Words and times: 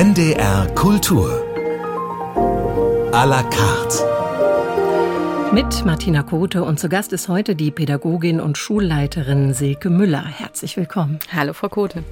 NDR 0.00 0.66
Kultur. 0.74 1.28
A 3.12 3.24
la 3.24 3.42
carte. 3.42 3.98
Mit 5.52 5.84
Martina 5.84 6.22
Kote 6.22 6.64
und 6.64 6.80
zu 6.80 6.88
Gast 6.88 7.12
ist 7.12 7.28
heute 7.28 7.54
die 7.54 7.70
Pädagogin 7.70 8.40
und 8.40 8.56
Schulleiterin 8.56 9.52
Silke 9.52 9.90
Müller. 9.90 10.24
Herzlich 10.24 10.78
willkommen. 10.78 11.18
Hallo, 11.30 11.52
Frau 11.52 11.68
Kote. 11.68 12.02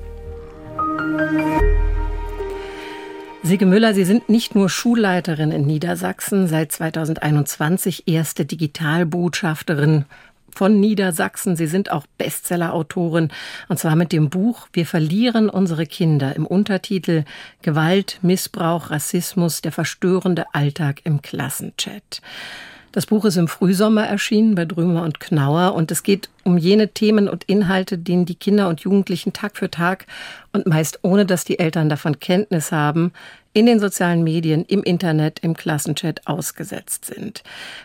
Silke 3.43 3.65
Müller, 3.65 3.95
Sie 3.95 4.05
sind 4.05 4.29
nicht 4.29 4.55
nur 4.55 4.69
Schulleiterin 4.69 5.51
in 5.51 5.67
Niedersachsen, 5.67 6.47
seit 6.47 6.73
2021 6.73 8.07
erste 8.07 8.45
Digitalbotschafterin 8.45 10.05
von 10.59 10.81
Niedersachsen. 10.81 11.55
Sie 11.55 11.69
sind 11.69 11.93
auch 11.93 12.05
Bestsellerautorin 12.19 13.31
und 13.69 13.79
zwar 13.79 13.95
mit 13.95 14.11
dem 14.11 14.29
Buch 14.29 14.67
Wir 14.73 14.87
verlieren 14.87 15.49
unsere 15.49 15.87
Kinder 15.87 16.35
im 16.35 16.47
Untertitel 16.47 17.23
Gewalt, 17.63 18.19
Missbrauch, 18.23 18.91
Rassismus, 18.91 19.63
der 19.63 19.71
verstörende 19.71 20.47
Alltag 20.55 21.03
im 21.05 21.23
Klassenchat. 21.23 22.23
Das 22.93 23.07
Buch 23.07 23.25
ist 23.27 23.37
im 23.37 23.49
Frühsommer 23.49 24.07
erschienen 24.07 24.55
bei 24.55 24.65
Drömer 24.65 25.03
und 25.03 25.21
Knauer 25.21 25.75
und 25.75 25.91
es 25.91 26.03
geht 26.03 26.31
um 26.45 26.57
jene 26.57 26.89
Themen 26.89 27.29
und 27.29 27.45
Inhalte, 27.45 27.99
denen 27.99 28.25
die 28.25 28.35
Kinder 28.35 28.69
und 28.69 28.81
Jugendlichen 28.81 29.35
Tag 29.35 29.57
für 29.59 29.71
Tag 29.71 30.07
und 30.53 30.67
meist 30.67 31.01
ohne 31.03 31.27
dass 31.27 31.45
die 31.45 31.59
Eltern 31.59 31.91
davon 31.91 32.19
Kenntnis 32.19 32.73
haben, 32.73 33.13
in 33.53 33.67
den 33.67 33.81
sozialen 33.81 34.23
Medien, 34.23 34.65
im 34.65 34.83
Internet, 34.83 35.41
im 35.41 35.55
Klassenchat 35.55 36.27
ausgesetzt 36.27 37.07
sind. 37.07 37.43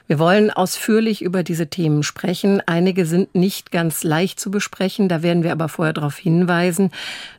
Wir 0.07 0.19
wollen 0.19 0.51
ausführlich 0.51 1.21
über 1.21 1.43
diese 1.43 1.67
Themen 1.67 2.03
sprechen. 2.03 2.61
Einige 2.65 3.05
sind 3.05 3.33
nicht 3.33 3.71
ganz 3.71 4.03
leicht 4.03 4.39
zu 4.39 4.51
besprechen, 4.51 5.09
da 5.09 5.23
werden 5.23 5.43
wir 5.43 5.51
aber 5.51 5.69
vorher 5.69 5.93
darauf 5.93 6.17
hinweisen. 6.17 6.91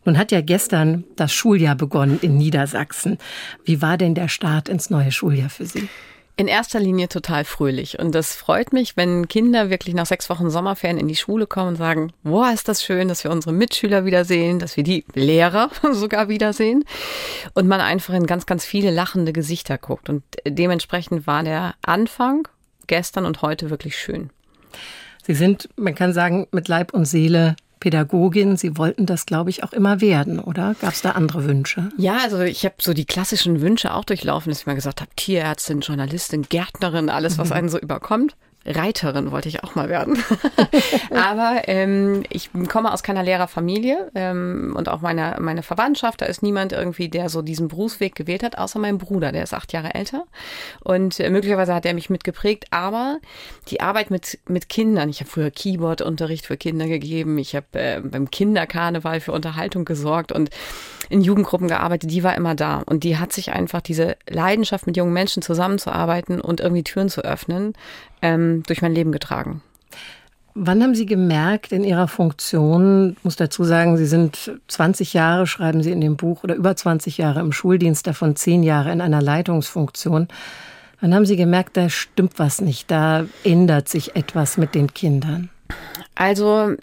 Nun 0.04 0.18
hat 0.18 0.32
ja 0.32 0.40
gestern 0.40 1.04
das 1.16 1.32
Schuljahr 1.32 1.76
begonnen 1.76 2.18
in 2.22 2.36
Niedersachsen. 2.36 3.18
Wie 3.64 3.80
war 3.80 3.96
denn 3.96 4.14
der 4.14 4.28
Start 4.28 4.68
ins 4.68 4.90
neue 4.90 5.12
Schuljahr 5.12 5.50
für 5.50 5.66
Sie? 5.66 5.88
In 6.36 6.48
erster 6.48 6.80
Linie 6.80 7.08
total 7.08 7.44
fröhlich. 7.44 8.00
Und 8.00 8.12
das 8.12 8.34
freut 8.34 8.72
mich, 8.72 8.96
wenn 8.96 9.28
Kinder 9.28 9.70
wirklich 9.70 9.94
nach 9.94 10.06
sechs 10.06 10.28
Wochen 10.28 10.50
Sommerferien 10.50 10.98
in 10.98 11.06
die 11.06 11.14
Schule 11.14 11.46
kommen 11.46 11.68
und 11.68 11.76
sagen, 11.76 12.12
boah, 12.24 12.50
ist 12.52 12.66
das 12.66 12.82
schön, 12.82 13.06
dass 13.06 13.22
wir 13.22 13.30
unsere 13.30 13.52
Mitschüler 13.52 14.04
wiedersehen, 14.04 14.58
dass 14.58 14.76
wir 14.76 14.82
die 14.82 15.04
Lehrer 15.14 15.70
sogar 15.92 16.28
wiedersehen. 16.28 16.84
Und 17.54 17.68
man 17.68 17.80
einfach 17.80 18.14
in 18.14 18.26
ganz, 18.26 18.46
ganz 18.46 18.64
viele 18.64 18.90
lachende 18.90 19.32
Gesichter 19.32 19.78
guckt. 19.78 20.08
Und 20.08 20.24
dementsprechend 20.44 21.28
war 21.28 21.44
der 21.44 21.76
Anfang 21.82 22.48
gestern 22.88 23.26
und 23.26 23.42
heute 23.42 23.70
wirklich 23.70 23.96
schön. 23.96 24.30
Sie 25.22 25.34
sind, 25.34 25.68
man 25.76 25.94
kann 25.94 26.12
sagen, 26.12 26.48
mit 26.50 26.66
Leib 26.66 26.92
und 26.92 27.06
Seele 27.06 27.54
Pädagogin. 27.84 28.56
Sie 28.56 28.78
wollten 28.78 29.04
das, 29.04 29.26
glaube 29.26 29.50
ich, 29.50 29.62
auch 29.62 29.74
immer 29.74 30.00
werden, 30.00 30.38
oder? 30.38 30.74
Gab 30.80 30.94
es 30.94 31.02
da 31.02 31.10
andere 31.10 31.44
Wünsche? 31.44 31.90
Ja, 31.98 32.16
also 32.22 32.40
ich 32.40 32.64
habe 32.64 32.76
so 32.80 32.94
die 32.94 33.04
klassischen 33.04 33.60
Wünsche 33.60 33.92
auch 33.92 34.04
durchlaufen, 34.04 34.50
dass 34.50 34.60
ich 34.60 34.66
mal 34.66 34.74
gesagt 34.74 35.02
habe, 35.02 35.10
Tierärztin, 35.16 35.80
Journalistin, 35.80 36.46
Gärtnerin, 36.48 37.10
alles, 37.10 37.36
was 37.36 37.52
einen 37.52 37.68
so 37.68 37.78
überkommt. 37.78 38.36
Reiterin 38.66 39.30
wollte 39.30 39.48
ich 39.48 39.62
auch 39.62 39.74
mal 39.74 39.88
werden. 39.88 40.18
Aber 41.10 41.62
ähm, 41.66 42.22
ich 42.30 42.50
komme 42.68 42.92
aus 42.92 43.02
keiner 43.02 43.22
Lehrerfamilie 43.22 44.10
ähm, 44.14 44.74
und 44.76 44.88
auch 44.88 45.00
meine, 45.00 45.36
meine 45.40 45.62
Verwandtschaft, 45.62 46.22
da 46.22 46.26
ist 46.26 46.42
niemand 46.42 46.72
irgendwie, 46.72 47.08
der 47.08 47.28
so 47.28 47.42
diesen 47.42 47.68
Berufsweg 47.68 48.14
gewählt 48.14 48.42
hat, 48.42 48.58
außer 48.58 48.78
mein 48.78 48.98
Bruder, 48.98 49.32
der 49.32 49.42
ist 49.42 49.52
acht 49.52 49.72
Jahre 49.72 49.94
älter. 49.94 50.24
Und 50.82 51.20
äh, 51.20 51.30
möglicherweise 51.30 51.74
hat 51.74 51.84
er 51.84 51.94
mich 51.94 52.10
mitgeprägt. 52.10 52.66
Aber 52.70 53.18
die 53.68 53.80
Arbeit 53.80 54.10
mit, 54.10 54.38
mit 54.48 54.68
Kindern, 54.68 55.08
ich 55.08 55.20
habe 55.20 55.30
früher 55.30 55.50
Keyboard-Unterricht 55.50 56.46
für 56.46 56.56
Kinder 56.56 56.86
gegeben, 56.86 57.38
ich 57.38 57.54
habe 57.54 57.66
äh, 57.72 58.00
beim 58.00 58.30
Kinderkarneval 58.30 59.20
für 59.20 59.32
Unterhaltung 59.32 59.84
gesorgt 59.84 60.32
und 60.32 60.50
in 61.08 61.20
Jugendgruppen 61.20 61.68
gearbeitet, 61.68 62.10
die 62.10 62.22
war 62.22 62.36
immer 62.36 62.54
da. 62.54 62.82
Und 62.86 63.04
die 63.04 63.18
hat 63.18 63.32
sich 63.32 63.52
einfach 63.52 63.80
diese 63.80 64.16
Leidenschaft, 64.28 64.86
mit 64.86 64.96
jungen 64.96 65.12
Menschen 65.12 65.42
zusammenzuarbeiten 65.42 66.40
und 66.40 66.60
irgendwie 66.60 66.84
Türen 66.84 67.08
zu 67.08 67.22
öffnen, 67.22 67.74
ähm, 68.22 68.62
durch 68.66 68.82
mein 68.82 68.94
Leben 68.94 69.12
getragen. 69.12 69.62
Wann 70.56 70.82
haben 70.84 70.94
Sie 70.94 71.06
gemerkt 71.06 71.72
in 71.72 71.82
Ihrer 71.82 72.06
Funktion, 72.06 73.16
muss 73.24 73.34
dazu 73.34 73.64
sagen, 73.64 73.96
Sie 73.96 74.06
sind 74.06 74.52
20 74.68 75.12
Jahre, 75.12 75.48
schreiben 75.48 75.82
Sie 75.82 75.90
in 75.90 76.00
dem 76.00 76.16
Buch, 76.16 76.44
oder 76.44 76.54
über 76.54 76.76
20 76.76 77.18
Jahre 77.18 77.40
im 77.40 77.50
Schuldienst, 77.50 78.06
davon 78.06 78.36
10 78.36 78.62
Jahre 78.62 78.92
in 78.92 79.00
einer 79.00 79.20
Leitungsfunktion. 79.20 80.28
Wann 81.00 81.14
haben 81.14 81.26
Sie 81.26 81.36
gemerkt, 81.36 81.76
da 81.76 81.90
stimmt 81.90 82.38
was 82.38 82.60
nicht, 82.60 82.88
da 82.88 83.26
ändert 83.42 83.88
sich 83.88 84.14
etwas 84.14 84.56
mit 84.56 84.76
den 84.76 84.94
Kindern? 84.94 85.50
Also 86.14 86.76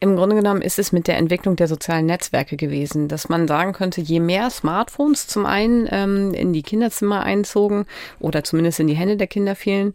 im 0.00 0.16
Grunde 0.16 0.36
genommen 0.36 0.62
ist 0.62 0.78
es 0.78 0.92
mit 0.92 1.08
der 1.08 1.16
Entwicklung 1.16 1.56
der 1.56 1.66
sozialen 1.66 2.06
Netzwerke 2.06 2.56
gewesen, 2.56 3.08
dass 3.08 3.28
man 3.28 3.48
sagen 3.48 3.72
könnte, 3.72 4.00
je 4.00 4.20
mehr 4.20 4.48
Smartphones 4.50 5.26
zum 5.26 5.44
einen 5.44 5.88
ähm, 5.90 6.34
in 6.34 6.52
die 6.52 6.62
Kinderzimmer 6.62 7.22
einzogen 7.22 7.86
oder 8.20 8.44
zumindest 8.44 8.78
in 8.80 8.86
die 8.86 8.94
Hände 8.94 9.16
der 9.16 9.26
Kinder 9.26 9.56
fielen, 9.56 9.94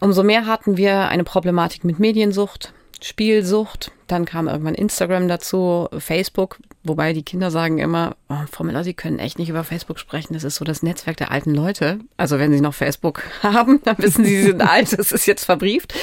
umso 0.00 0.22
mehr 0.22 0.46
hatten 0.46 0.76
wir 0.76 1.08
eine 1.08 1.24
Problematik 1.24 1.84
mit 1.84 1.98
Mediensucht, 1.98 2.74
Spielsucht. 3.02 3.92
Dann 4.06 4.24
kam 4.24 4.46
irgendwann 4.48 4.74
Instagram 4.74 5.28
dazu, 5.28 5.88
Facebook, 5.98 6.58
wobei 6.84 7.12
die 7.12 7.22
Kinder 7.22 7.50
sagen 7.50 7.78
immer, 7.78 8.16
oh, 8.28 8.34
Frau 8.50 8.64
Miller, 8.64 8.84
Sie 8.84 8.94
können 8.94 9.18
echt 9.18 9.38
nicht 9.38 9.48
über 9.48 9.64
Facebook 9.64 9.98
sprechen. 9.98 10.34
Das 10.34 10.44
ist 10.44 10.56
so 10.56 10.64
das 10.64 10.82
Netzwerk 10.82 11.16
der 11.16 11.32
alten 11.32 11.54
Leute. 11.54 11.98
Also 12.16 12.38
wenn 12.38 12.52
Sie 12.52 12.60
noch 12.60 12.74
Facebook 12.74 13.22
haben, 13.42 13.80
dann 13.84 13.98
wissen 13.98 14.24
Sie, 14.24 14.36
Sie 14.36 14.42
sind 14.44 14.62
alt, 14.68 14.96
das 14.96 15.12
ist 15.12 15.26
jetzt 15.26 15.44
verbrieft. 15.44 15.94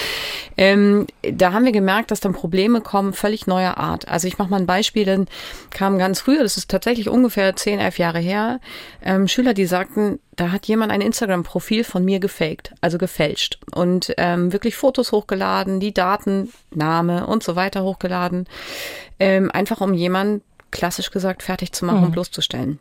Ähm, 0.58 1.08
da 1.22 1.54
haben 1.54 1.66
wir 1.66 1.72
gemerkt, 1.72 2.12
dass 2.12 2.20
dann 2.20 2.34
Probleme 2.34 2.82
kommen, 2.82 3.14
völlig 3.14 3.48
neuer 3.48 3.78
Art. 3.78 4.08
Also 4.08 4.28
ich 4.28 4.38
mache 4.38 4.50
mal 4.50 4.60
ein 4.60 4.66
Beispiel, 4.66 5.06
dann 5.06 5.28
kam 5.70 5.98
ganz 5.98 6.20
früher, 6.20 6.44
das 6.44 6.58
ist 6.58 6.70
tatsächlich 6.70 7.10
ungefähr 7.10 7.56
10, 7.56 7.80
11 7.80 8.00
Jahre 8.00 8.20
her, 8.20 8.60
ähm, 9.02 9.28
Schüler, 9.28 9.54
die 9.54 9.66
sagten, 9.66 10.20
da 10.36 10.52
hat 10.52 10.66
jemand 10.66 10.92
ein 10.92 11.02
Instagram-Profil 11.02 11.84
von 11.84 12.04
mir 12.04 12.20
gefaked, 12.20 12.74
also 12.82 12.98
gefälscht 12.98 13.60
und 13.74 14.14
ähm, 14.18 14.52
wirklich 14.52 14.76
Fotos 14.76 15.12
hochgeladen, 15.12 15.80
die 15.80 15.94
Daten, 15.94 16.52
Name 16.72 17.28
und 17.28 17.44
so 17.44 17.56
weiter 17.56 17.84
hochgeladen, 17.94 18.48
ähm, 19.20 19.52
einfach 19.52 19.82
um 19.82 19.94
jemanden 19.94 20.42
klassisch 20.72 21.12
gesagt 21.12 21.44
fertig 21.44 21.72
zu 21.72 21.86
machen 21.86 22.00
mhm. 22.00 22.06
und 22.06 22.12
bloßzustellen. 22.12 22.80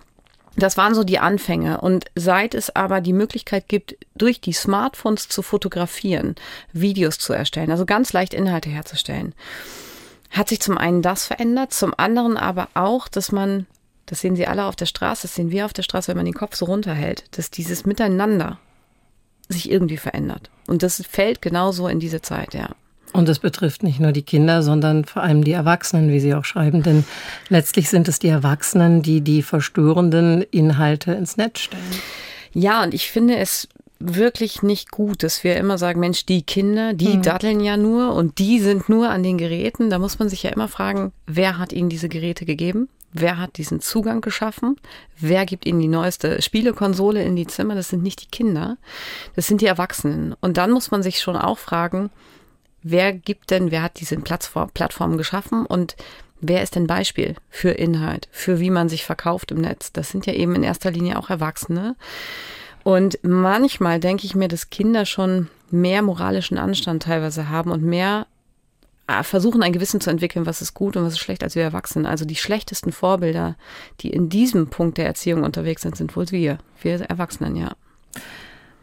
Das 0.56 0.76
waren 0.76 0.94
so 0.94 1.04
die 1.04 1.18
Anfänge. 1.18 1.80
Und 1.80 2.06
seit 2.14 2.54
es 2.54 2.74
aber 2.74 3.00
die 3.00 3.12
Möglichkeit 3.12 3.68
gibt, 3.68 3.96
durch 4.14 4.40
die 4.40 4.52
Smartphones 4.52 5.28
zu 5.28 5.42
fotografieren, 5.42 6.34
Videos 6.72 7.18
zu 7.18 7.32
erstellen, 7.32 7.70
also 7.70 7.86
ganz 7.86 8.12
leicht 8.12 8.34
Inhalte 8.34 8.68
herzustellen, 8.68 9.34
hat 10.30 10.48
sich 10.48 10.60
zum 10.60 10.78
einen 10.78 11.02
das 11.02 11.26
verändert, 11.26 11.72
zum 11.72 11.94
anderen 11.96 12.36
aber 12.36 12.68
auch, 12.74 13.08
dass 13.08 13.32
man, 13.32 13.66
das 14.06 14.20
sehen 14.20 14.36
Sie 14.36 14.46
alle 14.46 14.64
auf 14.64 14.76
der 14.76 14.86
Straße, 14.86 15.22
das 15.22 15.34
sehen 15.34 15.50
wir 15.50 15.64
auf 15.66 15.72
der 15.72 15.82
Straße, 15.82 16.08
wenn 16.08 16.16
man 16.16 16.26
den 16.26 16.34
Kopf 16.34 16.56
so 16.56 16.66
runterhält, 16.66 17.24
dass 17.36 17.50
dieses 17.50 17.84
Miteinander 17.86 18.58
sich 19.48 19.70
irgendwie 19.70 19.98
verändert. 19.98 20.50
Und 20.66 20.82
das 20.82 21.02
fällt 21.06 21.42
genauso 21.42 21.88
in 21.88 22.00
diese 22.00 22.22
Zeit, 22.22 22.54
ja. 22.54 22.70
Und 23.12 23.28
es 23.28 23.38
betrifft 23.38 23.82
nicht 23.82 24.00
nur 24.00 24.12
die 24.12 24.22
Kinder, 24.22 24.62
sondern 24.62 25.04
vor 25.04 25.22
allem 25.22 25.44
die 25.44 25.52
Erwachsenen, 25.52 26.10
wie 26.10 26.20
Sie 26.20 26.34
auch 26.34 26.44
schreiben. 26.44 26.82
Denn 26.82 27.04
letztlich 27.48 27.90
sind 27.90 28.08
es 28.08 28.18
die 28.18 28.28
Erwachsenen, 28.28 29.02
die 29.02 29.20
die 29.20 29.42
verstörenden 29.42 30.42
Inhalte 30.50 31.12
ins 31.12 31.36
Netz 31.36 31.60
stellen. 31.60 31.82
Ja, 32.52 32.82
und 32.82 32.94
ich 32.94 33.10
finde 33.10 33.36
es 33.36 33.68
wirklich 33.98 34.62
nicht 34.62 34.90
gut, 34.90 35.22
dass 35.22 35.44
wir 35.44 35.56
immer 35.56 35.78
sagen, 35.78 36.00
Mensch, 36.00 36.26
die 36.26 36.42
Kinder, 36.42 36.92
die 36.92 37.16
mhm. 37.16 37.22
daddeln 37.22 37.60
ja 37.60 37.76
nur 37.76 38.14
und 38.14 38.38
die 38.38 38.60
sind 38.60 38.88
nur 38.88 39.08
an 39.10 39.22
den 39.22 39.38
Geräten. 39.38 39.90
Da 39.90 39.98
muss 39.98 40.18
man 40.18 40.28
sich 40.28 40.42
ja 40.42 40.50
immer 40.50 40.68
fragen, 40.68 41.12
wer 41.26 41.58
hat 41.58 41.72
ihnen 41.72 41.88
diese 41.88 42.08
Geräte 42.08 42.44
gegeben? 42.44 42.88
Wer 43.12 43.38
hat 43.38 43.58
diesen 43.58 43.80
Zugang 43.80 44.22
geschaffen? 44.22 44.76
Wer 45.18 45.44
gibt 45.44 45.66
ihnen 45.66 45.80
die 45.80 45.88
neueste 45.88 46.40
Spielekonsole 46.40 47.22
in 47.22 47.36
die 47.36 47.46
Zimmer? 47.46 47.74
Das 47.74 47.90
sind 47.90 48.02
nicht 48.02 48.22
die 48.22 48.30
Kinder, 48.30 48.78
das 49.36 49.46
sind 49.46 49.60
die 49.60 49.66
Erwachsenen. 49.66 50.34
Und 50.40 50.56
dann 50.56 50.70
muss 50.70 50.90
man 50.90 51.02
sich 51.02 51.20
schon 51.20 51.36
auch 51.36 51.58
fragen, 51.58 52.10
wer 52.82 53.12
gibt 53.12 53.50
denn, 53.50 53.70
wer 53.70 53.82
hat 53.82 54.00
diese 54.00 54.16
Plattformen 54.16 55.16
geschaffen 55.16 55.66
und 55.66 55.96
wer 56.40 56.62
ist 56.62 56.74
denn 56.74 56.86
Beispiel 56.86 57.36
für 57.48 57.70
Inhalt, 57.70 58.28
für 58.30 58.60
wie 58.60 58.70
man 58.70 58.88
sich 58.88 59.04
verkauft 59.04 59.50
im 59.50 59.60
Netz? 59.60 59.92
Das 59.92 60.10
sind 60.10 60.26
ja 60.26 60.34
eben 60.34 60.54
in 60.54 60.62
erster 60.62 60.90
Linie 60.90 61.18
auch 61.18 61.30
Erwachsene. 61.30 61.96
Und 62.82 63.18
manchmal 63.22 64.00
denke 64.00 64.26
ich 64.26 64.34
mir, 64.34 64.48
dass 64.48 64.70
Kinder 64.70 65.06
schon 65.06 65.48
mehr 65.70 66.02
moralischen 66.02 66.58
Anstand 66.58 67.04
teilweise 67.04 67.48
haben 67.48 67.70
und 67.70 67.82
mehr 67.82 68.26
äh, 69.06 69.22
versuchen, 69.22 69.62
ein 69.62 69.72
Gewissen 69.72 70.00
zu 70.00 70.10
entwickeln, 70.10 70.46
was 70.46 70.62
ist 70.62 70.74
gut 70.74 70.96
und 70.96 71.04
was 71.04 71.14
ist 71.14 71.20
schlecht 71.20 71.42
als 71.42 71.54
wir 71.54 71.62
Erwachsenen. 71.62 72.06
Also 72.06 72.24
die 72.24 72.36
schlechtesten 72.36 72.92
Vorbilder, 72.92 73.56
die 74.00 74.10
in 74.10 74.28
diesem 74.28 74.68
Punkt 74.68 74.98
der 74.98 75.06
Erziehung 75.06 75.44
unterwegs 75.44 75.82
sind, 75.82 75.96
sind 75.96 76.14
wohl 76.16 76.30
wir, 76.30 76.58
wir 76.82 77.00
Erwachsenen, 77.00 77.56
ja. 77.56 77.72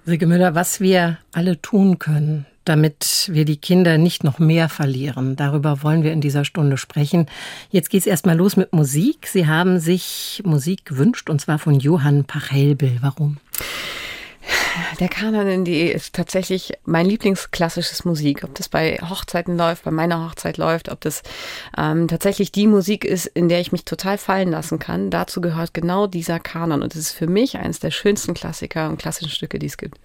Silke 0.06 0.26
Müller, 0.26 0.56
was 0.56 0.80
wir 0.80 1.18
alle 1.34 1.62
tun 1.62 2.00
können, 2.00 2.46
damit 2.66 3.30
wir 3.32 3.46
die 3.46 3.58
Kinder 3.58 3.98
nicht 3.98 4.24
noch 4.24 4.40
mehr 4.40 4.70
verlieren. 4.70 5.36
Darüber 5.36 5.84
wollen 5.84 6.04
wir 6.04 6.14
in 6.14 6.22
dieser 6.22 6.46
Stunde 6.46 6.78
sprechen. 6.78 7.28
Jetzt 7.70 7.90
geht 7.90 8.02
es 8.02 8.08
erstmal 8.08 8.38
los 8.38 8.56
mit 8.56 8.74
Musik. 8.74 9.28
Sie 9.28 9.46
haben 9.46 9.80
sich 9.80 10.42
Musik 10.46 10.86
gewünscht 10.86 11.30
und 11.30 11.42
zwar 11.42 11.60
von 11.60 11.80
Johann 11.80 12.26
Pachelbel. 12.26 12.98
Warum? 13.02 13.38
Der 15.00 15.10
Kanon.de 15.10 15.92
ist 15.92 16.14
tatsächlich 16.16 16.74
mein 16.86 17.06
Lieblingsklassisches 17.06 18.06
Musik. 18.06 18.44
Ob 18.44 18.56
das 18.56 18.70
bei 18.70 18.98
Hochzeiten 18.98 19.58
läuft, 19.58 19.84
bei 19.84 19.92
meiner 19.92 20.26
Hochzeit 20.26 20.58
läuft, 20.58 20.90
ob 20.90 21.02
das 21.02 21.24
ähm, 21.78 22.08
tatsächlich 22.08 22.52
die 22.52 22.68
Musik 22.68 23.06
ist, 23.06 23.26
in 23.28 23.50
der 23.50 23.60
ich 23.60 23.72
mich 23.72 23.86
total 23.86 24.18
fallen 24.18 24.52
lassen 24.52 24.80
kann. 24.80 25.10
Dazu 25.10 25.42
gehört 25.42 25.74
genau 25.74 26.08
dieser 26.08 26.40
Kanon. 26.40 26.82
Und 26.84 26.96
es 26.96 27.02
ist 27.02 27.12
für 27.12 27.28
mich 27.28 27.58
eines 27.58 27.80
der 27.80 27.92
schönsten 27.92 28.34
Klassiker 28.34 28.90
und 28.90 28.98
klassischen 28.98 29.32
Stücke, 29.32 29.60
die 29.60 29.68
es 29.68 29.78
gibt. 29.78 29.98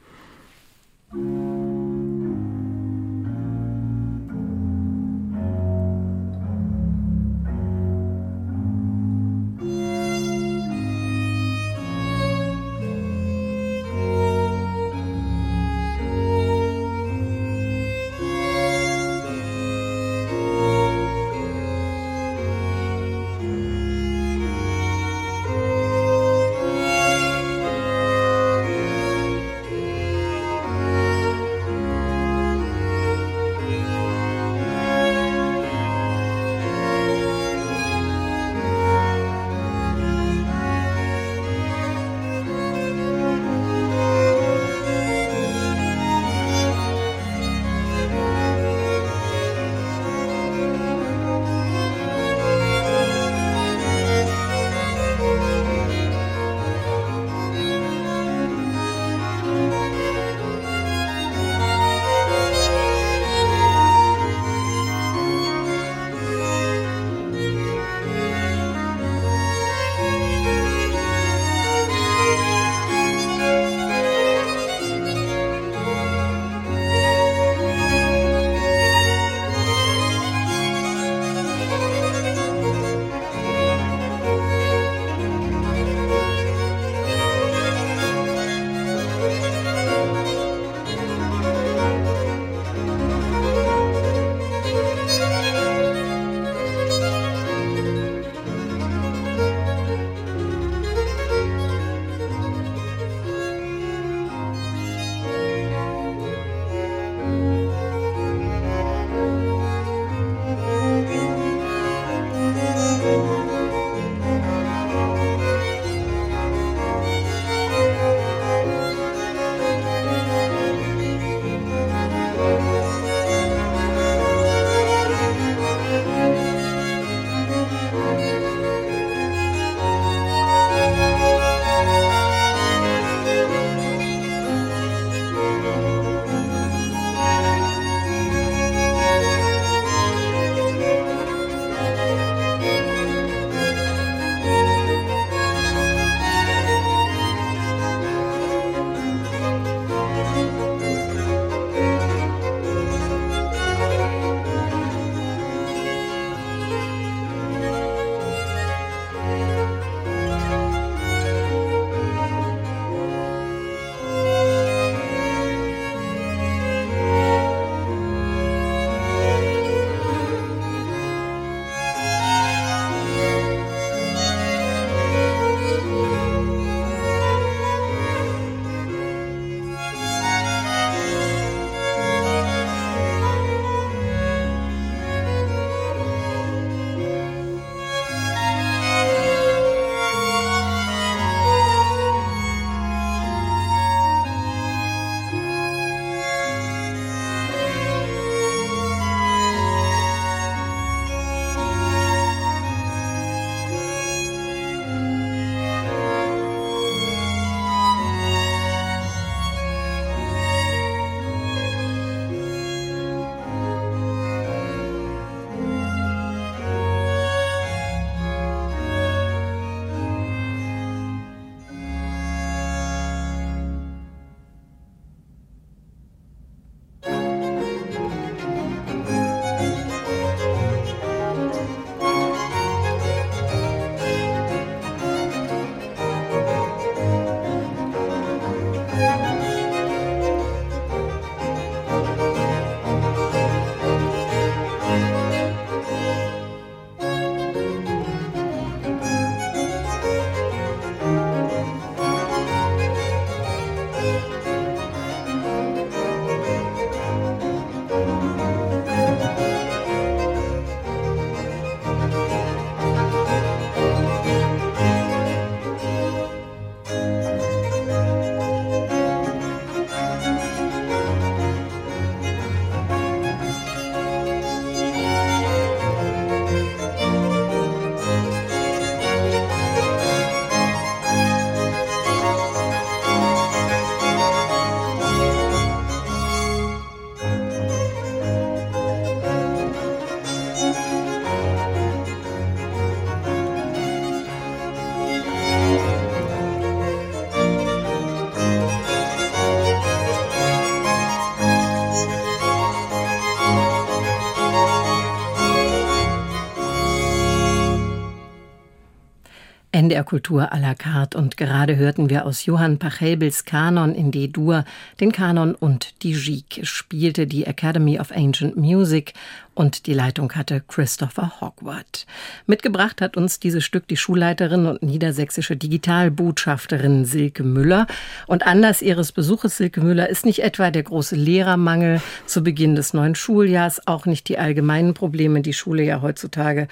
NDR 309.94 310.04
Kultur 310.04 310.52
à 310.52 310.58
la 310.58 310.74
carte 310.74 311.16
und 311.16 311.36
gerade 311.36 311.76
hörten 311.76 312.10
wir 312.10 312.26
aus 312.26 312.46
Johann 312.46 312.78
Pachelbels 312.78 313.44
Kanon 313.44 313.94
in 313.94 314.10
D-Dur 314.10 314.64
den 314.98 315.12
Kanon 315.12 315.54
und 315.54 316.02
die 316.02 316.14
Gigue 316.14 316.66
spielte 316.66 317.28
die 317.28 317.46
Academy 317.46 318.00
of 318.00 318.10
Ancient 318.10 318.56
Music 318.56 319.12
und 319.54 319.86
die 319.86 319.94
Leitung 319.94 320.32
hatte 320.32 320.62
Christopher 320.66 321.40
Hogwarts. 321.40 322.06
Mitgebracht 322.46 323.00
hat 323.00 323.16
uns 323.16 323.38
dieses 323.38 323.64
Stück 323.64 323.86
die 323.86 323.96
Schulleiterin 323.96 324.66
und 324.66 324.82
niedersächsische 324.82 325.56
Digitalbotschafterin 325.56 327.04
Silke 327.04 327.44
Müller. 327.44 327.86
Und 328.26 328.46
Anlass 328.46 328.82
ihres 328.82 329.12
Besuches, 329.12 329.56
Silke 329.56 329.80
Müller, 329.80 330.08
ist 330.08 330.26
nicht 330.26 330.42
etwa 330.42 330.72
der 330.72 330.82
große 330.82 331.14
Lehrermangel 331.14 332.00
zu 332.26 332.42
Beginn 332.42 332.74
des 332.74 332.94
neuen 332.94 333.14
Schuljahrs, 333.14 333.86
auch 333.86 334.06
nicht 334.06 334.28
die 334.28 334.38
allgemeinen 334.38 334.92
Probleme, 334.92 335.40
die 335.40 335.52
Schule 335.52 335.84
ja 335.84 336.02
heutzutage 336.02 336.66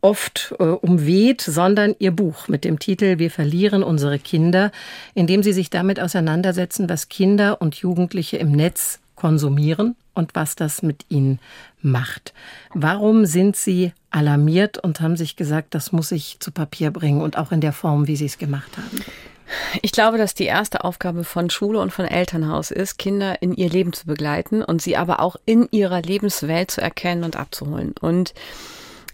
oft 0.00 0.54
äh, 0.58 0.64
umweht, 0.64 1.40
sondern 1.42 1.94
ihr 1.98 2.10
Buch 2.10 2.48
mit 2.48 2.64
dem 2.64 2.78
Titel 2.78 3.18
Wir 3.18 3.30
verlieren 3.30 3.82
unsere 3.82 4.18
Kinder, 4.18 4.72
in 5.14 5.26
dem 5.26 5.42
sie 5.42 5.52
sich 5.52 5.70
damit 5.70 6.00
auseinandersetzen, 6.00 6.88
was 6.88 7.08
Kinder 7.08 7.60
und 7.60 7.76
Jugendliche 7.76 8.36
im 8.38 8.52
Netz 8.52 9.00
konsumieren 9.16 9.96
und 10.14 10.34
was 10.34 10.56
das 10.56 10.82
mit 10.82 11.04
ihnen 11.08 11.38
macht. 11.82 12.32
Warum 12.74 13.26
sind 13.26 13.56
Sie 13.56 13.92
alarmiert 14.10 14.78
und 14.78 15.00
haben 15.00 15.16
sich 15.16 15.36
gesagt, 15.36 15.74
das 15.74 15.92
muss 15.92 16.10
ich 16.10 16.38
zu 16.40 16.50
Papier 16.50 16.90
bringen 16.90 17.20
und 17.20 17.36
auch 17.36 17.52
in 17.52 17.60
der 17.60 17.72
Form, 17.72 18.06
wie 18.06 18.16
Sie 18.16 18.26
es 18.26 18.38
gemacht 18.38 18.76
haben? 18.76 19.04
Ich 19.82 19.92
glaube, 19.92 20.16
dass 20.16 20.34
die 20.34 20.44
erste 20.44 20.84
Aufgabe 20.84 21.24
von 21.24 21.50
Schule 21.50 21.80
und 21.80 21.92
von 21.92 22.04
Elternhaus 22.04 22.70
ist, 22.70 22.98
Kinder 22.98 23.42
in 23.42 23.52
ihr 23.54 23.68
Leben 23.68 23.92
zu 23.92 24.06
begleiten 24.06 24.62
und 24.62 24.80
sie 24.80 24.96
aber 24.96 25.20
auch 25.20 25.36
in 25.44 25.68
ihrer 25.70 26.02
Lebenswelt 26.02 26.70
zu 26.70 26.80
erkennen 26.80 27.24
und 27.24 27.36
abzuholen. 27.36 27.94
Und 28.00 28.32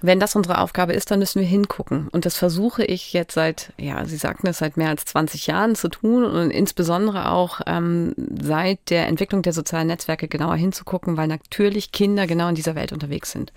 wenn 0.03 0.21
das 0.21 0.37
unsere 0.37 0.59
Aufgabe 0.61 0.93
ist, 0.93 1.11
dann 1.11 1.19
müssen 1.19 1.41
wir 1.41 1.47
hingucken. 1.47 2.09
Und 2.09 2.27
das 2.27 2.37
versuche 2.37 2.85
ich 2.85 3.13
jetzt 3.13 3.35
seit, 3.35 3.73
ja, 3.79 4.05
Sie 4.05 4.17
sagten 4.17 4.47
es, 4.47 4.59
seit 4.59 4.77
mehr 4.77 4.91
als 4.91 5.05
20 5.07 5.47
Jahren 5.47 5.75
zu 5.75 5.89
tun 5.89 6.25
und 6.25 6.51
insbesondere 6.51 7.31
auch 7.31 7.61
ähm, 7.67 8.15
seit 8.41 8.91
der 8.91 9.07
Entwicklung 9.07 9.43
der 9.43 9.53
sozialen 9.53 9.87
Netzwerke 9.87 10.29
genauer 10.29 10.57
hinzugucken, 10.57 11.17
weil 11.17 11.29
natürlich 11.29 11.93
Kinder 11.93 12.27
genau 12.27 12.49
in 12.49 12.55
dieser 12.55 12.75
Welt 12.75 12.93
unterwegs 12.93 13.31
sind. 13.33 13.53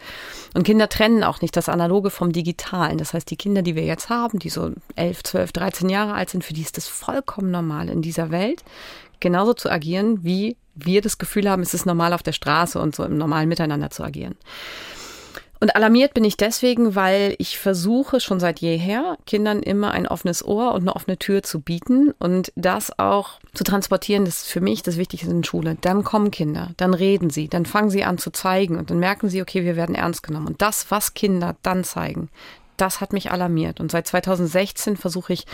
Und 0.53 0.63
Kinder 0.63 0.87
trennen 0.87 1.23
auch 1.23 1.41
nicht 1.41 1.55
das 1.55 1.69
Analoge 1.69 2.09
vom 2.09 2.31
Digitalen. 2.31 2.97
Das 2.97 3.13
heißt, 3.13 3.29
die 3.29 3.37
Kinder, 3.37 3.61
die 3.61 3.75
wir 3.75 3.83
jetzt 3.83 4.09
haben, 4.09 4.39
die 4.39 4.49
so 4.49 4.71
11, 4.95 5.23
12, 5.23 5.51
13 5.51 5.89
Jahre 5.89 6.13
alt 6.13 6.29
sind, 6.29 6.43
für 6.43 6.53
die 6.53 6.61
ist 6.61 6.77
das 6.77 6.87
vollkommen 6.87 7.51
normal 7.51 7.89
in 7.89 8.01
dieser 8.01 8.31
Welt, 8.31 8.63
genauso 9.19 9.53
zu 9.53 9.69
agieren, 9.69 10.23
wie 10.23 10.55
wir 10.75 11.01
das 11.01 11.17
Gefühl 11.17 11.49
haben, 11.49 11.61
es 11.61 11.73
ist 11.73 11.85
normal 11.85 12.13
auf 12.13 12.23
der 12.23 12.31
Straße 12.31 12.79
und 12.79 12.95
so 12.95 13.03
im 13.03 13.17
normalen 13.17 13.49
Miteinander 13.49 13.89
zu 13.89 14.03
agieren. 14.03 14.35
Und 15.61 15.75
alarmiert 15.75 16.13
bin 16.13 16.23
ich 16.23 16.37
deswegen, 16.37 16.95
weil 16.95 17.35
ich 17.37 17.59
versuche 17.59 18.21
schon 18.21 18.39
seit 18.39 18.59
jeher, 18.59 19.17
Kindern 19.25 19.61
immer 19.61 19.91
ein 19.91 20.07
offenes 20.07 20.43
Ohr 20.45 20.73
und 20.73 20.81
eine 20.81 20.95
offene 20.95 21.17
Tür 21.17 21.43
zu 21.43 21.59
bieten 21.59 22.13
und 22.17 22.53
das 22.55 22.97
auch 22.97 23.39
zu 23.53 23.65
transportieren, 23.65 24.23
das 24.23 24.43
ist 24.43 24.51
für 24.51 24.61
mich 24.61 24.83
das 24.83 24.97
Wichtigste 24.97 25.29
in 25.29 25.43
Schule. 25.43 25.77
Dann 25.81 26.05
kommen 26.05 26.31
Kinder, 26.31 26.71
dann 26.77 26.93
reden 26.93 27.29
sie, 27.29 27.49
dann 27.49 27.65
fangen 27.65 27.89
sie 27.89 28.05
an 28.05 28.17
zu 28.17 28.31
zeigen 28.31 28.77
und 28.77 28.89
dann 28.89 28.99
merken 28.99 29.27
sie, 29.27 29.41
okay, 29.41 29.65
wir 29.65 29.75
werden 29.75 29.95
ernst 29.95 30.23
genommen. 30.23 30.47
Und 30.47 30.61
das, 30.61 30.89
was 30.91 31.13
Kinder 31.13 31.57
dann 31.61 31.83
zeigen, 31.83 32.29
das 32.77 33.01
hat 33.01 33.11
mich 33.11 33.31
alarmiert. 33.31 33.81
Und 33.81 33.91
seit 33.91 34.07
2016 34.07 34.95
versuche 34.95 35.33
ich 35.33 35.45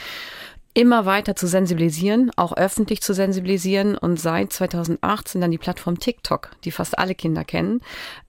immer 0.76 1.06
weiter 1.06 1.36
zu 1.36 1.48
sensibilisieren, 1.48 2.32
auch 2.36 2.56
öffentlich 2.56 3.02
zu 3.02 3.14
sensibilisieren 3.14 3.98
und 3.98 4.20
seit 4.20 4.52
2018 4.54 5.42
dann 5.42 5.50
die 5.50 5.58
Plattform 5.58 6.00
TikTok, 6.00 6.52
die 6.66 6.72
fast 6.72 7.00
alle 7.00 7.16
Kinder 7.16 7.46
kennen 7.46 7.82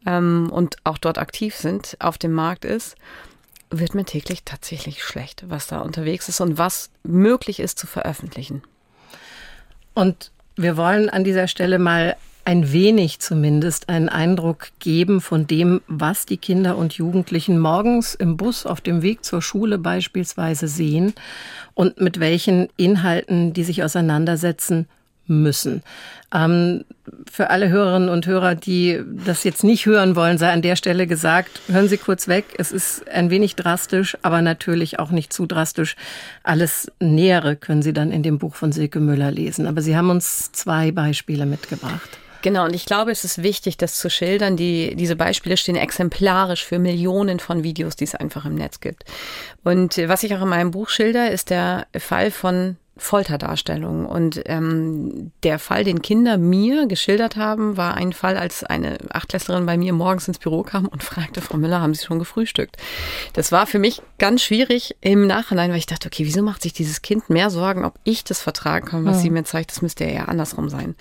ähm, 0.07 0.49
und 0.51 0.77
auch 0.85 0.97
dort 0.97 1.19
aktiv 1.19 1.57
sind, 1.57 1.97
auf 1.99 2.19
dem 2.19 2.33
Markt 2.33 2.65
ist, 2.65 2.97
wird 3.69 3.97
mir 3.97 4.05
täglich 4.05 4.45
tatsächlich 4.45 5.03
schlecht, 5.03 5.45
was 5.49 5.67
da 5.67 5.81
unterwegs 5.81 6.29
ist 6.29 6.41
und 6.41 6.57
was 6.57 6.91
möglich 7.03 7.59
ist 7.59 7.81
zu 7.81 7.89
veröffentlichen. 7.89 8.63
Und 9.95 10.31
wir 10.55 10.77
wollen 10.77 11.11
an 11.11 11.25
dieser 11.25 11.49
Stelle 11.49 11.81
mal 11.81 12.17
ein 12.47 12.73
wenig 12.73 13.19
zumindest 13.19 13.89
einen 13.89 14.09
Eindruck 14.09 14.69
geben 14.79 15.21
von 15.21 15.49
dem, 15.49 15.81
was 15.89 16.27
die 16.27 16.37
Kinder 16.37 16.79
und 16.79 16.95
Jugendlichen 16.95 17.59
morgens 17.59 18.15
im 18.15 18.37
Bus 18.37 18.67
auf 18.67 18.81
dem 18.81 19.03
Weg 19.03 19.25
zur 19.25 19.43
Schule 19.43 19.79
beispielsweise 19.79 20.69
sehen 20.69 21.13
und 21.75 22.01
mit 22.01 22.21
welchen 22.21 22.69
Inhalten 22.77 23.53
die 23.53 23.65
sich 23.65 23.83
auseinandersetzen 23.83 24.87
müssen. 25.27 25.83
Ähm, 26.33 26.85
für 27.29 27.51
alle 27.51 27.69
Hörerinnen 27.69 28.09
und 28.09 28.29
Hörer, 28.29 28.55
die 28.55 29.03
das 29.25 29.43
jetzt 29.43 29.65
nicht 29.65 29.85
hören 29.87 30.15
wollen, 30.15 30.39
sei 30.39 30.53
an 30.53 30.63
der 30.63 30.77
Stelle 30.77 31.09
gesagt, 31.09 31.61
hören 31.67 31.89
Sie 31.89 31.99
kurz 31.99 32.29
weg. 32.29 32.45
Es 32.59 32.71
ist 32.71 33.09
ein 33.09 33.29
wenig 33.29 33.57
drastisch, 33.57 34.17
aber 34.23 34.41
natürlich 34.41 35.01
auch 35.01 35.11
nicht 35.11 35.33
zu 35.33 35.47
drastisch. 35.47 35.97
Alles 36.45 36.93
Nähere 37.01 37.57
können 37.57 37.83
Sie 37.83 37.93
dann 37.93 38.13
in 38.13 38.23
dem 38.23 38.39
Buch 38.39 38.55
von 38.55 38.71
Silke 38.71 39.01
Müller 39.01 39.33
lesen. 39.33 39.67
Aber 39.67 39.83
Sie 39.83 39.97
haben 39.97 40.11
uns 40.11 40.53
zwei 40.53 40.93
Beispiele 40.93 41.45
mitgebracht. 41.45 42.21
Genau, 42.43 42.65
und 42.65 42.75
ich 42.75 42.87
glaube, 42.87 43.11
es 43.11 43.25
ist 43.25 43.43
wichtig, 43.43 43.77
das 43.77 43.97
zu 43.97 44.11
schildern. 44.11 44.57
Die, 44.57 44.95
diese 44.95 45.17
Beispiele 45.17 45.57
stehen 45.57 45.77
exemplarisch 45.77 46.65
für 46.65 46.79
Millionen 46.79 47.41
von 47.41 47.63
Videos, 47.63 47.97
die 47.97 48.05
es 48.05 48.15
einfach 48.15 48.45
im 48.45 48.55
Netz 48.55 48.81
gibt. 48.81 49.05
Und 49.65 49.99
was 50.09 50.23
ich 50.23 50.35
auch 50.35 50.43
in 50.43 50.49
meinem 50.49 50.71
Buch 50.71 50.89
schilder, 50.89 51.31
ist 51.31 51.51
der 51.51 51.87
Fall 51.97 52.31
von 52.31 52.77
Folterdarstellung. 52.97 54.07
Und 54.07 54.41
ähm, 54.47 55.33
der 55.43 55.59
Fall, 55.59 55.85
den 55.85 56.01
Kinder 56.01 56.39
mir 56.39 56.87
geschildert 56.87 57.37
haben, 57.37 57.77
war 57.77 57.95
ein 57.95 58.13
Fall, 58.13 58.37
als 58.37 58.65
eine 58.65 58.99
Achtklässlerin 59.11 59.67
bei 59.67 59.77
mir 59.77 59.93
morgens 59.93 60.29
ins 60.29 60.39
Büro 60.39 60.63
kam 60.63 60.87
und 60.87 61.03
fragte, 61.05 61.41
Frau 61.41 61.59
Müller, 61.59 61.81
haben 61.81 61.95
Sie 61.95 62.05
schon 62.05 62.19
gefrühstückt? 62.19 62.77
Das 63.35 63.53
war 63.53 63.67
für 63.67 63.79
mich 63.79 64.01
ganz 64.19 64.43
schwierig 64.43 64.97
im 65.01 65.27
Nachhinein, 65.27 65.71
weil 65.71 65.79
ich 65.79 65.87
dachte, 65.87 66.09
okay, 66.09 66.25
wieso 66.25 66.43
macht 66.43 66.63
sich 66.63 66.73
dieses 66.73 67.03
Kind 67.03 67.29
mehr 67.29 67.51
Sorgen, 67.51 67.85
ob 67.85 67.99
ich 68.05 68.25
das 68.25 68.41
vertragen 68.41 68.87
kann, 68.87 69.05
was 69.05 69.17
ja. 69.17 69.23
sie 69.23 69.31
mir 69.31 69.45
zeigt? 69.45 69.71
Das 69.71 69.83
müsste 69.83 70.05
ja 70.05 70.11
eher 70.11 70.29
andersrum 70.29 70.69
sein. 70.69 70.95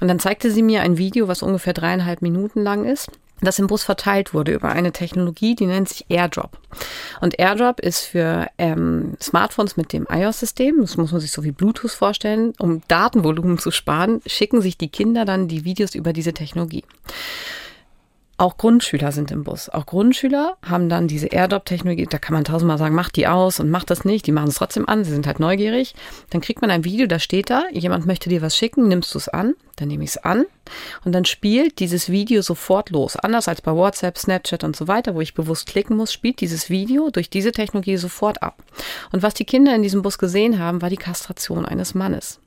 Und 0.00 0.08
dann 0.08 0.18
zeigte 0.18 0.50
sie 0.50 0.62
mir 0.62 0.82
ein 0.82 0.98
Video, 0.98 1.28
was 1.28 1.42
ungefähr 1.42 1.74
dreieinhalb 1.74 2.22
Minuten 2.22 2.62
lang 2.62 2.84
ist 2.84 3.10
das 3.40 3.58
im 3.58 3.66
Bus 3.66 3.82
verteilt 3.82 4.34
wurde 4.34 4.52
über 4.52 4.70
eine 4.70 4.92
Technologie, 4.92 5.54
die 5.54 5.66
nennt 5.66 5.88
sich 5.88 6.06
AirDrop. 6.08 6.58
Und 7.20 7.38
AirDrop 7.38 7.80
ist 7.80 8.00
für 8.00 8.48
ähm, 8.58 9.14
Smartphones 9.20 9.76
mit 9.76 9.92
dem 9.92 10.06
iOS-System, 10.10 10.80
das 10.80 10.96
muss 10.96 11.12
man 11.12 11.20
sich 11.20 11.32
so 11.32 11.44
wie 11.44 11.52
Bluetooth 11.52 11.90
vorstellen, 11.90 12.52
um 12.58 12.82
Datenvolumen 12.88 13.58
zu 13.58 13.70
sparen, 13.70 14.20
schicken 14.26 14.60
sich 14.60 14.76
die 14.76 14.88
Kinder 14.88 15.24
dann 15.24 15.48
die 15.48 15.64
Videos 15.64 15.94
über 15.94 16.12
diese 16.12 16.32
Technologie. 16.32 16.84
Auch 18.40 18.56
Grundschüler 18.56 19.12
sind 19.12 19.30
im 19.32 19.44
Bus. 19.44 19.68
Auch 19.68 19.84
Grundschüler 19.84 20.56
haben 20.64 20.88
dann 20.88 21.08
diese 21.08 21.26
AirDrop-Technologie. 21.26 22.06
Da 22.08 22.16
kann 22.16 22.32
man 22.32 22.44
tausendmal 22.44 22.78
sagen, 22.78 22.94
mach 22.94 23.10
die 23.10 23.26
aus 23.26 23.60
und 23.60 23.68
mach 23.68 23.84
das 23.84 24.06
nicht. 24.06 24.26
Die 24.26 24.32
machen 24.32 24.48
es 24.48 24.54
trotzdem 24.54 24.88
an. 24.88 25.04
Sie 25.04 25.10
sind 25.10 25.26
halt 25.26 25.40
neugierig. 25.40 25.94
Dann 26.30 26.40
kriegt 26.40 26.62
man 26.62 26.70
ein 26.70 26.86
Video, 26.86 27.06
da 27.06 27.18
steht 27.18 27.50
da, 27.50 27.64
jemand 27.70 28.06
möchte 28.06 28.30
dir 28.30 28.40
was 28.40 28.56
schicken, 28.56 28.88
nimmst 28.88 29.12
du 29.12 29.18
es 29.18 29.28
an. 29.28 29.52
Dann 29.80 29.88
nehme 29.88 30.04
ich 30.04 30.10
es 30.10 30.18
an 30.18 30.44
und 31.06 31.12
dann 31.12 31.24
spielt 31.24 31.80
dieses 31.80 32.10
Video 32.10 32.42
sofort 32.42 32.90
los. 32.90 33.16
Anders 33.16 33.48
als 33.48 33.62
bei 33.62 33.72
WhatsApp, 33.72 34.18
Snapchat 34.18 34.62
und 34.62 34.76
so 34.76 34.88
weiter, 34.88 35.14
wo 35.14 35.22
ich 35.22 35.32
bewusst 35.32 35.66
klicken 35.66 35.96
muss, 35.96 36.12
spielt 36.12 36.42
dieses 36.42 36.68
Video 36.68 37.08
durch 37.08 37.30
diese 37.30 37.50
Technologie 37.50 37.96
sofort 37.96 38.42
ab. 38.42 38.62
Und 39.10 39.22
was 39.22 39.32
die 39.32 39.46
Kinder 39.46 39.74
in 39.74 39.82
diesem 39.82 40.02
Bus 40.02 40.18
gesehen 40.18 40.58
haben, 40.58 40.82
war 40.82 40.90
die 40.90 40.98
Kastration 40.98 41.64
eines 41.64 41.94
Mannes. 41.94 42.40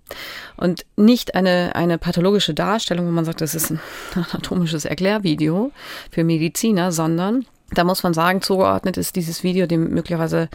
Und 0.58 0.86
nicht 0.96 1.34
eine, 1.34 1.76
eine 1.76 1.98
pathologische 1.98 2.54
Darstellung, 2.54 3.08
wo 3.08 3.12
man 3.12 3.26
sagt, 3.26 3.42
das 3.42 3.56
ist 3.56 3.72
ein 3.72 3.80
anatomisches 4.14 4.86
Erklärvideo 4.86 5.72
für 6.12 6.24
Mediziner, 6.24 6.92
sondern 6.92 7.48
da 7.72 7.84
muss 7.84 8.04
man 8.04 8.14
sagen, 8.14 8.44
zugeordnet 8.44 8.98
ist 8.98 9.16
dieses 9.16 9.44
Video 9.44 9.66
dem 9.66 9.90
möglicherweise 9.90 10.50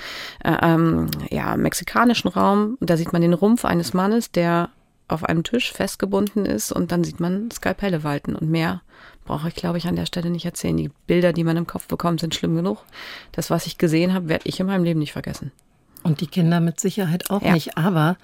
äh, 0.45 0.57
ähm, 0.63 1.11
ja, 1.31 1.57
mexikanischen 1.57 2.29
Raum. 2.29 2.79
Da 2.81 2.97
sieht 2.97 3.13
man 3.13 3.23
den 3.23 3.33
Rumpf 3.33 3.65
eines 3.65 3.95
Mannes, 3.95 4.31
der 4.31 4.71
auf 5.09 5.25
einem 5.25 5.43
Tisch 5.43 5.73
festgebunden 5.73 6.47
ist 6.47 6.71
und 6.71 6.93
dann 6.93 7.05
sieht 7.05 7.21
man 7.21 7.51
Skalpelle 7.51 8.05
walten 8.05 8.37
und 8.37 8.51
mehr 8.51 8.83
brauche 9.25 9.49
ich, 9.49 9.55
glaube 9.55 9.79
ich, 9.79 9.87
an 9.87 9.97
der 9.97 10.07
Stelle 10.07 10.31
nicht 10.31 10.45
erzählen. 10.45 10.77
Die 10.77 10.91
Bilder, 11.07 11.33
die 11.33 11.45
man 11.45 11.57
im 11.57 11.67
Kopf 11.67 11.87
bekommt, 11.87 12.21
sind 12.21 12.35
schlimm 12.35 12.57
genug. 12.57 12.85
Das, 13.33 13.51
was 13.51 13.67
ich 13.67 13.79
gesehen 13.79 14.15
habe, 14.15 14.29
werde 14.29 14.49
ich 14.49 14.59
in 14.59 14.67
meinem 14.67 14.85
Leben 14.85 15.01
nicht 15.01 15.13
vergessen. 15.13 15.53
Und 16.03 16.21
die 16.21 16.27
Kinder 16.27 16.61
mit 16.61 16.81
Sicherheit 16.81 17.31
auch 17.31 17.43
ja. 17.43 17.53
nicht. 17.53 17.77
Aber 17.77 18.17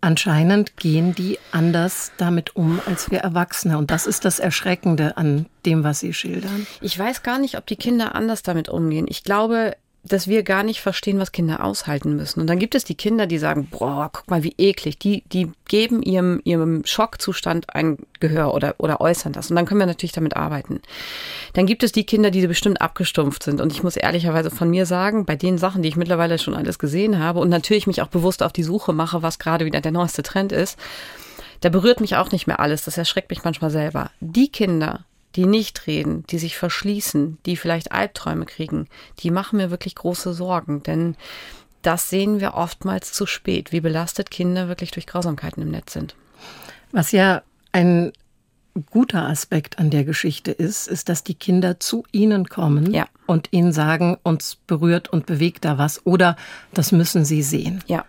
anscheinend 0.00 0.76
gehen 0.76 1.14
die 1.14 1.38
anders 1.52 2.12
damit 2.16 2.56
um 2.56 2.80
als 2.86 3.10
wir 3.10 3.20
Erwachsene. 3.20 3.78
Und 3.78 3.90
das 3.90 4.06
ist 4.06 4.24
das 4.24 4.38
Erschreckende 4.40 5.16
an 5.16 5.46
dem, 5.64 5.84
was 5.84 6.00
Sie 6.00 6.12
schildern. 6.12 6.66
Ich 6.80 6.98
weiß 6.98 7.22
gar 7.22 7.38
nicht, 7.38 7.56
ob 7.56 7.66
die 7.66 7.76
Kinder 7.76 8.14
anders 8.14 8.42
damit 8.42 8.68
umgehen. 8.68 9.06
Ich 9.08 9.22
glaube, 9.22 9.76
dass 10.02 10.28
wir 10.28 10.42
gar 10.42 10.62
nicht 10.62 10.80
verstehen, 10.80 11.18
was 11.18 11.32
Kinder 11.32 11.62
aushalten 11.62 12.16
müssen. 12.16 12.40
Und 12.40 12.46
dann 12.46 12.58
gibt 12.58 12.74
es 12.74 12.84
die 12.84 12.94
Kinder, 12.94 13.26
die 13.26 13.38
sagen, 13.38 13.68
boah, 13.70 14.08
guck 14.12 14.30
mal, 14.30 14.42
wie 14.42 14.54
eklig. 14.56 14.98
Die, 14.98 15.22
die 15.30 15.52
geben 15.68 16.02
ihrem, 16.02 16.40
ihrem 16.44 16.84
Schockzustand 16.86 17.74
ein 17.74 17.98
Gehör 18.18 18.54
oder, 18.54 18.76
oder 18.78 19.00
äußern 19.00 19.34
das. 19.34 19.50
Und 19.50 19.56
dann 19.56 19.66
können 19.66 19.80
wir 19.80 19.86
natürlich 19.86 20.12
damit 20.12 20.36
arbeiten. 20.36 20.80
Dann 21.52 21.66
gibt 21.66 21.82
es 21.82 21.92
die 21.92 22.04
Kinder, 22.04 22.30
die 22.30 22.46
bestimmt 22.46 22.80
abgestumpft 22.80 23.42
sind. 23.42 23.60
Und 23.60 23.72
ich 23.72 23.82
muss 23.82 23.96
ehrlicherweise 23.96 24.50
von 24.50 24.70
mir 24.70 24.86
sagen, 24.86 25.26
bei 25.26 25.36
den 25.36 25.58
Sachen, 25.58 25.82
die 25.82 25.90
ich 25.90 25.96
mittlerweile 25.96 26.38
schon 26.38 26.54
alles 26.54 26.78
gesehen 26.78 27.18
habe 27.18 27.40
und 27.40 27.50
natürlich 27.50 27.86
mich 27.86 28.00
auch 28.00 28.08
bewusst 28.08 28.42
auf 28.42 28.52
die 28.52 28.62
Suche 28.62 28.94
mache, 28.94 29.22
was 29.22 29.38
gerade 29.38 29.66
wieder 29.66 29.82
der 29.82 29.92
neueste 29.92 30.22
Trend 30.22 30.50
ist, 30.52 30.78
da 31.60 31.68
berührt 31.68 32.00
mich 32.00 32.16
auch 32.16 32.32
nicht 32.32 32.46
mehr 32.46 32.60
alles. 32.60 32.84
Das 32.84 32.96
erschreckt 32.96 33.28
mich 33.28 33.44
manchmal 33.44 33.70
selber. 33.70 34.10
Die 34.20 34.50
Kinder, 34.50 35.04
die 35.36 35.46
nicht 35.46 35.86
reden, 35.86 36.24
die 36.28 36.38
sich 36.38 36.56
verschließen, 36.56 37.38
die 37.46 37.56
vielleicht 37.56 37.92
Albträume 37.92 38.46
kriegen, 38.46 38.88
die 39.20 39.30
machen 39.30 39.58
mir 39.58 39.70
wirklich 39.70 39.94
große 39.94 40.32
Sorgen. 40.34 40.82
Denn 40.82 41.16
das 41.82 42.10
sehen 42.10 42.40
wir 42.40 42.54
oftmals 42.54 43.12
zu 43.12 43.26
spät, 43.26 43.72
wie 43.72 43.80
belastet 43.80 44.30
Kinder 44.30 44.68
wirklich 44.68 44.90
durch 44.90 45.06
Grausamkeiten 45.06 45.62
im 45.62 45.70
Netz 45.70 45.92
sind. 45.92 46.14
Was 46.92 47.12
ja 47.12 47.42
ein 47.72 48.12
guter 48.90 49.26
Aspekt 49.26 49.78
an 49.78 49.90
der 49.90 50.04
Geschichte 50.04 50.50
ist, 50.50 50.86
ist, 50.88 51.08
dass 51.08 51.24
die 51.24 51.34
Kinder 51.34 51.80
zu 51.80 52.04
ihnen 52.12 52.48
kommen 52.48 52.92
ja. 52.92 53.06
Und 53.30 53.52
ihnen 53.52 53.72
sagen, 53.72 54.18
uns 54.24 54.56
berührt 54.66 55.08
und 55.08 55.24
bewegt 55.24 55.64
da 55.64 55.78
was 55.78 56.04
oder 56.04 56.34
das 56.74 56.90
müssen 56.90 57.24
sie 57.24 57.44
sehen. 57.44 57.84
Ja, 57.86 58.04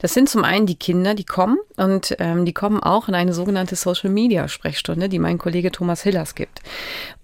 das 0.00 0.14
sind 0.14 0.30
zum 0.30 0.42
einen 0.42 0.64
die 0.64 0.74
Kinder, 0.74 1.12
die 1.12 1.24
kommen 1.24 1.58
und 1.76 2.16
ähm, 2.18 2.46
die 2.46 2.54
kommen 2.54 2.80
auch 2.80 3.06
in 3.06 3.14
eine 3.14 3.34
sogenannte 3.34 3.76
Social 3.76 4.08
Media 4.08 4.48
Sprechstunde, 4.48 5.10
die 5.10 5.18
mein 5.18 5.36
Kollege 5.36 5.70
Thomas 5.70 6.02
Hillers 6.02 6.34
gibt. 6.34 6.62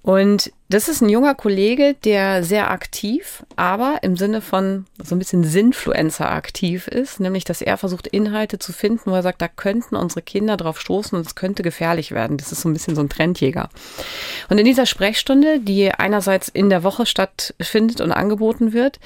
Und 0.03 0.51
das 0.71 0.89
ist 0.89 1.03
ein 1.03 1.11
junger 1.11 1.35
Kollege, 1.35 1.95
der 2.05 2.43
sehr 2.43 2.71
aktiv, 2.71 3.45
aber 3.57 3.99
im 4.03 4.17
Sinne 4.17 4.41
von 4.41 4.87
so 5.03 5.15
ein 5.15 5.19
bisschen 5.19 5.45
Sinfluencer 5.45 6.31
aktiv 6.31 6.89
ist, 6.89 7.21
nämlich 7.21 7.45
dass 7.45 7.61
er 7.61 7.77
versucht, 7.77 8.07
Inhalte 8.07 8.59
zu 8.59 8.73
finden, 8.73 9.11
wo 9.11 9.15
er 9.15 9.23
sagt, 9.23 9.43
da 9.43 9.49
könnten 9.49 9.97
unsere 9.97 10.23
Kinder 10.23 10.57
drauf 10.57 10.81
stoßen 10.81 11.19
und 11.19 11.27
es 11.27 11.35
könnte 11.35 11.63
gefährlich 11.63 12.13
werden. 12.13 12.39
Das 12.39 12.51
ist 12.51 12.63
so 12.63 12.69
ein 12.69 12.73
bisschen 12.73 12.95
so 12.95 13.03
ein 13.03 13.11
Trendjäger. 13.11 13.69
Und 14.49 14.59
in 14.59 14.65
dieser 14.65 14.87
Sprechstunde, 14.87 15.61
die 15.61 15.93
einerseits 15.93 16.49
in 16.49 16.71
der 16.71 16.83
Woche 16.83 17.05
stattfindet 17.05 17.30
und 18.01 18.13
angeboten 18.13 18.73
wird, 18.73 19.01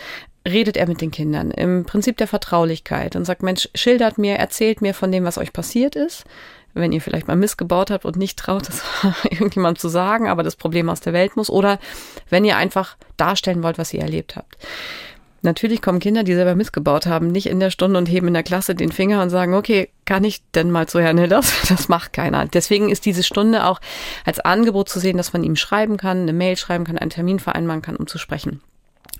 redet 0.46 0.76
er 0.76 0.86
mit 0.86 1.00
den 1.00 1.10
Kindern 1.10 1.50
im 1.50 1.84
Prinzip 1.86 2.16
der 2.18 2.26
Vertraulichkeit 2.26 3.16
und 3.16 3.24
sagt, 3.24 3.42
Mensch, 3.42 3.68
schildert 3.74 4.18
mir, 4.18 4.34
erzählt 4.36 4.82
mir 4.82 4.92
von 4.94 5.10
dem, 5.10 5.24
was 5.24 5.38
euch 5.38 5.52
passiert 5.52 5.96
ist 5.96 6.24
wenn 6.74 6.92
ihr 6.92 7.00
vielleicht 7.00 7.28
mal 7.28 7.36
missgebaut 7.36 7.90
habt 7.90 8.04
und 8.04 8.16
nicht 8.16 8.38
traut, 8.38 8.68
das 8.68 8.82
irgendjemand 9.30 9.78
zu 9.78 9.88
sagen, 9.88 10.28
aber 10.28 10.42
das 10.42 10.56
Problem 10.56 10.90
aus 10.90 11.00
der 11.00 11.12
Welt 11.12 11.36
muss, 11.36 11.48
oder 11.48 11.78
wenn 12.28 12.44
ihr 12.44 12.56
einfach 12.56 12.96
darstellen 13.16 13.62
wollt, 13.62 13.78
was 13.78 13.94
ihr 13.94 14.00
erlebt 14.00 14.36
habt. 14.36 14.58
Natürlich 15.44 15.82
kommen 15.82 16.00
Kinder, 16.00 16.24
die 16.24 16.34
selber 16.34 16.54
missgebaut 16.54 17.04
haben, 17.04 17.28
nicht 17.28 17.46
in 17.46 17.60
der 17.60 17.68
Stunde 17.68 17.98
und 17.98 18.06
heben 18.06 18.28
in 18.28 18.34
der 18.34 18.42
Klasse 18.42 18.74
den 18.74 18.90
Finger 18.90 19.22
und 19.22 19.28
sagen, 19.28 19.52
okay, 19.52 19.90
kann 20.06 20.24
ich 20.24 20.42
denn 20.54 20.70
mal 20.70 20.88
zu 20.88 21.00
Herrn 21.00 21.18
Hilders? 21.18 21.52
Das 21.68 21.88
macht 21.88 22.14
keiner. 22.14 22.46
Deswegen 22.46 22.88
ist 22.88 23.04
diese 23.04 23.22
Stunde 23.22 23.66
auch 23.66 23.80
als 24.24 24.40
Angebot 24.40 24.88
zu 24.88 25.00
sehen, 25.00 25.18
dass 25.18 25.34
man 25.34 25.44
ihm 25.44 25.56
schreiben 25.56 25.98
kann, 25.98 26.22
eine 26.22 26.32
Mail 26.32 26.56
schreiben 26.56 26.84
kann, 26.84 26.96
einen 26.96 27.10
Termin 27.10 27.40
vereinbaren 27.40 27.82
kann, 27.82 27.96
um 27.96 28.06
zu 28.06 28.16
sprechen 28.16 28.62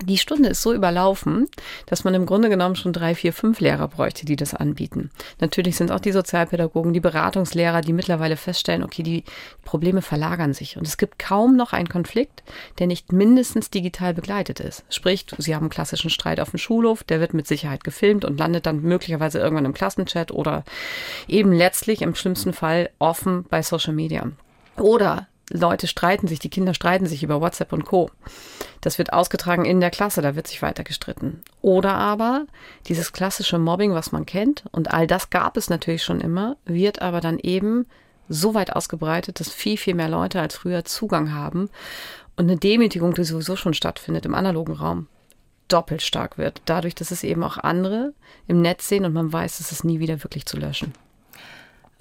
die 0.03 0.19
Stunde 0.19 0.49
ist 0.49 0.63
so 0.63 0.73
überlaufen, 0.73 1.49
dass 1.87 2.05
man 2.05 2.15
im 2.15 2.27
Grunde 2.27 2.49
genommen 2.49 2.77
schon 2.77 2.93
drei, 2.93 3.15
vier, 3.15 3.33
fünf 3.33 3.61
Lehrer 3.61 3.89
bräuchte, 3.89 4.27
die 4.27 4.37
das 4.37 4.55
anbieten. 4.55 5.11
Natürlich 5.41 5.77
sind 5.77 5.91
auch 5.91 6.01
die 6.01 6.13
Sozialpädagogen, 6.13 6.93
die 6.93 7.01
Beratungslehrer, 7.01 7.81
die 7.81 7.93
mittlerweile 7.93 8.37
feststellen, 8.37 8.83
okay, 8.83 9.03
die 9.03 9.25
Probleme 9.65 10.03
verlagern 10.03 10.53
sich. 10.53 10.77
Und 10.77 10.87
es 10.87 10.97
gibt 10.97 11.19
kaum 11.19 11.57
noch 11.57 11.73
einen 11.73 11.89
Konflikt, 11.89 12.43
der 12.79 12.87
nicht 12.87 13.13
mindestens 13.13 13.71
digital 13.71 14.15
begleitet 14.15 14.61
ist. 14.61 14.85
Sprich, 14.89 15.27
Sie 15.39 15.55
haben 15.55 15.65
einen 15.65 15.71
klassischen 15.71 16.11
Streit 16.11 16.41
auf 16.41 16.51
dem 16.51 16.59
Schulhof, 16.59 17.05
der 17.05 17.21
wird 17.21 17.35
mit 17.35 17.47
Sicherheit 17.47 17.85
gefilmt 17.85 18.25
und 18.25 18.39
landet 18.39 18.67
dann 18.67 18.83
möglicherweise 18.83 19.39
irgendwann 19.39 19.65
im 19.65 19.75
Klassenchat 19.75 20.33
oder 20.33 20.65
eben 21.29 21.53
letztlich 21.53 22.03
im 22.03 22.15
schlimmsten 22.15 22.53
Fall 22.53 22.91
offen 22.99 23.45
bei 23.49 23.63
Social 23.63 23.95
Media. 23.95 24.31
Oder 24.77 25.29
Leute 25.51 25.87
streiten 25.87 26.27
sich, 26.27 26.39
die 26.39 26.49
Kinder 26.49 26.75
streiten 26.75 27.07
sich 27.07 27.23
über 27.23 27.41
WhatsApp 27.41 27.73
und 27.73 27.85
Co. 27.85 28.11
Das 28.85 28.99
wird 28.99 29.15
ausgetragen 29.15 29.65
in 29.65 29.81
der 29.81 29.91
Klasse, 29.91 30.21
da 30.21 30.37
wird 30.37 30.47
sich 30.47 30.61
weiter 30.61 30.85
gestritten. 30.85 31.41
Oder 31.63 31.95
aber 31.95 32.45
dieses 32.87 33.15
klassische 33.15 33.59
Mobbing, 33.59 33.95
was 33.95 34.13
man 34.13 34.27
kennt, 34.27 34.65
und 34.73 34.93
all 34.93 35.07
das 35.07 35.31
gab 35.31 35.57
es 35.57 35.71
natürlich 35.71 36.03
schon 36.03 36.21
immer, 36.21 36.59
wird 36.67 37.01
aber 37.01 37.23
dann 37.23 37.39
eben 37.39 37.87
so 38.29 38.53
weit 38.53 38.77
ausgebreitet, 38.77 39.41
dass 39.41 39.49
viel, 39.49 39.79
viel 39.79 39.95
mehr 39.95 40.11
Leute 40.11 40.39
als 40.39 40.57
früher 40.57 40.85
Zugang 40.85 41.33
haben 41.33 41.71
und 42.37 42.45
eine 42.45 42.59
Demütigung, 42.59 43.15
die 43.15 43.25
sowieso 43.25 43.57
schon 43.57 43.73
stattfindet 43.73 44.27
im 44.27 44.35
analogen 44.35 44.75
Raum, 44.75 45.07
doppelt 45.69 46.03
stark 46.03 46.37
wird. 46.37 46.61
Dadurch, 46.67 46.95
dass 46.95 47.11
es 47.11 47.25
eben 47.25 47.43
auch 47.43 47.57
andere 47.57 48.13
im 48.47 48.61
Netz 48.61 48.87
sehen 48.87 49.07
und 49.07 49.15
man 49.15 49.33
weiß, 49.33 49.61
es 49.61 49.73
ist 49.73 49.85
nie 49.85 49.99
wieder 49.99 50.23
wirklich 50.23 50.45
zu 50.45 50.59
löschen. 50.59 50.93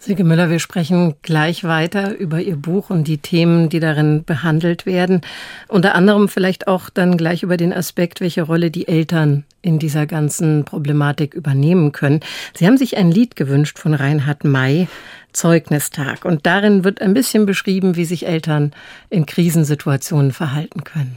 Silke 0.06 0.26
Müller, 0.26 0.50
wir 0.50 0.60
sprechen 0.60 1.16
gleich 1.22 1.64
weiter 1.64 2.18
über 2.18 2.42
Ihr 2.42 2.58
Buch 2.58 2.90
und 2.90 3.08
die 3.08 3.20
Themen, 3.20 3.70
die 3.70 3.80
darin 3.80 4.26
behandelt 4.26 4.86
werden. 4.86 5.22
Unter 5.70 5.96
anderem 5.96 6.28
vielleicht 6.28 6.68
auch 6.68 6.90
dann 6.90 7.16
gleich 7.16 7.42
über 7.42 7.56
den 7.56 7.72
Aspekt, 7.72 8.20
welche 8.20 8.42
Rolle 8.42 8.70
die 8.70 8.90
Eltern 8.90 9.46
in 9.62 9.80
dieser 9.80 10.06
ganzen 10.06 10.66
Problematik 10.66 11.34
übernehmen 11.34 11.94
können. 11.94 12.20
Sie 12.54 12.68
haben 12.68 12.78
sich 12.78 12.98
ein 12.98 13.12
Lied 13.12 13.38
gewünscht 13.38 13.80
von 13.80 13.94
Reinhard 13.94 14.44
May, 14.44 14.90
Zeugnistag. 15.32 16.26
Und 16.26 16.46
darin 16.46 16.84
wird 16.84 17.00
ein 17.02 17.14
bisschen 17.14 17.46
beschrieben, 17.46 17.96
wie 17.96 18.04
sich 18.04 18.28
Eltern 18.28 18.74
in 19.10 19.26
Krisensituationen 19.26 20.34
verhalten 20.34 20.84
können. 20.84 21.16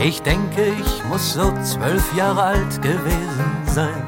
Ich 0.00 0.22
denke, 0.22 0.62
ich 0.80 1.04
muss 1.08 1.32
so 1.32 1.52
zwölf 1.64 2.14
Jahre 2.14 2.40
alt 2.40 2.80
gewesen 2.80 3.50
sein. 3.66 4.06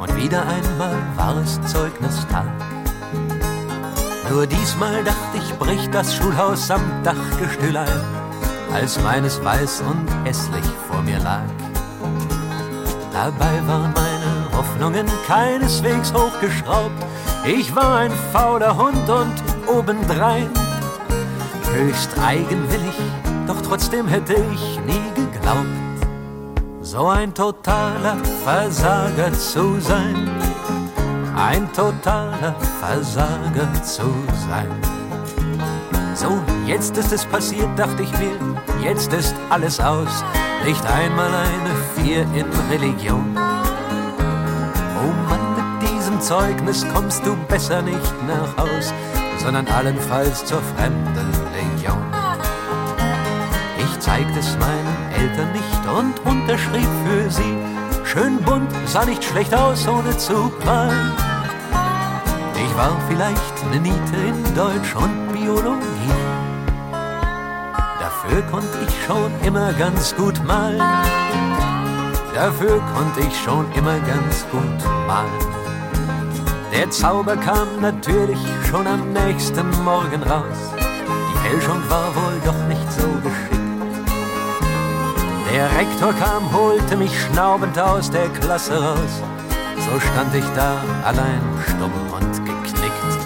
Und 0.00 0.16
wieder 0.16 0.40
einmal 0.40 0.96
war 1.16 1.36
es 1.36 1.60
Zeugnistag. 1.70 2.46
Nur 4.30 4.46
diesmal 4.46 5.04
dachte 5.04 5.36
ich, 5.36 5.54
bricht 5.58 5.92
das 5.92 6.14
Schulhaus 6.14 6.70
am 6.70 6.80
Dachgestühl 7.04 7.76
ein, 7.76 8.00
als 8.72 8.98
meines 9.02 9.44
weiß 9.44 9.82
und 9.82 10.08
hässlich 10.24 10.64
vor 10.90 11.02
mir 11.02 11.18
lag. 11.18 11.44
Dabei 13.12 13.66
waren 13.66 13.92
meine 13.92 14.56
Hoffnungen 14.56 15.06
keineswegs 15.26 16.10
hochgeschraubt. 16.14 17.04
Ich 17.44 17.76
war 17.76 17.96
ein 17.96 18.12
fauler 18.32 18.74
Hund 18.74 19.10
und 19.10 19.34
obendrein 19.66 20.48
höchst 21.74 22.18
eigenwillig 22.18 22.94
doch 23.48 23.60
trotzdem 23.62 24.06
hätte 24.06 24.34
ich 24.34 24.78
nie 24.80 25.10
geglaubt, 25.14 25.66
so 26.82 27.06
ein 27.08 27.32
totaler 27.32 28.16
Versager 28.44 29.32
zu 29.32 29.80
sein. 29.80 30.28
Ein 31.34 31.72
totaler 31.72 32.54
Versager 32.80 33.72
zu 33.82 34.12
sein. 34.48 34.68
So, 36.14 36.38
jetzt 36.66 36.96
ist 36.98 37.12
es 37.12 37.24
passiert, 37.24 37.68
dachte 37.78 38.02
ich 38.02 38.12
mir, 38.18 38.36
jetzt 38.82 39.12
ist 39.14 39.34
alles 39.48 39.80
aus. 39.80 40.24
Nicht 40.66 40.84
einmal 40.84 41.30
eine 41.32 41.74
Vier 41.94 42.22
in 42.34 42.46
Religion. 42.70 43.34
Oh 44.98 45.12
Mann, 45.28 45.80
mit 45.80 45.90
diesem 45.90 46.20
Zeugnis 46.20 46.84
kommst 46.92 47.24
du 47.24 47.34
besser 47.48 47.80
nicht 47.80 48.12
nach 48.26 48.56
Haus, 48.58 48.92
sondern 49.38 49.66
allenfalls 49.68 50.44
zur 50.44 50.60
fremden 50.76 51.47
es 54.38 54.56
meinen 54.58 54.96
Eltern 55.16 55.52
nicht 55.52 55.82
und 55.88 56.14
unterschrieb 56.24 56.88
für 57.04 57.30
sie. 57.30 57.56
Schön 58.04 58.38
bunt, 58.42 58.70
sah 58.86 59.04
nicht 59.04 59.24
schlecht 59.24 59.52
aus, 59.52 59.86
ohne 59.88 60.16
zu 60.16 60.50
prallen. 60.60 61.12
Ich 62.54 62.76
war 62.76 62.96
vielleicht 63.08 63.54
eine 63.64 63.80
Niete 63.80 64.16
in 64.28 64.54
Deutsch 64.54 64.94
und 64.94 65.32
Biologie. 65.32 66.22
Dafür 68.00 68.42
konnte 68.50 68.78
ich 68.86 68.94
schon 69.06 69.30
immer 69.44 69.72
ganz 69.72 70.14
gut 70.14 70.42
malen. 70.46 70.82
Dafür 72.34 72.80
konnte 72.94 73.20
ich 73.20 73.36
schon 73.42 73.66
immer 73.72 73.98
ganz 74.00 74.46
gut 74.52 74.80
malen. 75.08 75.58
Der 76.72 76.88
Zauber 76.90 77.36
kam 77.36 77.80
natürlich 77.80 78.38
schon 78.70 78.86
am 78.86 79.12
nächsten 79.12 79.68
Morgen 79.82 80.22
raus. 80.22 80.60
Die 80.78 81.48
Fälschung 81.48 81.82
war 81.88 82.14
wohl 82.14 82.40
doch 82.44 82.68
nicht 82.68 82.92
so 82.92 83.08
geschickt. 83.22 83.47
Der 85.58 85.76
Rektor 85.76 86.12
kam, 86.12 86.52
holte 86.52 86.96
mich 86.96 87.10
schnaubend 87.20 87.76
aus 87.76 88.12
der 88.12 88.28
Klasse 88.28 88.80
raus. 88.80 89.22
So 89.76 89.98
stand 89.98 90.32
ich 90.32 90.44
da, 90.54 90.76
allein 91.04 91.42
stumm 91.64 91.90
und 92.14 92.46
geknickt. 92.46 93.20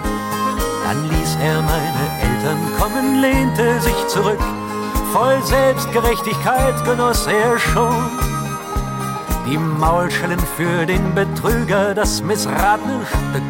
Dann 0.82 1.10
ließ 1.10 1.36
er 1.42 1.60
meine 1.60 2.04
Eltern 2.22 2.58
kommen, 2.78 3.20
lehnte 3.20 3.78
sich 3.82 4.06
zurück. 4.08 4.40
Voll 5.12 5.42
Selbstgerechtigkeit 5.42 6.82
genoss 6.86 7.26
er 7.26 7.58
schon. 7.58 8.08
Die 9.46 9.58
Maulschellen 9.58 10.40
für 10.56 10.86
den 10.86 11.14
Betrüger, 11.14 11.94
das 11.94 12.22
missratene 12.22 13.04
Stück. 13.04 13.42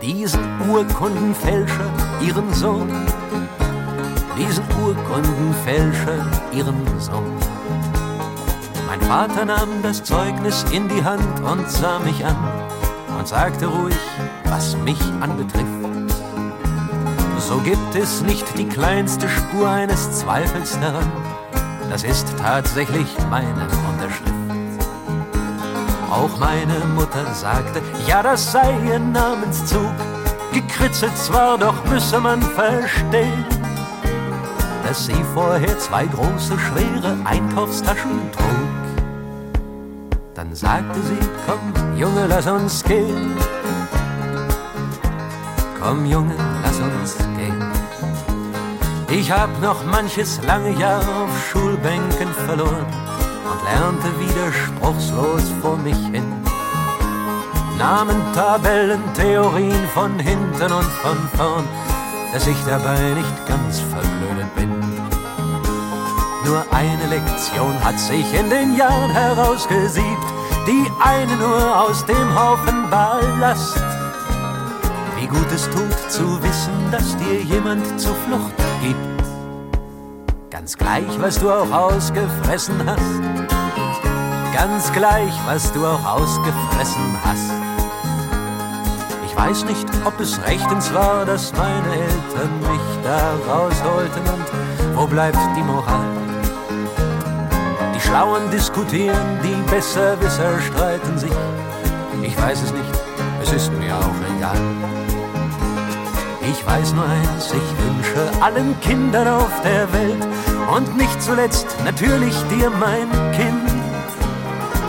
Diesen 0.00 0.40
Urkundenfälscher, 0.70 1.90
ihren 2.22 2.54
Sohn, 2.54 2.88
diesen 4.38 4.64
Urkundenfälscher 4.80 6.24
ihren 6.52 7.00
Sohn. 7.00 7.36
Mein 8.86 9.00
Vater 9.02 9.44
nahm 9.44 9.82
das 9.82 10.02
Zeugnis 10.04 10.64
in 10.70 10.88
die 10.88 11.02
Hand 11.02 11.40
und 11.40 11.68
sah 11.68 11.98
mich 11.98 12.24
an 12.24 12.36
und 13.18 13.26
sagte 13.26 13.66
ruhig, 13.66 13.96
was 14.44 14.76
mich 14.78 15.00
anbetrifft. 15.20 15.66
So 17.38 17.58
gibt 17.58 17.94
es 17.94 18.22
nicht 18.22 18.46
die 18.56 18.68
kleinste 18.68 19.28
Spur 19.28 19.68
eines 19.68 20.18
Zweifels 20.18 20.78
daran, 20.80 21.10
das 21.90 22.04
ist 22.04 22.26
tatsächlich 22.38 23.08
meine 23.30 23.66
Unterschrift. 23.90 24.32
Auch 26.10 26.38
meine 26.38 26.84
Mutter 26.94 27.32
sagte, 27.32 27.80
ja, 28.06 28.22
das 28.22 28.52
sei 28.52 28.74
ihr 28.86 28.98
Namenszug. 28.98 29.92
Gekritzelt 30.52 31.16
zwar, 31.16 31.56
doch 31.58 31.84
müsse 31.84 32.20
man 32.20 32.42
verstehen, 32.42 33.44
dass 34.88 35.04
sie 35.04 35.22
vorher 35.34 35.78
zwei 35.78 36.06
große, 36.06 36.58
schwere 36.58 37.14
Einkaufstaschen 37.26 38.32
trug. 38.32 39.02
Dann 40.34 40.54
sagte 40.54 40.98
sie, 41.02 41.28
komm, 41.46 41.98
Junge, 41.98 42.26
lass 42.26 42.46
uns 42.46 42.82
gehen. 42.84 43.36
Komm, 45.78 46.06
Junge, 46.06 46.34
lass 46.62 46.78
uns 46.78 47.18
gehen. 47.36 47.62
Ich 49.10 49.30
hab 49.30 49.50
noch 49.60 49.84
manches 49.84 50.40
lange 50.46 50.70
Jahr 50.78 51.02
auf 51.02 51.50
Schulbänken 51.50 52.32
verloren 52.46 52.86
und 53.50 53.62
lernte 53.64 54.08
widerspruchslos 54.18 55.52
vor 55.60 55.76
mich 55.76 55.98
hin. 56.06 56.24
Namen, 57.76 58.22
Tabellen, 58.34 59.02
Theorien 59.12 59.86
von 59.92 60.18
hinten 60.18 60.72
und 60.72 60.92
von 61.02 61.18
vorn, 61.36 61.64
dass 62.32 62.46
ich 62.46 62.56
dabei 62.64 62.98
nicht 63.14 63.46
ganz 63.46 63.80
verblödet 63.80 64.54
bin. 64.56 64.77
Nur 66.48 66.64
eine 66.72 67.06
Lektion 67.06 67.84
hat 67.84 68.00
sich 68.00 68.34
in 68.34 68.50
den 68.50 68.74
Jahren 68.74 69.10
herausgesiebt, 69.10 70.28
die 70.66 70.84
eine 71.04 71.36
nur 71.36 71.80
aus 71.80 72.04
dem 72.06 72.34
Haufen 72.34 72.90
Ballast. 72.90 73.80
Wie 75.16 75.26
gut 75.26 75.46
es 75.54 75.68
tut 75.68 76.10
zu 76.10 76.42
wissen, 76.42 76.72
dass 76.90 77.16
dir 77.18 77.42
jemand 77.42 78.00
zur 78.00 78.16
Flucht 78.26 78.56
gibt. 78.82 78.96
Ganz 80.50 80.76
gleich, 80.76 81.20
was 81.20 81.38
du 81.38 81.50
auch 81.50 81.70
ausgefressen 81.70 82.82
hast 82.86 83.58
ganz 84.58 84.92
gleich, 84.92 85.32
was 85.46 85.72
du 85.72 85.86
auch 85.86 86.04
ausgefressen 86.04 87.16
hast. 87.24 87.52
Ich 89.24 89.36
weiß 89.36 89.64
nicht, 89.66 89.86
ob 90.04 90.18
es 90.18 90.40
rechtens 90.44 90.92
war, 90.92 91.24
dass 91.24 91.52
meine 91.52 91.92
Eltern 91.92 92.60
mich 92.60 93.04
da 93.04 93.36
rausholten 93.48 94.22
und 94.34 94.96
wo 94.96 95.06
bleibt 95.06 95.38
die 95.56 95.62
Moral? 95.62 96.17
Die 97.98 98.06
Schlauen 98.06 98.48
diskutieren, 98.52 99.40
die 99.42 99.60
Besserwisser 99.68 100.60
streiten 100.60 101.18
sich. 101.18 101.32
Ich 102.22 102.40
weiß 102.40 102.62
es 102.62 102.72
nicht, 102.72 102.92
es 103.42 103.52
ist 103.52 103.72
mir 103.72 103.92
auch 103.96 104.36
egal. 104.36 104.56
Ich 106.48 106.64
weiß 106.64 106.92
nur 106.92 107.04
eins, 107.04 107.46
ich 107.46 107.54
wünsche 107.84 108.40
allen 108.40 108.80
Kindern 108.82 109.26
auf 109.26 109.50
der 109.64 109.92
Welt 109.92 110.28
und 110.76 110.96
nicht 110.96 111.20
zuletzt 111.20 111.66
natürlich 111.84 112.34
dir, 112.44 112.70
mein 112.70 113.10
Kind, 113.32 113.68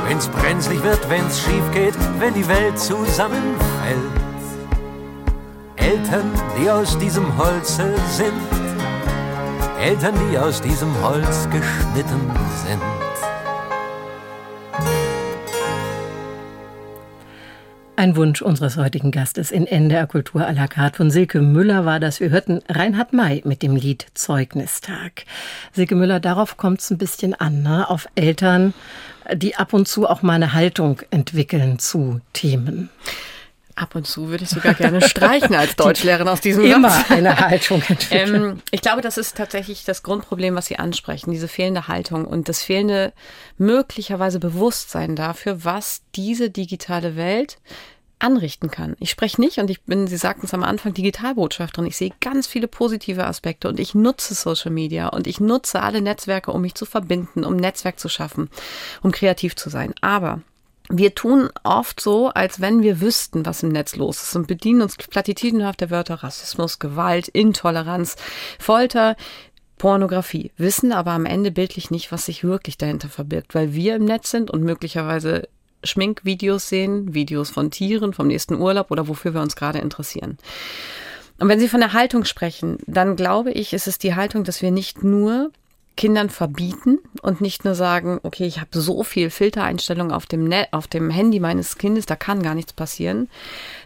wenn's 0.07 0.27
brenzlig 0.27 0.83
wird, 0.83 1.09
wenn's 1.09 1.39
schief 1.39 1.63
geht, 1.73 1.95
wenn 2.19 2.35
die 2.35 2.47
Welt 2.47 2.77
zusammenfällt. 2.77 3.97
Eltern, 5.77 6.31
die 6.61 6.69
aus 6.69 6.95
diesem 6.99 7.25
Holze 7.39 7.91
sind, 8.11 8.33
Eltern, 9.81 10.13
die 10.29 10.37
aus 10.37 10.61
diesem 10.61 10.93
Holz 11.01 11.47
geschnitten 11.49 12.31
sind. 12.67 12.98
Ein 17.99 18.15
Wunsch 18.15 18.41
unseres 18.41 18.77
heutigen 18.77 19.11
Gastes 19.11 19.51
in 19.51 19.67
NDR 19.67 20.07
Kultur 20.07 20.47
à 20.47 20.53
la 20.53 20.69
carte 20.69 20.95
von 20.95 21.11
Silke 21.11 21.41
Müller 21.41 21.83
war 21.83 21.99
das. 21.99 22.21
Wir 22.21 22.29
hörten 22.29 22.61
Reinhard 22.69 23.11
May 23.11 23.41
mit 23.43 23.61
dem 23.61 23.75
Lied 23.75 24.05
Zeugnistag. 24.13 25.25
Silke 25.73 25.95
Müller, 25.95 26.21
darauf 26.21 26.55
kommt 26.55 26.79
es 26.79 26.89
ein 26.91 26.97
bisschen 26.97 27.33
an, 27.33 27.61
ne? 27.61 27.89
auf 27.89 28.07
Eltern, 28.15 28.73
die 29.33 29.57
ab 29.57 29.73
und 29.73 29.89
zu 29.89 30.07
auch 30.07 30.21
mal 30.21 30.35
eine 30.35 30.53
Haltung 30.53 31.01
entwickeln 31.11 31.77
zu 31.77 32.21
Themen. 32.31 32.89
Ab 33.79 33.95
und 33.95 34.05
zu 34.05 34.27
würde 34.27 34.43
ich 34.43 34.49
sogar 34.49 34.73
gerne 34.73 35.01
streichen 35.07 35.55
als 35.55 35.77
Deutschlehrerin 35.77 36.27
aus 36.27 36.41
diesem 36.41 36.65
Immer 36.65 36.89
Satz. 36.89 37.11
eine 37.11 37.39
Haltung. 37.39 37.81
Ähm, 38.11 38.61
ich 38.71 38.81
glaube, 38.81 39.01
das 39.01 39.17
ist 39.17 39.37
tatsächlich 39.37 39.85
das 39.85 40.03
Grundproblem, 40.03 40.53
was 40.55 40.65
Sie 40.65 40.77
ansprechen, 40.77 41.31
diese 41.31 41.47
fehlende 41.47 41.87
Haltung 41.87 42.25
und 42.25 42.49
das 42.49 42.61
fehlende 42.61 43.13
möglicherweise 43.57 44.39
Bewusstsein 44.39 45.15
dafür, 45.15 45.63
was 45.63 46.01
diese 46.15 46.49
digitale 46.49 47.15
Welt 47.15 47.57
anrichten 48.19 48.69
kann. 48.69 48.97
Ich 48.99 49.09
spreche 49.11 49.39
nicht 49.39 49.59
und 49.59 49.69
ich 49.69 49.81
bin, 49.83 50.07
Sie 50.07 50.17
sagten 50.17 50.45
es 50.45 50.53
am 50.53 50.63
Anfang, 50.63 50.93
Digitalbotschafterin. 50.93 51.87
Ich 51.87 51.95
sehe 51.95 52.11
ganz 52.19 52.47
viele 52.47 52.67
positive 52.67 53.25
Aspekte 53.25 53.69
und 53.69 53.79
ich 53.79 53.95
nutze 53.95 54.33
Social 54.33 54.71
Media 54.71 55.07
und 55.07 55.25
ich 55.25 55.39
nutze 55.39 55.81
alle 55.81 56.01
Netzwerke, 56.01 56.51
um 56.51 56.61
mich 56.61 56.75
zu 56.75 56.85
verbinden, 56.85 57.45
um 57.45 57.55
Netzwerk 57.55 57.97
zu 57.97 58.09
schaffen, 58.09 58.49
um 59.01 59.13
kreativ 59.13 59.55
zu 59.55 59.69
sein. 59.69 59.93
Aber 60.01 60.41
wir 60.89 61.13
tun 61.13 61.49
oft 61.63 62.01
so, 62.01 62.29
als 62.29 62.61
wenn 62.61 62.81
wir 62.81 62.99
wüssten, 62.99 63.45
was 63.45 63.63
im 63.63 63.69
Netz 63.69 63.95
los 63.95 64.21
ist 64.23 64.35
und 64.35 64.47
bedienen 64.47 64.81
uns 64.81 64.97
platitüdenhaft 64.97 65.89
Wörter 65.91 66.15
Rassismus, 66.15 66.79
Gewalt, 66.79 67.27
Intoleranz, 67.27 68.15
Folter, 68.57 69.15
Pornografie, 69.77 70.51
wissen 70.57 70.91
aber 70.91 71.11
am 71.11 71.25
Ende 71.25 71.51
bildlich 71.51 71.91
nicht, 71.91 72.11
was 72.11 72.25
sich 72.25 72.43
wirklich 72.43 72.77
dahinter 72.77 73.07
verbirgt, 73.07 73.55
weil 73.55 73.73
wir 73.73 73.95
im 73.95 74.05
Netz 74.05 74.31
sind 74.31 74.51
und 74.51 74.63
möglicherweise 74.63 75.47
Schminkvideos 75.83 76.67
sehen, 76.67 77.13
Videos 77.13 77.49
von 77.51 77.71
Tieren, 77.71 78.13
vom 78.13 78.27
nächsten 78.27 78.55
Urlaub 78.55 78.91
oder 78.91 79.07
wofür 79.07 79.33
wir 79.33 79.41
uns 79.41 79.55
gerade 79.55 79.79
interessieren. 79.79 80.37
Und 81.39 81.47
wenn 81.47 81.59
Sie 81.59 81.69
von 81.69 81.79
der 81.79 81.93
Haltung 81.93 82.25
sprechen, 82.25 82.77
dann 82.85 83.15
glaube 83.15 83.51
ich, 83.51 83.71
ist 83.71 83.87
es 83.87 83.97
die 83.97 84.15
Haltung, 84.15 84.43
dass 84.43 84.61
wir 84.61 84.71
nicht 84.71 85.03
nur 85.03 85.51
Kindern 85.99 86.29
verbieten 86.29 86.99
und 87.21 87.41
nicht 87.41 87.65
nur 87.65 87.75
sagen, 87.75 88.21
okay, 88.23 88.45
ich 88.45 88.61
habe 88.61 88.69
so 88.71 89.03
viel 89.03 89.29
Filtereinstellungen 89.29 90.13
auf 90.13 90.27
dem, 90.27 90.45
Net, 90.45 90.69
auf 90.71 90.87
dem 90.87 91.09
Handy 91.09 91.41
meines 91.41 91.77
Kindes, 91.77 92.05
da 92.05 92.15
kann 92.15 92.41
gar 92.41 92.55
nichts 92.55 92.71
passieren, 92.71 93.27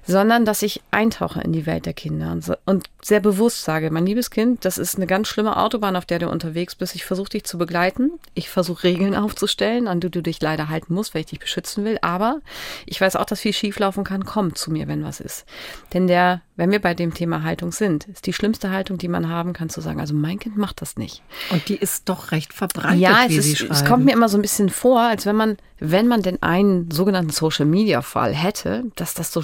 sondern 0.05 0.45
dass 0.45 0.61
ich 0.61 0.81
eintauche 0.91 1.41
in 1.41 1.53
die 1.53 1.65
Welt 1.65 1.85
der 1.85 1.93
Kinder 1.93 2.31
und, 2.31 2.43
so, 2.43 2.55
und 2.65 2.85
sehr 3.01 3.19
bewusst 3.19 3.63
sage, 3.63 3.91
mein 3.91 4.05
liebes 4.05 4.29
Kind, 4.29 4.65
das 4.65 4.77
ist 4.77 4.95
eine 4.95 5.07
ganz 5.07 5.27
schlimme 5.27 5.57
Autobahn, 5.57 5.95
auf 5.95 6.05
der 6.05 6.19
du 6.19 6.29
unterwegs 6.29 6.75
bist. 6.75 6.95
Ich 6.95 7.05
versuche 7.05 7.29
dich 7.29 7.43
zu 7.43 7.57
begleiten. 7.57 8.11
Ich 8.33 8.49
versuche 8.49 8.83
Regeln 8.83 9.15
aufzustellen, 9.15 9.87
an 9.87 9.99
die 9.99 10.09
du 10.09 10.21
dich 10.21 10.41
leider 10.41 10.69
halten 10.69 10.93
musst, 10.93 11.13
weil 11.13 11.21
ich 11.21 11.27
dich 11.27 11.39
beschützen 11.39 11.83
will. 11.83 11.97
Aber 12.01 12.39
ich 12.85 12.99
weiß 12.99 13.15
auch, 13.15 13.25
dass 13.25 13.41
viel 13.41 13.53
schieflaufen 13.53 14.03
kann. 14.03 14.25
Komm 14.25 14.55
zu 14.55 14.71
mir, 14.71 14.87
wenn 14.87 15.03
was 15.03 15.19
ist. 15.19 15.45
Denn 15.93 16.07
der, 16.07 16.41
wenn 16.55 16.71
wir 16.71 16.79
bei 16.79 16.93
dem 16.93 17.13
Thema 17.13 17.43
Haltung 17.43 17.71
sind, 17.71 18.05
ist 18.05 18.25
die 18.25 18.33
schlimmste 18.33 18.71
Haltung, 18.71 18.97
die 18.97 19.07
man 19.09 19.29
haben 19.29 19.53
kann, 19.53 19.69
zu 19.69 19.81
sagen, 19.81 19.99
also 19.99 20.13
mein 20.13 20.39
Kind 20.39 20.57
macht 20.57 20.81
das 20.81 20.95
nicht. 20.95 21.23
Und 21.49 21.67
die 21.67 21.75
ist 21.75 22.07
doch 22.07 22.31
recht 22.31 22.53
verbreitet, 22.53 22.99
ja, 22.99 23.25
es, 23.27 23.35
ist, 23.35 23.61
es 23.61 23.85
kommt 23.85 24.05
mir 24.05 24.13
immer 24.13 24.29
so 24.29 24.37
ein 24.37 24.41
bisschen 24.41 24.69
vor, 24.69 25.01
als 25.01 25.25
wenn 25.25 25.35
man, 25.35 25.57
wenn 25.79 26.07
man 26.07 26.21
denn 26.21 26.41
einen 26.41 26.89
sogenannten 26.91 27.31
Social 27.31 27.65
Media 27.65 28.01
Fall 28.01 28.33
hätte, 28.33 28.85
dass 28.95 29.13
das 29.13 29.33
so 29.33 29.41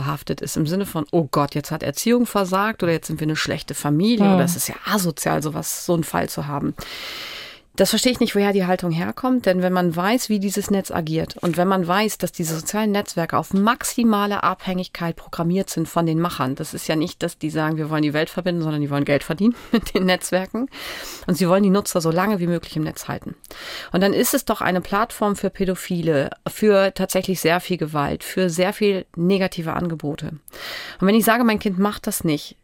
schambehaftet 0.00 0.40
ist 0.40 0.56
im 0.56 0.66
Sinne 0.66 0.86
von, 0.86 1.06
oh 1.12 1.28
Gott, 1.30 1.54
jetzt 1.54 1.70
hat 1.70 1.82
Erziehung 1.82 2.26
versagt 2.26 2.82
oder 2.82 2.92
jetzt 2.92 3.06
sind 3.08 3.20
wir 3.20 3.26
eine 3.26 3.36
schlechte 3.36 3.74
Familie 3.74 4.24
Ja. 4.26 4.34
oder 4.34 4.44
es 4.44 4.56
ist 4.56 4.68
ja 4.68 4.74
asozial, 4.86 5.42
sowas, 5.42 5.86
so 5.86 5.94
einen 5.94 6.04
Fall 6.04 6.28
zu 6.28 6.46
haben. 6.46 6.74
Das 7.76 7.90
verstehe 7.90 8.12
ich 8.12 8.20
nicht, 8.20 8.34
woher 8.34 8.52
die 8.52 8.66
Haltung 8.66 8.90
herkommt, 8.90 9.46
denn 9.46 9.62
wenn 9.62 9.72
man 9.72 9.94
weiß, 9.94 10.28
wie 10.28 10.40
dieses 10.40 10.70
Netz 10.70 10.90
agiert 10.90 11.36
und 11.36 11.56
wenn 11.56 11.68
man 11.68 11.86
weiß, 11.86 12.18
dass 12.18 12.32
diese 12.32 12.56
sozialen 12.56 12.90
Netzwerke 12.90 13.38
auf 13.38 13.54
maximale 13.54 14.42
Abhängigkeit 14.42 15.14
programmiert 15.14 15.70
sind 15.70 15.88
von 15.88 16.04
den 16.04 16.20
Machern, 16.20 16.56
das 16.56 16.74
ist 16.74 16.88
ja 16.88 16.96
nicht, 16.96 17.22
dass 17.22 17.38
die 17.38 17.48
sagen, 17.48 17.76
wir 17.76 17.88
wollen 17.88 18.02
die 18.02 18.12
Welt 18.12 18.28
verbinden, 18.28 18.62
sondern 18.62 18.80
die 18.80 18.90
wollen 18.90 19.04
Geld 19.04 19.22
verdienen 19.22 19.54
mit 19.72 19.94
den 19.94 20.04
Netzwerken 20.04 20.68
und 21.28 21.36
sie 21.36 21.48
wollen 21.48 21.62
die 21.62 21.70
Nutzer 21.70 22.00
so 22.00 22.10
lange 22.10 22.40
wie 22.40 22.48
möglich 22.48 22.76
im 22.76 22.82
Netz 22.82 23.06
halten. 23.06 23.36
Und 23.92 24.02
dann 24.02 24.12
ist 24.12 24.34
es 24.34 24.44
doch 24.44 24.60
eine 24.60 24.80
Plattform 24.80 25.36
für 25.36 25.48
Pädophile, 25.48 26.30
für 26.48 26.92
tatsächlich 26.92 27.40
sehr 27.40 27.60
viel 27.60 27.76
Gewalt, 27.76 28.24
für 28.24 28.50
sehr 28.50 28.72
viel 28.72 29.06
negative 29.14 29.74
Angebote. 29.74 30.32
Und 31.00 31.06
wenn 31.06 31.14
ich 31.14 31.24
sage, 31.24 31.44
mein 31.44 31.60
Kind 31.60 31.78
macht 31.78 32.08
das 32.08 32.24
nicht, 32.24 32.56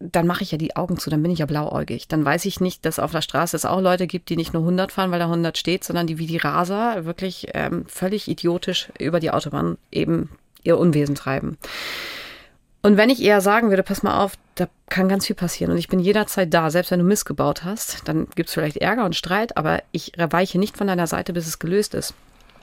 dann 0.00 0.26
mache 0.26 0.42
ich 0.42 0.50
ja 0.50 0.58
die 0.58 0.76
Augen 0.76 0.98
zu, 0.98 1.10
dann 1.10 1.22
bin 1.22 1.30
ich 1.30 1.40
ja 1.40 1.46
blauäugig. 1.46 2.08
Dann 2.08 2.24
weiß 2.24 2.46
ich 2.46 2.60
nicht, 2.60 2.86
dass 2.86 2.98
auf 2.98 3.12
der 3.12 3.20
Straße 3.20 3.54
es 3.54 3.66
auch 3.66 3.80
Leute 3.80 4.06
gibt, 4.06 4.30
die 4.30 4.36
nicht 4.36 4.54
nur 4.54 4.62
100 4.62 4.90
fahren, 4.90 5.10
weil 5.10 5.18
da 5.18 5.26
100 5.26 5.56
steht, 5.58 5.84
sondern 5.84 6.06
die 6.06 6.18
wie 6.18 6.26
die 6.26 6.38
Raser 6.38 7.04
wirklich 7.04 7.48
ähm, 7.52 7.84
völlig 7.86 8.26
idiotisch 8.26 8.88
über 8.98 9.20
die 9.20 9.30
Autobahn 9.30 9.76
eben 9.92 10.30
ihr 10.62 10.78
Unwesen 10.78 11.14
treiben. 11.14 11.58
Und 12.82 12.96
wenn 12.96 13.10
ich 13.10 13.22
eher 13.22 13.42
sagen 13.42 13.68
würde, 13.68 13.82
pass 13.82 14.02
mal 14.02 14.24
auf, 14.24 14.38
da 14.54 14.66
kann 14.88 15.08
ganz 15.08 15.26
viel 15.26 15.36
passieren 15.36 15.70
und 15.70 15.78
ich 15.78 15.88
bin 15.88 16.00
jederzeit 16.00 16.52
da, 16.52 16.70
selbst 16.70 16.90
wenn 16.90 17.00
du 17.00 17.04
Mist 17.04 17.26
gebaut 17.26 17.62
hast, 17.62 18.08
dann 18.08 18.26
gibt's 18.34 18.54
vielleicht 18.54 18.78
Ärger 18.78 19.04
und 19.04 19.14
Streit, 19.14 19.58
aber 19.58 19.82
ich 19.92 20.12
weiche 20.16 20.58
nicht 20.58 20.78
von 20.78 20.86
deiner 20.86 21.06
Seite, 21.06 21.34
bis 21.34 21.46
es 21.46 21.58
gelöst 21.58 21.94
ist 21.94 22.14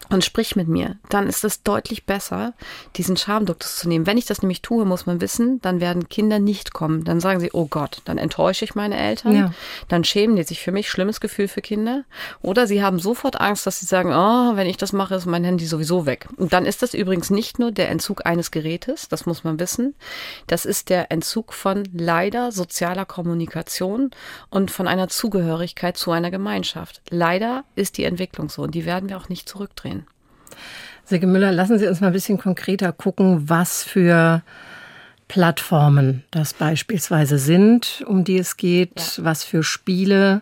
und 0.09 0.23
sprich 0.23 0.55
mit 0.55 0.67
mir, 0.67 0.97
dann 1.09 1.27
ist 1.27 1.43
es 1.43 1.63
deutlich 1.63 2.05
besser, 2.05 2.53
diesen 2.95 3.17
Schamduktus 3.17 3.77
zu 3.77 3.89
nehmen. 3.89 4.05
Wenn 4.05 4.17
ich 4.17 4.25
das 4.25 4.41
nämlich 4.41 4.61
tue, 4.61 4.85
muss 4.85 5.05
man 5.05 5.21
wissen, 5.21 5.61
dann 5.61 5.81
werden 5.81 6.09
Kinder 6.09 6.39
nicht 6.39 6.73
kommen. 6.73 7.03
Dann 7.03 7.19
sagen 7.19 7.39
sie, 7.39 7.49
oh 7.53 7.65
Gott, 7.65 8.01
dann 8.05 8.17
enttäusche 8.17 8.65
ich 8.65 8.75
meine 8.75 8.97
Eltern. 8.97 9.35
Ja. 9.35 9.53
Dann 9.87 10.03
schämen 10.03 10.35
die 10.35 10.43
sich 10.43 10.61
für 10.61 10.71
mich. 10.71 10.89
Schlimmes 10.89 11.19
Gefühl 11.19 11.47
für 11.47 11.61
Kinder. 11.61 12.03
Oder 12.41 12.67
sie 12.67 12.81
haben 12.81 12.99
sofort 12.99 13.39
Angst, 13.41 13.67
dass 13.67 13.79
sie 13.79 13.85
sagen, 13.85 14.13
oh, 14.13 14.55
wenn 14.55 14.67
ich 14.67 14.77
das 14.77 14.93
mache, 14.93 15.15
ist 15.15 15.25
mein 15.25 15.43
Handy 15.43 15.65
sowieso 15.65 16.05
weg. 16.05 16.27
Und 16.37 16.53
dann 16.53 16.65
ist 16.65 16.81
das 16.81 16.93
übrigens 16.93 17.29
nicht 17.29 17.59
nur 17.59 17.71
der 17.71 17.89
Entzug 17.89 18.25
eines 18.25 18.51
Gerätes, 18.51 19.09
das 19.09 19.25
muss 19.25 19.43
man 19.43 19.59
wissen. 19.59 19.95
Das 20.47 20.65
ist 20.65 20.89
der 20.89 21.11
Entzug 21.11 21.53
von 21.53 21.87
leider 21.93 22.51
sozialer 22.51 23.05
Kommunikation 23.05 24.11
und 24.49 24.71
von 24.71 24.87
einer 24.87 25.09
Zugehörigkeit 25.09 25.97
zu 25.97 26.11
einer 26.11 26.31
Gemeinschaft. 26.31 27.01
Leider 27.09 27.63
ist 27.75 27.97
die 27.97 28.03
Entwicklung 28.03 28.49
so 28.49 28.63
und 28.63 28.75
die 28.75 28.85
werden 28.85 29.09
wir 29.09 29.17
auch 29.17 29.29
nicht 29.29 29.49
zurückdrehen. 29.49 29.96
Silke 31.05 31.27
Müller, 31.27 31.51
lassen 31.51 31.79
Sie 31.79 31.87
uns 31.87 32.01
mal 32.01 32.07
ein 32.07 32.13
bisschen 32.13 32.37
konkreter 32.37 32.91
gucken, 32.91 33.49
was 33.49 33.83
für 33.83 34.41
Plattformen 35.27 36.23
das 36.31 36.53
beispielsweise 36.53 37.37
sind, 37.37 38.03
um 38.07 38.23
die 38.23 38.37
es 38.37 38.57
geht, 38.57 39.17
ja. 39.17 39.23
was 39.23 39.43
für 39.43 39.63
Spiele, 39.63 40.41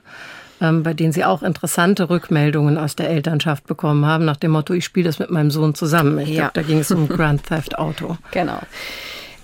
ähm, 0.61 0.83
bei 0.83 0.93
denen 0.93 1.11
Sie 1.11 1.25
auch 1.25 1.43
interessante 1.43 2.09
Rückmeldungen 2.09 2.77
aus 2.77 2.95
der 2.95 3.09
Elternschaft 3.09 3.67
bekommen 3.67 4.05
haben, 4.05 4.25
nach 4.25 4.37
dem 4.37 4.51
Motto, 4.51 4.73
ich 4.73 4.85
spiele 4.85 5.07
das 5.07 5.19
mit 5.19 5.29
meinem 5.29 5.51
Sohn 5.51 5.75
zusammen. 5.75 6.19
Ich 6.19 6.29
ja. 6.29 6.35
glaube, 6.35 6.51
da 6.53 6.61
ging 6.61 6.79
es 6.79 6.91
um 6.91 7.07
Grand 7.09 7.43
Theft 7.43 7.77
Auto. 7.77 8.17
Genau. 8.31 8.59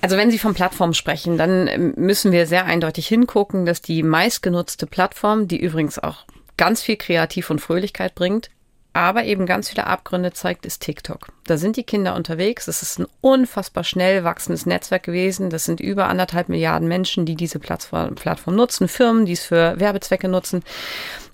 Also 0.02 0.18
wenn 0.18 0.32
Sie 0.32 0.40
von 0.40 0.54
Plattformen 0.54 0.94
sprechen, 0.94 1.38
dann 1.38 1.68
ähm, 1.68 1.94
müssen 1.98 2.32
wir 2.32 2.48
sehr 2.48 2.66
eindeutig 2.66 3.08
hingucken, 3.08 3.66
dass 3.66 3.82
die 3.82 4.04
meistgenutzte 4.04 4.88
Plattform, 4.88 5.48
die 5.48 5.60
übrigens 5.60 6.00
auch 6.00 6.26
ganz 6.58 6.82
viel 6.82 6.98
Kreativ 6.98 7.50
und 7.50 7.60
Fröhlichkeit 7.60 8.16
bringt, 8.16 8.50
aber 8.94 9.24
eben 9.24 9.46
ganz 9.46 9.70
viele 9.70 9.88
Abgründe 9.88 10.34
zeigt, 10.34 10.66
ist 10.66 10.82
TikTok. 10.82 11.30
Da 11.46 11.56
sind 11.56 11.78
die 11.78 11.84
Kinder 11.84 12.14
unterwegs. 12.16 12.68
Es 12.68 12.82
ist 12.82 13.00
ein 13.00 13.08
unfassbar 13.22 13.86
schnell 13.86 14.26
wachsendes 14.26 14.66
Netzwerk 14.66 15.04
gewesen. 15.04 15.50
Das 15.50 15.64
sind 15.64 15.80
über 15.80 16.08
anderthalb 16.08 16.50
Milliarden 16.50 16.90
Menschen, 16.90 17.26
die 17.26 17.36
diese 17.36 17.60
Plattform, 17.60 18.16
Plattform 18.16 18.56
nutzen, 18.56 18.90
Firmen, 18.90 19.26
die 19.26 19.32
es 19.32 19.46
für 19.46 19.80
Werbezwecke 19.80 20.28
nutzen. 20.28 20.62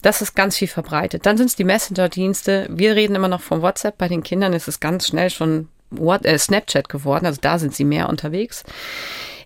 Das 0.04 0.22
ist 0.22 0.36
ganz 0.36 0.56
viel 0.56 0.68
verbreitet. 0.68 1.26
Dann 1.26 1.38
sind 1.38 1.48
es 1.48 1.56
die 1.56 1.64
Messenger-Dienste. 1.64 2.68
Wir 2.70 2.96
reden 2.96 3.16
immer 3.16 3.28
noch 3.28 3.42
von 3.42 3.64
WhatsApp. 3.64 3.98
Bei 3.98 4.08
den 4.08 4.22
Kindern 4.22 4.54
ist 4.54 4.68
es 4.68 4.80
ganz 4.80 5.08
schnell 5.08 5.32
schon 5.32 5.70
What, 5.90 6.26
äh, 6.26 6.38
Snapchat 6.38 6.90
geworden. 6.90 7.26
Also 7.26 7.40
da 7.42 7.58
sind 7.58 7.74
sie 7.74 7.86
mehr 7.86 8.08
unterwegs. 8.10 8.66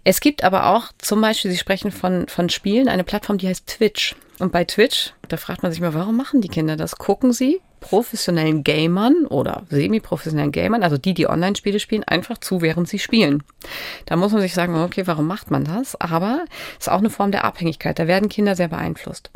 Es 0.04 0.20
gibt 0.20 0.44
aber 0.44 0.68
auch 0.68 0.92
zum 0.98 1.22
Beispiel, 1.22 1.52
Sie 1.52 1.58
sprechen 1.58 1.92
von, 1.92 2.28
von 2.28 2.50
Spielen, 2.50 2.90
eine 2.90 3.04
Plattform, 3.04 3.38
die 3.38 3.48
heißt 3.48 3.68
Twitch. 3.68 4.16
Und 4.40 4.52
bei 4.52 4.66
Twitch, 4.66 5.14
da 5.28 5.38
fragt 5.38 5.62
man 5.64 5.72
sich 5.72 5.80
mal, 5.80 5.94
warum 5.94 6.18
machen 6.18 6.42
die 6.42 6.50
Kinder 6.50 6.76
das? 6.76 6.96
Gucken 6.98 7.32
sie 7.32 7.62
professionellen 7.82 8.64
Gamern 8.64 9.26
oder 9.26 9.64
semi-professionellen 9.70 10.54
Gamern, 10.54 10.84
also 10.84 10.98
die, 10.98 11.14
die 11.14 11.28
Online-Spiele 11.28 11.80
spielen, 11.80 12.06
einfach 12.06 12.38
zu, 12.38 12.62
während 12.62 12.88
sie 12.88 13.00
spielen. 13.00 13.44
Da 14.06 14.16
muss 14.16 14.32
man 14.32 14.42
sich 14.42 14.54
sagen, 14.54 14.76
okay, 14.76 15.08
warum 15.08 15.28
macht 15.28 15.52
man 15.52 15.66
das? 15.66 16.00
Aber 16.00 16.46
es 16.80 16.86
ist 16.86 16.92
auch 16.92 17.00
eine 17.00 17.10
Form 17.10 17.32
der 17.32 17.44
Abhängigkeit. 17.44 18.00
Da 18.00 18.08
werden 18.08 18.30
Kinder 18.30 18.56
sehr 18.56 18.70
beeinflusst. 18.70 19.32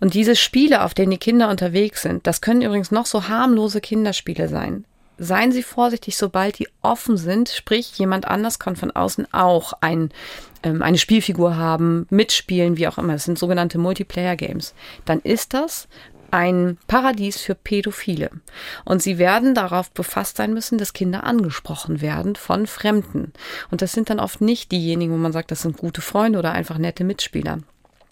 Und 0.00 0.14
diese 0.14 0.34
Spiele, 0.34 0.82
auf 0.82 0.94
denen 0.94 1.10
die 1.10 1.18
Kinder 1.18 1.50
unterwegs 1.50 2.02
sind, 2.02 2.26
das 2.26 2.40
können 2.40 2.62
übrigens 2.62 2.90
noch 2.90 3.06
so 3.06 3.28
harmlose 3.28 3.80
Kinderspiele 3.80 4.48
sein. 4.48 4.84
Seien 5.20 5.50
Sie 5.50 5.64
vorsichtig, 5.64 6.16
sobald 6.16 6.60
die 6.60 6.68
offen 6.80 7.16
sind, 7.16 7.48
sprich 7.48 7.98
jemand 7.98 8.26
anders 8.26 8.60
kann 8.60 8.76
von 8.76 8.92
außen 8.92 9.26
auch 9.34 9.72
ein, 9.80 10.10
ähm, 10.62 10.80
eine 10.80 10.96
Spielfigur 10.96 11.56
haben, 11.56 12.06
mitspielen, 12.08 12.76
wie 12.76 12.86
auch 12.86 12.98
immer. 12.98 13.14
Das 13.14 13.24
sind 13.24 13.36
sogenannte 13.36 13.78
Multiplayer-Games. 13.78 14.74
Dann 15.04 15.18
ist 15.20 15.54
das 15.54 15.88
ein 16.30 16.78
Paradies 16.86 17.40
für 17.40 17.54
Pädophile. 17.54 18.30
Und 18.84 19.02
sie 19.02 19.18
werden 19.18 19.54
darauf 19.54 19.90
befasst 19.90 20.36
sein 20.36 20.52
müssen, 20.54 20.78
dass 20.78 20.92
Kinder 20.92 21.24
angesprochen 21.24 22.00
werden 22.00 22.36
von 22.36 22.66
Fremden. 22.66 23.32
Und 23.70 23.82
das 23.82 23.92
sind 23.92 24.10
dann 24.10 24.20
oft 24.20 24.40
nicht 24.40 24.72
diejenigen, 24.72 25.12
wo 25.12 25.16
man 25.16 25.32
sagt, 25.32 25.50
das 25.50 25.62
sind 25.62 25.76
gute 25.76 26.00
Freunde 26.00 26.38
oder 26.38 26.52
einfach 26.52 26.78
nette 26.78 27.04
Mitspieler. 27.04 27.58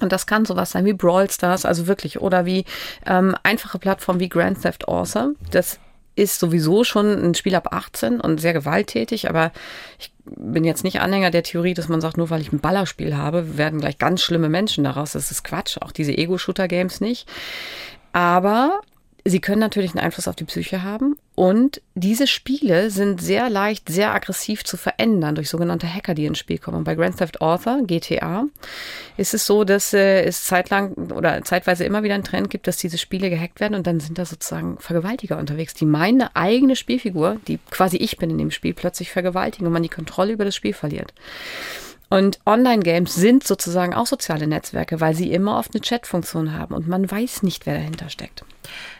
Und 0.00 0.12
das 0.12 0.26
kann 0.26 0.44
sowas 0.44 0.70
sein 0.70 0.85
wie 0.85 0.92
Brawl 0.92 1.31
Stars, 1.31 1.64
also 1.64 1.87
wirklich, 1.87 2.20
oder 2.20 2.44
wie 2.44 2.64
ähm, 3.07 3.35
einfache 3.42 3.79
Plattformen 3.79 4.20
wie 4.20 4.29
Grand 4.29 4.61
Theft 4.61 4.88
Author. 4.88 5.31
Das 5.50 5.79
ist 6.16 6.40
sowieso 6.40 6.83
schon 6.83 7.07
ein 7.07 7.35
Spiel 7.35 7.55
ab 7.55 7.72
18 7.72 8.20
und 8.20 8.40
sehr 8.40 8.55
gewalttätig, 8.55 9.29
aber 9.29 9.52
ich 9.98 10.12
bin 10.24 10.64
jetzt 10.64 10.83
nicht 10.83 11.00
Anhänger 11.00 11.31
der 11.31 11.42
Theorie, 11.42 11.74
dass 11.74 11.88
man 11.88 12.00
sagt, 12.00 12.16
nur 12.16 12.31
weil 12.31 12.40
ich 12.40 12.52
ein 12.52 12.59
Ballerspiel 12.59 13.16
habe, 13.16 13.59
werden 13.59 13.81
gleich 13.81 13.98
ganz 13.98 14.22
schlimme 14.22 14.48
Menschen 14.48 14.85
daraus. 14.85 15.12
Das 15.12 15.31
ist 15.31 15.44
Quatsch, 15.44 15.76
auch 15.81 15.92
diese 15.92 16.16
Ego-Shooter-Games 16.16 17.00
nicht. 17.00 17.29
Aber 18.16 18.81
sie 19.26 19.40
können 19.40 19.61
natürlich 19.61 19.90
einen 19.90 20.02
Einfluss 20.02 20.26
auf 20.26 20.37
die 20.37 20.44
Psyche 20.44 20.83
haben. 20.83 21.18
Und 21.35 21.83
diese 21.94 22.26
Spiele 22.26 22.88
sind 22.88 23.20
sehr 23.20 23.50
leicht, 23.50 23.90
sehr 23.90 24.14
aggressiv 24.14 24.64
zu 24.64 24.79
verändern 24.79 25.35
durch 25.35 25.50
sogenannte 25.50 25.87
Hacker, 25.87 26.14
die 26.14 26.24
ins 26.24 26.38
Spiel 26.38 26.57
kommen. 26.57 26.79
Und 26.79 26.85
bei 26.85 26.94
Grand 26.94 27.18
Theft 27.18 27.42
Author, 27.42 27.83
GTA, 27.83 28.46
ist 29.18 29.35
es 29.35 29.44
so, 29.44 29.64
dass 29.64 29.92
äh, 29.92 30.22
es 30.22 30.46
zeitlang 30.46 30.94
oder 31.12 31.42
zeitweise 31.44 31.85
immer 31.85 32.02
wieder 32.05 32.14
einen 32.14 32.24
Trend 32.24 32.48
gibt, 32.48 32.66
dass 32.68 32.79
diese 32.79 32.96
Spiele 32.96 33.29
gehackt 33.29 33.61
werden 33.61 33.74
und 33.74 33.87
dann 33.87 34.00
sind 34.00 34.16
da 34.16 34.24
sozusagen 34.24 34.79
Vergewaltiger 34.79 35.37
unterwegs, 35.37 35.74
die 35.74 35.85
meine 35.85 36.35
eigene 36.35 36.74
Spielfigur, 36.74 37.37
die 37.48 37.59
quasi 37.70 37.98
ich 37.98 38.16
bin 38.16 38.31
in 38.31 38.38
dem 38.38 38.50
Spiel, 38.50 38.72
plötzlich 38.72 39.11
vergewaltigen 39.11 39.66
und 39.66 39.74
man 39.74 39.83
die 39.83 39.90
Kontrolle 39.90 40.33
über 40.33 40.46
das 40.46 40.57
Spiel 40.57 40.72
verliert. 40.72 41.12
Und 42.08 42.38
Online-Games 42.46 43.14
sind 43.14 43.44
sozusagen 43.44 43.94
auch 43.94 44.06
soziale 44.06 44.46
Netzwerke, 44.46 45.00
weil 45.00 45.14
sie 45.14 45.32
immer 45.32 45.58
oft 45.58 45.74
eine 45.74 45.80
Chat-Funktion 45.80 46.52
haben 46.52 46.74
und 46.74 46.86
man 46.86 47.10
weiß 47.10 47.42
nicht, 47.42 47.66
wer 47.66 47.74
dahinter 47.74 48.08
steckt. 48.08 48.44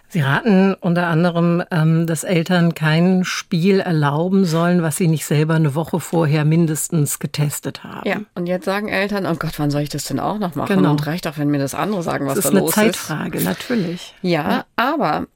Sie 0.09 0.21
raten 0.21 0.75
unter 0.75 1.09
anderem, 1.09 1.65
ähm, 1.71 2.07
dass 2.07 2.23
Eltern 2.23 2.75
kein 2.75 3.25
Spiel 3.25 3.81
erlauben 3.81 4.45
sollen, 4.45 4.83
was 4.83 4.97
sie 4.97 5.09
nicht 5.09 5.27
selber 5.27 5.55
eine 5.55 5.75
Woche 5.75 5.99
vorher 5.99 6.45
mindestens 6.45 7.19
getestet 7.19 7.83
haben. 7.83 8.09
Ja, 8.09 8.21
und 8.35 8.47
jetzt 8.47 8.65
sagen 8.65 8.89
Eltern, 8.89 9.27
oh 9.27 9.35
Gott, 9.35 9.59
wann 9.59 9.71
soll 9.71 9.83
ich 9.83 9.89
das 9.89 10.05
denn 10.05 10.21
auch 10.21 10.39
noch 10.39 10.55
machen? 10.55 10.77
Genau. 10.77 10.93
Und 10.93 11.07
reicht 11.07 11.27
auch, 11.27 11.39
wenn 11.39 11.49
mir 11.49 11.59
das 11.59 11.75
andere 11.75 12.05
sagen, 12.05 12.27
was 12.27 12.37
das 12.37 12.51
da 12.51 12.59
los 12.59 12.71
ist. 12.71 12.77
Das 12.77 12.85
ist 12.85 12.85
eine 12.85 12.93
Zeitfrage, 12.93 13.43
natürlich. 13.43 14.15
Ja, 14.23 14.51
ja, 14.51 14.65
aber 14.77 15.27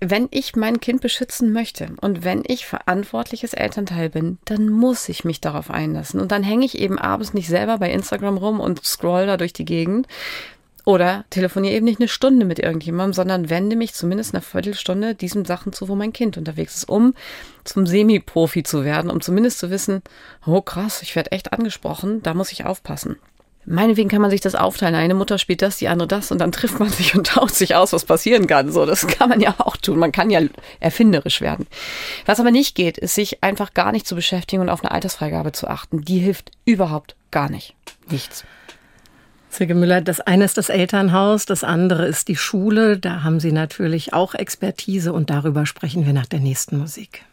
wenn 0.00 0.28
ich 0.30 0.56
mein 0.56 0.80
Kind 0.80 1.02
beschützen 1.02 1.52
möchte 1.52 1.88
und 2.00 2.24
wenn 2.24 2.42
ich 2.46 2.64
verantwortliches 2.64 3.52
Elternteil 3.52 4.08
bin, 4.08 4.38
dann 4.46 4.68
muss 4.68 5.08
ich 5.10 5.24
mich 5.24 5.40
darauf 5.40 5.70
einlassen. 5.70 6.20
Und 6.20 6.32
dann 6.32 6.42
hänge 6.42 6.64
ich 6.64 6.78
eben 6.78 6.98
abends 6.98 7.34
nicht 7.34 7.48
selber 7.48 7.78
bei 7.78 7.92
Instagram 7.92 8.38
rum 8.38 8.60
und 8.60 8.84
scroll 8.84 9.26
da 9.26 9.36
durch 9.36 9.52
die 9.52 9.66
Gegend. 9.66 10.08
Oder 10.86 11.26
telefoniere 11.28 11.74
eben 11.74 11.84
nicht 11.84 12.00
eine 12.00 12.08
Stunde 12.08 12.46
mit 12.46 12.58
irgendjemandem, 12.58 13.12
sondern 13.12 13.50
wende 13.50 13.76
mich 13.76 13.92
zumindest 13.92 14.34
eine 14.34 14.40
Viertelstunde 14.40 15.14
diesen 15.14 15.44
Sachen 15.44 15.74
zu, 15.74 15.88
wo 15.88 15.94
mein 15.94 16.14
Kind 16.14 16.38
unterwegs 16.38 16.76
ist, 16.76 16.88
um 16.88 17.14
zum 17.64 17.86
Semi-Profi 17.86 18.62
zu 18.62 18.82
werden, 18.82 19.10
um 19.10 19.20
zumindest 19.20 19.58
zu 19.58 19.70
wissen, 19.70 20.02
oh 20.46 20.62
krass, 20.62 21.02
ich 21.02 21.14
werde 21.14 21.32
echt 21.32 21.52
angesprochen, 21.52 22.22
da 22.22 22.32
muss 22.32 22.50
ich 22.52 22.64
aufpassen. 22.64 23.16
Meinetwegen 23.66 24.08
kann 24.08 24.22
man 24.22 24.30
sich 24.30 24.40
das 24.40 24.54
aufteilen. 24.54 24.94
Eine 24.94 25.14
Mutter 25.14 25.38
spielt 25.38 25.62
das, 25.62 25.76
die 25.76 25.88
andere 25.88 26.08
das 26.08 26.30
und 26.30 26.38
dann 26.38 26.52
trifft 26.52 26.78
man 26.80 26.88
sich 26.88 27.14
und 27.14 27.26
tauscht 27.26 27.54
sich 27.54 27.74
aus, 27.74 27.92
was 27.92 28.04
passieren 28.04 28.46
kann. 28.46 28.72
So, 28.72 28.86
das 28.86 29.06
kann 29.06 29.28
man 29.28 29.40
ja 29.40 29.54
auch 29.58 29.76
tun. 29.76 29.98
Man 29.98 30.12
kann 30.12 30.30
ja 30.30 30.40
erfinderisch 30.80 31.40
werden. 31.40 31.66
Was 32.26 32.40
aber 32.40 32.50
nicht 32.50 32.74
geht, 32.74 32.98
ist 32.98 33.14
sich 33.14 33.42
einfach 33.42 33.74
gar 33.74 33.92
nicht 33.92 34.06
zu 34.06 34.14
beschäftigen 34.14 34.62
und 34.62 34.68
auf 34.68 34.82
eine 34.82 34.92
Altersfreigabe 34.92 35.52
zu 35.52 35.68
achten. 35.68 36.02
Die 36.02 36.18
hilft 36.18 36.50
überhaupt 36.64 37.16
gar 37.30 37.50
nicht. 37.50 37.74
Nichts. 38.10 38.44
Silke 39.50 39.74
Müller, 39.74 40.00
das 40.00 40.20
eine 40.20 40.44
ist 40.44 40.56
das 40.56 40.68
Elternhaus, 40.68 41.44
das 41.44 41.64
andere 41.64 42.06
ist 42.06 42.28
die 42.28 42.36
Schule. 42.36 42.98
Da 42.98 43.24
haben 43.24 43.40
Sie 43.40 43.50
natürlich 43.50 44.14
auch 44.14 44.34
Expertise 44.34 45.12
und 45.12 45.28
darüber 45.28 45.66
sprechen 45.66 46.06
wir 46.06 46.12
nach 46.12 46.26
der 46.26 46.38
nächsten 46.38 46.78
Musik. 46.78 47.24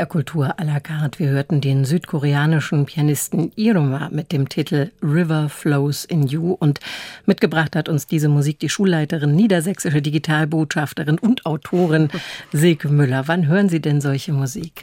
NDR 0.00 0.06
Kultur 0.06 0.54
à 0.56 0.64
la 0.64 0.80
carte. 0.80 1.18
Wir 1.18 1.28
hörten 1.28 1.60
den 1.60 1.84
südkoreanischen 1.84 2.86
Pianisten 2.86 3.52
Iruma 3.54 4.08
mit 4.10 4.32
dem 4.32 4.48
Titel 4.48 4.92
River 5.02 5.50
Flows 5.50 6.06
in 6.06 6.26
You 6.26 6.52
und 6.58 6.80
mitgebracht 7.26 7.76
hat 7.76 7.90
uns 7.90 8.06
diese 8.06 8.30
Musik 8.30 8.58
die 8.60 8.70
Schulleiterin, 8.70 9.34
niedersächsische 9.36 10.00
Digitalbotschafterin 10.00 11.18
und 11.18 11.44
Autorin 11.44 12.08
Silke 12.52 12.88
Müller. 12.88 13.28
Wann 13.28 13.46
hören 13.46 13.68
Sie 13.68 13.80
denn 13.80 14.00
solche 14.00 14.32
Musik? 14.32 14.82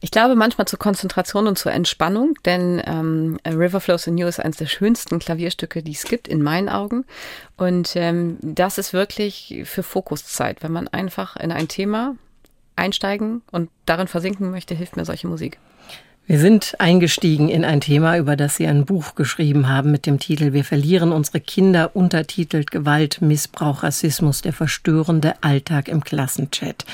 Ich 0.00 0.10
glaube 0.10 0.34
manchmal 0.34 0.66
zur 0.66 0.80
Konzentration 0.80 1.46
und 1.46 1.56
zur 1.56 1.70
Entspannung, 1.70 2.34
denn 2.44 2.82
ähm, 2.84 3.38
River 3.46 3.80
Flows 3.80 4.08
in 4.08 4.18
You 4.18 4.26
ist 4.26 4.40
eines 4.40 4.56
der 4.56 4.66
schönsten 4.66 5.20
Klavierstücke, 5.20 5.84
die 5.84 5.92
es 5.92 6.02
gibt, 6.02 6.26
in 6.26 6.42
meinen 6.42 6.68
Augen. 6.68 7.04
Und 7.56 7.92
ähm, 7.94 8.38
das 8.42 8.78
ist 8.78 8.92
wirklich 8.92 9.62
für 9.64 9.84
Fokuszeit, 9.84 10.64
wenn 10.64 10.72
man 10.72 10.88
einfach 10.88 11.36
in 11.36 11.52
ein 11.52 11.68
Thema 11.68 12.16
einsteigen 12.76 13.42
und 13.50 13.70
darin 13.86 14.08
versinken 14.08 14.50
möchte, 14.50 14.74
hilft 14.74 14.96
mir 14.96 15.04
solche 15.04 15.28
Musik. 15.28 15.58
Wir 16.24 16.38
sind 16.38 16.76
eingestiegen 16.78 17.48
in 17.48 17.64
ein 17.64 17.80
Thema, 17.80 18.16
über 18.16 18.36
das 18.36 18.54
Sie 18.54 18.66
ein 18.68 18.84
Buch 18.84 19.16
geschrieben 19.16 19.68
haben 19.68 19.90
mit 19.90 20.06
dem 20.06 20.20
Titel 20.20 20.52
Wir 20.52 20.64
verlieren 20.64 21.10
unsere 21.10 21.40
Kinder, 21.40 21.96
untertitelt 21.96 22.70
Gewalt, 22.70 23.20
Missbrauch, 23.20 23.82
Rassismus, 23.82 24.40
der 24.40 24.52
verstörende 24.52 25.34
Alltag 25.40 25.88
im 25.88 26.04
Klassenchat. 26.04 26.84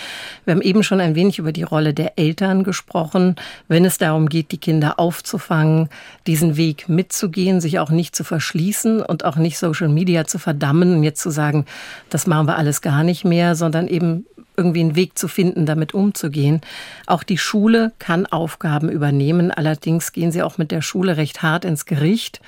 Wir 0.47 0.55
haben 0.55 0.63
eben 0.63 0.83
schon 0.83 1.03
ein 1.03 1.15
wenig 1.15 1.39
über 1.39 1.53
die 1.53 1.63
Rolle 1.63 1.93
der 1.93 2.19
Eltern 2.19 2.65
gesprochen, 2.65 3.37
wenn 3.69 3.85
es 3.85 3.99
darum 3.99 4.31
geht, 4.31 4.51
die 4.51 4.59
Kinder 4.59 4.99
aufzufangen, 4.99 5.91
diesen 6.27 6.57
Weg 6.57 6.89
mitzugehen, 6.89 7.61
sich 7.61 7.79
auch 7.81 7.91
nicht 7.91 8.17
zu 8.17 8.25
verschließen 8.25 9.03
und 9.03 9.27
auch 9.27 9.37
nicht 9.37 9.59
Social 9.59 9.91
Media 9.91 10.25
zu 10.25 10.39
verdammen 10.39 10.97
und 10.97 11.03
jetzt 11.03 11.21
zu 11.21 11.29
sagen, 11.29 11.67
das 12.09 12.27
machen 12.27 12.47
wir 12.49 12.57
alles 12.57 12.81
gar 12.81 13.05
nicht 13.05 13.27
mehr, 13.27 13.57
sondern 13.57 13.89
eben 13.89 14.25
irgendwie 14.59 14.81
einen 14.81 14.97
Weg 14.97 15.17
zu 15.17 15.29
finden, 15.29 15.65
damit 15.65 15.95
umzugehen. 15.95 16.61
Auch 17.07 17.23
die 17.23 17.39
Schule 17.39 17.93
kann 17.99 18.27
Aufgaben 18.27 18.91
übernehmen. 18.91 19.51
Allerdings 19.51 20.13
gehen 20.13 20.33
sie 20.33 20.43
auch 20.43 20.59
mit 20.59 20.71
der 20.71 20.83
Schule 20.83 21.17
recht 21.17 21.41
hart 21.43 21.65
ins 21.65 21.87
Gericht. 21.87 22.41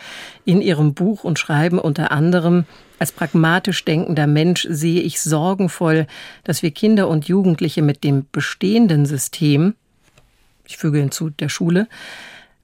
In 0.45 0.61
ihrem 0.61 0.93
Buch 0.93 1.25
und 1.25 1.39
schreiben 1.39 1.79
unter 1.79 2.13
anderem, 2.13 2.65
als 2.99 3.13
pragmatisch 3.13 3.85
denkender 3.85 4.27
Mensch 4.27 4.67
sehe 4.69 5.01
ich 5.01 5.23
sorgenvoll, 5.23 6.07
dass 6.45 6.63
wir 6.63 6.73
Kinder 6.73 7.09
und 7.09 7.29
Jugendliche 7.29 7.81
mit 7.81 8.05
dem 8.05 8.27
bestehenden 8.31 9.07
System, 9.07 9.75
ich 10.67 10.77
füge 10.77 10.99
hinzu 10.99 11.31
der 11.31 11.49
Schule, 11.49 11.89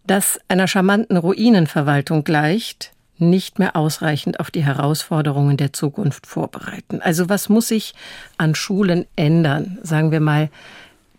das 0.07 0.39
einer 0.49 0.69
charmanten 0.69 1.17
Ruinenverwaltung 1.17 2.23
gleicht, 2.23 2.93
nicht 3.19 3.59
mehr 3.59 3.77
ausreichend 3.77 4.41
auf 4.41 4.51
die 4.51 4.65
Herausforderungen 4.65 5.57
der 5.57 5.73
Zukunft 5.73 6.27
vorbereiten. 6.27 7.01
Also 7.01 7.29
was 7.29 7.49
muss 7.49 7.69
sich 7.69 7.95
an 8.39 8.55
Schulen 8.55 9.07
ändern? 9.17 9.79
Sagen 9.83 10.11
wir 10.11 10.21
mal 10.21 10.51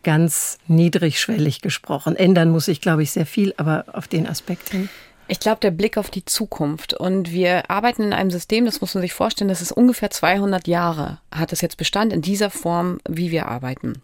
ganz 0.03 0.57
niedrigschwellig 0.67 1.62
gesprochen. 1.62 2.15
Ändern 2.15 2.49
muss 2.49 2.65
sich, 2.65 2.81
glaube 2.81 3.03
ich, 3.03 3.12
sehr 3.12 3.25
viel, 3.25 3.53
aber 3.57 3.86
auf 3.91 4.07
den 4.07 4.27
Aspekt 4.27 4.69
hin. 4.69 4.89
Ich 5.27 5.39
glaube, 5.41 5.60
der 5.60 5.71
Blick 5.71 5.97
auf 5.97 6.10
die 6.10 6.23
Zukunft. 6.23 6.93
Und 6.93 7.31
wir 7.31 7.69
arbeiten 7.69 8.03
in 8.03 8.13
einem 8.13 8.31
System, 8.31 8.65
das 8.65 8.79
muss 8.79 8.93
man 8.93 9.01
sich 9.01 9.13
vorstellen, 9.13 9.49
das 9.49 9.62
ist 9.62 9.73
ungefähr 9.73 10.10
200 10.10 10.67
Jahre, 10.67 11.19
hat 11.31 11.51
es 11.51 11.62
jetzt 11.62 11.77
Bestand 11.77 12.13
in 12.13 12.21
dieser 12.21 12.49
Form, 12.49 12.99
wie 13.07 13.31
wir 13.31 13.47
arbeiten. 13.47 14.01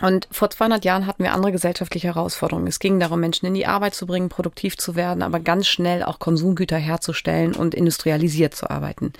Und 0.00 0.28
vor 0.30 0.50
200 0.50 0.84
Jahren 0.84 1.06
hatten 1.06 1.22
wir 1.22 1.32
andere 1.32 1.52
gesellschaftliche 1.52 2.08
Herausforderungen. 2.08 2.66
Es 2.66 2.78
ging 2.78 2.98
darum, 3.00 3.20
Menschen 3.20 3.46
in 3.46 3.54
die 3.54 3.66
Arbeit 3.66 3.94
zu 3.94 4.06
bringen, 4.06 4.28
produktiv 4.28 4.76
zu 4.76 4.94
werden, 4.94 5.22
aber 5.22 5.40
ganz 5.40 5.66
schnell 5.66 6.02
auch 6.02 6.18
Konsumgüter 6.18 6.76
herzustellen 6.76 7.54
und 7.54 7.74
industrialisiert 7.74 8.54
zu 8.54 8.70
arbeiten. 8.70 9.12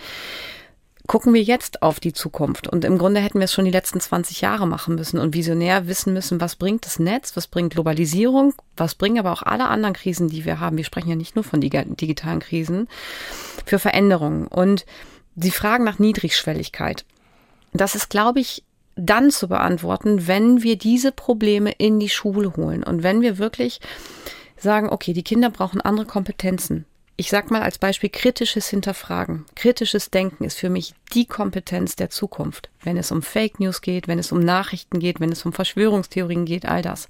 Gucken 1.07 1.35
wir 1.35 1.43
jetzt 1.43 1.83
auf 1.83 1.99
die 1.99 2.13
Zukunft. 2.13 2.69
Und 2.69 2.85
im 2.85 2.97
Grunde 2.97 3.21
hätten 3.21 3.41
wir 3.41 3.47
es 3.47 3.53
schon 3.53 3.65
die 3.65 3.73
letzten 3.73 4.01
20 4.01 4.43
Jahre 4.43 4.67
machen 4.67 4.95
müssen 4.95 5.19
und 5.19 5.35
visionär 5.35 5.89
wissen 5.89 6.13
müssen, 6.13 6.41
was 6.41 6.55
bringt 6.55 6.87
das 6.87 7.01
Netz, 7.01 7.37
was 7.37 7.49
bringt 7.49 7.73
Globalisierung, 7.73 8.55
was 8.77 8.95
bringen 8.95 9.19
aber 9.19 9.33
auch 9.33 9.43
alle 9.43 9.67
anderen 9.67 9.95
Krisen, 9.95 10.29
die 10.29 10.45
wir 10.45 10.61
haben. 10.61 10.77
Wir 10.77 10.85
sprechen 10.85 11.09
ja 11.09 11.17
nicht 11.17 11.35
nur 11.35 11.43
von 11.43 11.61
digitalen 11.61 12.39
Krisen, 12.39 12.87
für 13.67 13.81
Veränderungen. 13.81 14.47
Und 14.47 14.87
sie 15.35 15.51
fragen 15.51 15.83
nach 15.83 15.99
Niedrigschwelligkeit. 15.99 17.05
Das 17.73 17.95
ist, 17.95 18.09
glaube 18.09 18.39
ich, 18.41 18.63
dann 19.01 19.31
zu 19.31 19.49
beantworten, 19.49 20.27
wenn 20.27 20.63
wir 20.63 20.77
diese 20.77 21.13
Probleme 21.13 21.73
in 21.73 22.01
die 22.01 22.09
Schule 22.09 22.57
holen 22.57 22.83
und 22.83 23.03
wenn 23.03 23.21
wir 23.21 23.39
wirklich 23.39 23.81
sagen, 24.57 24.89
okay, 24.89 25.13
die 25.13 25.25
Kinder 25.25 25.51
brauchen 25.51 25.81
andere 25.81 26.07
Kompetenzen. 26.07 26.85
Ich 27.17 27.29
sag 27.29 27.51
mal 27.51 27.61
als 27.61 27.77
Beispiel 27.77 28.09
kritisches 28.09 28.69
Hinterfragen. 28.69 29.45
Kritisches 29.55 30.11
Denken 30.11 30.45
ist 30.45 30.59
für 30.59 30.71
mich 30.71 30.95
die 31.13 31.27
Kompetenz 31.27 31.95
der 31.95 32.09
Zukunft. 32.09 32.71
Wenn 32.83 32.97
es 32.97 33.13
um 33.13 33.21
Fake 33.21 33.61
News 33.61 33.83
geht, 33.83 34.09
wenn 34.09 34.19
es 34.19 34.33
um 34.33 34.41
Nachrichten 34.41 35.01
geht, 35.01 35.21
wenn 35.21 35.31
es 35.31 35.45
um 35.45 35.53
Verschwörungstheorien 35.53 36.47
geht, 36.47 36.65
all 36.65 36.81
das 36.81 37.09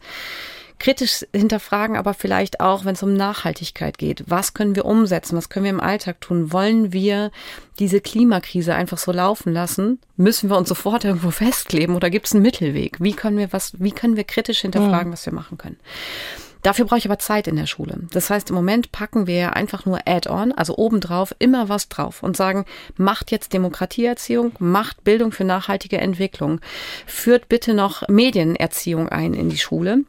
kritisch 0.80 1.24
hinterfragen, 1.32 1.96
aber 1.96 2.14
vielleicht 2.14 2.58
auch, 2.58 2.84
wenn 2.84 2.94
es 2.94 3.02
um 3.02 3.14
Nachhaltigkeit 3.14 3.98
geht. 3.98 4.24
Was 4.26 4.54
können 4.54 4.74
wir 4.74 4.86
umsetzen? 4.86 5.36
Was 5.36 5.48
können 5.48 5.64
wir 5.64 5.70
im 5.70 5.80
Alltag 5.80 6.20
tun? 6.20 6.52
Wollen 6.52 6.92
wir 6.92 7.30
diese 7.78 8.00
Klimakrise 8.00 8.74
einfach 8.74 8.98
so 8.98 9.12
laufen 9.12 9.52
lassen? 9.52 10.00
Müssen 10.16 10.50
wir 10.50 10.56
uns 10.56 10.68
sofort 10.68 11.04
irgendwo 11.04 11.30
festkleben 11.30 11.94
oder 11.94 12.10
gibt 12.10 12.26
es 12.26 12.32
einen 12.32 12.42
Mittelweg? 12.42 12.96
Wie 12.98 13.12
können 13.12 13.38
wir 13.38 13.52
was, 13.52 13.74
wie 13.78 13.92
können 13.92 14.16
wir 14.16 14.24
kritisch 14.24 14.62
hinterfragen, 14.62 15.10
mhm. 15.10 15.12
was 15.12 15.26
wir 15.26 15.34
machen 15.34 15.58
können? 15.58 15.76
Dafür 16.62 16.84
brauche 16.84 16.98
ich 16.98 17.06
aber 17.06 17.18
Zeit 17.18 17.46
in 17.46 17.56
der 17.56 17.66
Schule. 17.66 18.00
Das 18.12 18.28
heißt, 18.28 18.50
im 18.50 18.56
Moment 18.56 18.92
packen 18.92 19.26
wir 19.26 19.56
einfach 19.56 19.86
nur 19.86 20.00
Add-on, 20.06 20.52
also 20.52 20.76
obendrauf, 20.76 21.34
immer 21.38 21.70
was 21.70 21.88
drauf 21.88 22.22
und 22.22 22.36
sagen, 22.36 22.66
macht 22.96 23.30
jetzt 23.30 23.54
Demokratieerziehung, 23.54 24.52
macht 24.58 25.02
Bildung 25.02 25.32
für 25.32 25.44
nachhaltige 25.44 25.98
Entwicklung, 25.98 26.60
führt 27.06 27.48
bitte 27.48 27.72
noch 27.72 28.06
Medienerziehung 28.08 29.08
ein 29.08 29.32
in 29.32 29.48
die 29.48 29.58
Schule. 29.58 30.04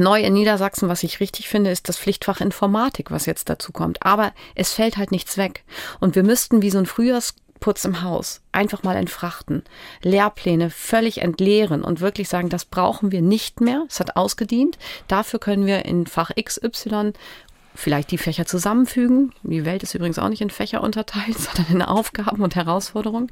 Neu 0.00 0.20
in 0.20 0.32
Niedersachsen, 0.32 0.88
was 0.88 1.02
ich 1.02 1.20
richtig 1.20 1.48
finde, 1.48 1.70
ist 1.70 1.88
das 1.88 1.98
Pflichtfach 1.98 2.40
Informatik, 2.40 3.10
was 3.10 3.26
jetzt 3.26 3.48
dazu 3.48 3.70
kommt. 3.72 4.04
Aber 4.04 4.32
es 4.54 4.72
fällt 4.72 4.96
halt 4.96 5.12
nichts 5.12 5.36
weg. 5.36 5.64
Und 6.00 6.16
wir 6.16 6.22
müssten 6.22 6.62
wie 6.62 6.70
so 6.70 6.78
ein 6.78 6.86
Frühjahrsputz 6.86 7.84
im 7.84 8.02
Haus 8.02 8.40
einfach 8.52 8.82
mal 8.82 8.96
entfrachten, 8.96 9.62
Lehrpläne 10.02 10.70
völlig 10.70 11.18
entleeren 11.18 11.84
und 11.84 12.00
wirklich 12.00 12.28
sagen, 12.28 12.48
das 12.48 12.64
brauchen 12.64 13.12
wir 13.12 13.22
nicht 13.22 13.60
mehr. 13.60 13.84
Es 13.88 14.00
hat 14.00 14.16
ausgedient. 14.16 14.78
Dafür 15.06 15.38
können 15.38 15.66
wir 15.66 15.84
in 15.84 16.06
Fach 16.06 16.30
XY 16.34 17.12
vielleicht 17.80 18.10
die 18.10 18.18
Fächer 18.18 18.46
zusammenfügen. 18.46 19.32
Die 19.42 19.64
Welt 19.64 19.82
ist 19.82 19.94
übrigens 19.94 20.18
auch 20.18 20.28
nicht 20.28 20.42
in 20.42 20.50
Fächer 20.50 20.82
unterteilt, 20.82 21.38
sondern 21.38 21.72
in 21.72 21.82
Aufgaben 21.82 22.42
und 22.42 22.54
Herausforderungen, 22.54 23.30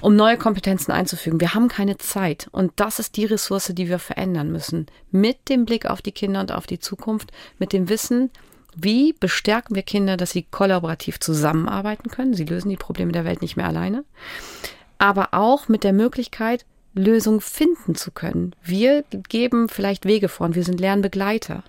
um 0.00 0.16
neue 0.16 0.38
Kompetenzen 0.38 0.92
einzufügen. 0.92 1.40
Wir 1.40 1.54
haben 1.54 1.68
keine 1.68 1.98
Zeit 1.98 2.48
und 2.52 2.72
das 2.76 2.98
ist 2.98 3.16
die 3.16 3.24
Ressource, 3.24 3.72
die 3.74 3.88
wir 3.88 3.98
verändern 3.98 4.50
müssen. 4.50 4.86
Mit 5.10 5.48
dem 5.48 5.64
Blick 5.64 5.86
auf 5.86 6.02
die 6.02 6.12
Kinder 6.12 6.40
und 6.40 6.52
auf 6.52 6.66
die 6.66 6.78
Zukunft, 6.78 7.32
mit 7.58 7.72
dem 7.72 7.88
Wissen, 7.88 8.30
wie 8.74 9.12
bestärken 9.12 9.74
wir 9.74 9.82
Kinder, 9.82 10.16
dass 10.16 10.30
sie 10.30 10.44
kollaborativ 10.44 11.20
zusammenarbeiten 11.20 12.08
können. 12.08 12.34
Sie 12.34 12.44
lösen 12.44 12.70
die 12.70 12.76
Probleme 12.76 13.12
der 13.12 13.24
Welt 13.24 13.42
nicht 13.42 13.56
mehr 13.56 13.66
alleine. 13.66 14.04
Aber 14.98 15.28
auch 15.32 15.68
mit 15.68 15.84
der 15.84 15.92
Möglichkeit, 15.92 16.64
Lösungen 16.94 17.40
finden 17.40 17.94
zu 17.94 18.10
können. 18.10 18.54
Wir 18.62 19.04
geben 19.28 19.68
vielleicht 19.68 20.04
Wege 20.04 20.28
vor 20.28 20.46
und 20.46 20.54
wir 20.54 20.64
sind 20.64 20.80
Lernbegleiter. 20.80 21.64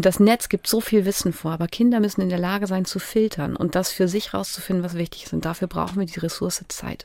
Und 0.00 0.06
das 0.06 0.18
Netz 0.18 0.48
gibt 0.48 0.66
so 0.66 0.80
viel 0.80 1.04
Wissen 1.04 1.34
vor, 1.34 1.52
aber 1.52 1.68
Kinder 1.68 2.00
müssen 2.00 2.22
in 2.22 2.30
der 2.30 2.38
Lage 2.38 2.66
sein 2.66 2.86
zu 2.86 2.98
filtern 2.98 3.54
und 3.54 3.74
das 3.74 3.92
für 3.92 4.08
sich 4.08 4.32
rauszufinden, 4.32 4.82
was 4.82 4.94
wichtig 4.94 5.24
ist. 5.24 5.34
Und 5.34 5.44
dafür 5.44 5.68
brauchen 5.68 6.00
wir 6.00 6.06
die 6.06 6.18
Ressource 6.20 6.64
Zeit. 6.68 7.04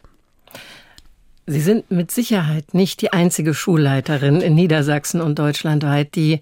Sie 1.46 1.60
sind 1.60 1.92
mit 1.92 2.10
Sicherheit 2.10 2.74
nicht 2.74 3.02
die 3.02 3.12
einzige 3.12 3.54
Schulleiterin 3.54 4.40
in 4.40 4.56
Niedersachsen 4.56 5.20
und 5.20 5.38
deutschlandweit, 5.38 6.16
die 6.16 6.40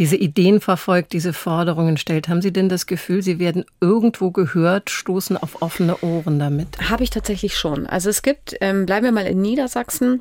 diese 0.00 0.16
Ideen 0.16 0.60
verfolgt, 0.60 1.12
diese 1.12 1.32
Forderungen 1.32 1.96
stellt. 1.96 2.26
Haben 2.26 2.42
Sie 2.42 2.52
denn 2.52 2.68
das 2.68 2.86
Gefühl, 2.86 3.22
Sie 3.22 3.38
werden 3.38 3.64
irgendwo 3.80 4.32
gehört, 4.32 4.90
stoßen 4.90 5.36
auf 5.36 5.62
offene 5.62 5.98
Ohren 6.02 6.40
damit? 6.40 6.90
Habe 6.90 7.04
ich 7.04 7.10
tatsächlich 7.10 7.56
schon. 7.56 7.86
Also 7.86 8.10
es 8.10 8.22
gibt, 8.22 8.56
ähm, 8.60 8.86
bleiben 8.86 9.04
wir 9.04 9.12
mal 9.12 9.26
in 9.26 9.40
Niedersachsen, 9.40 10.20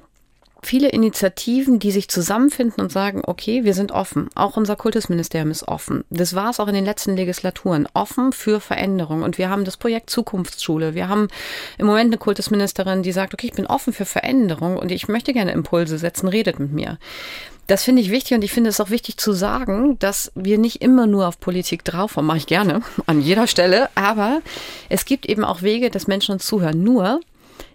viele 0.62 0.90
Initiativen, 0.90 1.80
die 1.80 1.92
sich 1.92 2.08
zusammenfinden 2.08 2.82
und 2.82 2.92
sagen, 2.92 3.22
okay, 3.26 3.64
wir 3.64 3.74
sind 3.74 3.92
offen. 3.92 4.30
Auch 4.36 4.58
unser 4.58 4.76
Kultusministerium 4.76 5.52
ist 5.52 5.68
offen. 5.68 6.04
Das 6.10 6.36
war 6.36 6.50
es 6.50 6.60
auch 6.60 6.68
in 6.68 6.76
den 6.76 6.86
letzten 6.86 7.16
Legislaturen. 7.16 7.88
Offen 7.94 8.32
für 8.32 8.60
Veränderung. 8.60 9.24
Und 9.24 9.38
wir 9.38 9.50
haben 9.50 9.66
das 9.66 9.78
Projekt 9.78 10.10
Zukunftsschule. 10.10 10.94
Wir 10.94 11.10
haben 11.10 11.28
im 11.78 11.88
Moment 11.88 12.10
eine 12.10 12.18
Kultusministerin, 12.18 13.04
die 13.04 13.12
sagt, 13.12 13.34
okay, 13.34 13.48
ich 13.48 13.54
bin 13.54 13.68
offen 13.68 13.94
für 13.94 14.06
Veränderung 14.06 14.78
und 14.78 14.92
ich 14.92 15.08
möchte 15.08 15.34
gerne 15.34 15.52
Impulse 15.52 15.98
setzen, 15.98 16.28
redet 16.28 16.60
mit 16.60 16.72
mir. 16.72 16.98
Das 17.68 17.84
finde 17.84 18.02
ich 18.02 18.12
wichtig 18.12 18.36
und 18.36 18.44
ich 18.44 18.52
finde 18.52 18.70
es 18.70 18.82
auch 18.82 18.90
wichtig 18.90 19.18
zu 19.18 19.32
sagen, 19.32 19.98
dass 20.00 20.32
wir 20.36 20.58
nicht 20.58 20.82
immer 20.82 21.08
nur 21.08 21.28
auf 21.28 21.40
Politik 21.40 21.86
drauf 21.86 22.18
haben, 22.18 22.26
mache 22.26 22.40
ich 22.40 22.48
gerne 22.48 22.82
an 23.06 23.22
jeder 23.22 23.48
Stelle, 23.48 23.90
aber 23.96 24.42
es 24.90 25.06
gibt 25.06 25.26
eben 25.26 25.46
auch 25.46 25.62
Wege, 25.62 25.90
dass 25.90 26.08
Menschen 26.08 26.34
uns 26.34 26.46
zuhören. 26.46 26.84
Nur 26.84 27.22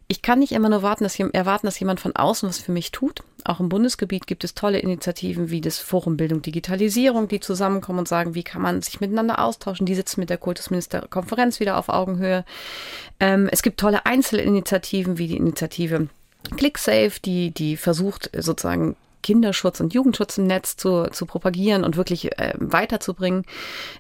ich 0.09 0.23
kann 0.23 0.39
nicht 0.39 0.53
immer 0.53 0.69
nur 0.69 0.83
warten, 0.83 1.05
dass, 1.05 1.19
erwarten, 1.19 1.67
dass 1.67 1.81
jemand 1.81 1.99
von 1.99 2.15
außen 2.15 2.49
was 2.49 2.59
für 2.59 2.71
mich 2.71 2.93
tut. 2.93 3.23
Auch 3.45 3.59
im 3.59 3.69
Bundesgebiet 3.69 4.27
gibt 4.27 4.45
es 4.45 4.55
tolle 4.55 4.79
Initiativen 4.79 5.51
wie 5.51 5.61
das 5.61 5.79
Forum 5.79 6.17
Bildung 6.17 6.43
Digitalisierung, 6.43 7.27
die 7.27 7.41
zusammenkommen 7.41 8.01
und 8.01 8.09
sagen, 8.09 8.35
wie 8.35 8.45
kann 8.45 8.63
man 8.63 8.83
sich 8.83 9.01
miteinander 9.01 9.41
austauschen. 9.41 9.87
Die 9.87 9.95
sitzen 9.95 10.21
mit 10.21 10.31
der 10.31 10.39
Kultusministerkonferenz 10.39 11.59
wieder 11.59 11.77
auf 11.77 11.89
Augenhöhe. 11.89 12.45
Ähm, 13.19 13.49
es 13.51 13.63
gibt 13.63 13.81
tolle 13.81 14.07
Einzelinitiativen 14.07 15.19
wie 15.19 15.27
die 15.27 15.37
Initiative 15.37 16.09
ClickSafe, 16.57 17.21
die, 17.25 17.51
die 17.51 17.77
versucht 17.77 18.31
sozusagen 18.37 18.95
Kinderschutz 19.23 19.81
und 19.81 19.93
Jugendschutz 19.93 20.39
im 20.39 20.47
Netz 20.47 20.77
zu, 20.77 21.11
zu 21.11 21.27
propagieren 21.27 21.83
und 21.83 21.97
wirklich 21.97 22.39
äh, 22.39 22.53
weiterzubringen. 22.59 23.45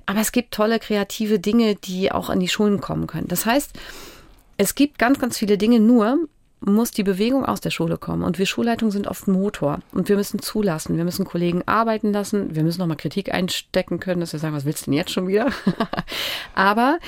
Aber 0.06 0.20
es 0.20 0.30
gibt 0.30 0.54
tolle 0.54 0.78
kreative 0.78 1.40
Dinge, 1.40 1.74
die 1.74 2.12
auch 2.12 2.30
an 2.30 2.38
die 2.38 2.46
Schulen 2.46 2.80
kommen 2.80 3.08
können. 3.08 3.26
Das 3.26 3.44
heißt, 3.44 3.72
es 4.56 4.74
gibt 4.74 4.98
ganz, 4.98 5.18
ganz 5.18 5.38
viele 5.38 5.58
Dinge 5.58 5.80
nur, 5.80 6.28
muss 6.60 6.90
die 6.90 7.02
Bewegung 7.02 7.44
aus 7.44 7.60
der 7.60 7.70
Schule 7.70 7.98
kommen. 7.98 8.22
Und 8.22 8.38
wir 8.38 8.46
Schulleitungen 8.46 8.90
sind 8.90 9.06
oft 9.06 9.28
Motor. 9.28 9.80
Und 9.92 10.08
wir 10.08 10.16
müssen 10.16 10.40
zulassen. 10.40 10.96
Wir 10.96 11.04
müssen 11.04 11.24
Kollegen 11.24 11.62
arbeiten 11.66 12.12
lassen. 12.12 12.54
Wir 12.54 12.62
müssen 12.62 12.80
nochmal 12.80 12.96
Kritik 12.96 13.32
einstecken 13.32 14.00
können, 14.00 14.20
dass 14.20 14.32
wir 14.32 14.40
sagen, 14.40 14.54
was 14.54 14.64
willst 14.64 14.86
du 14.86 14.90
denn 14.90 14.98
jetzt 14.98 15.12
schon 15.12 15.28
wieder? 15.28 15.50
Aber 16.54 16.98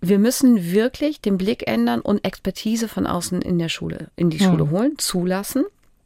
wir 0.00 0.18
müssen 0.18 0.72
wirklich 0.72 1.20
den 1.20 1.38
Blick 1.38 1.68
ändern 1.68 2.00
und 2.00 2.24
Expertise 2.24 2.88
von 2.88 3.06
außen 3.06 3.42
in 3.42 3.58
der 3.58 3.68
Schule, 3.68 4.10
in 4.16 4.30
die 4.30 4.40
Schule 4.40 4.64
hm. 4.64 4.70
holen, 4.70 4.98
zulassen 4.98 5.64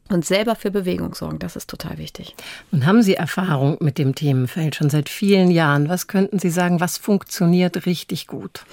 und 0.09 0.25
selber 0.25 0.55
für 0.55 0.71
Bewegung 0.71 1.15
sorgen. 1.15 1.39
Das 1.39 1.55
ist 1.55 1.69
total 1.69 1.97
wichtig. 1.97 2.35
Und 2.71 2.85
haben 2.85 3.01
Sie 3.01 3.15
Erfahrung 3.15 3.77
mit 3.79 3.97
dem 3.97 4.13
Themenfeld 4.13 4.75
schon 4.75 4.89
seit 4.89 5.09
vielen 5.09 5.49
Jahren? 5.49 5.89
Was 5.89 6.07
könnten 6.07 6.37
Sie 6.37 6.49
sagen, 6.49 6.79
was 6.79 6.97
funktioniert 6.97 7.85
richtig 7.85 8.27
gut? 8.27 8.63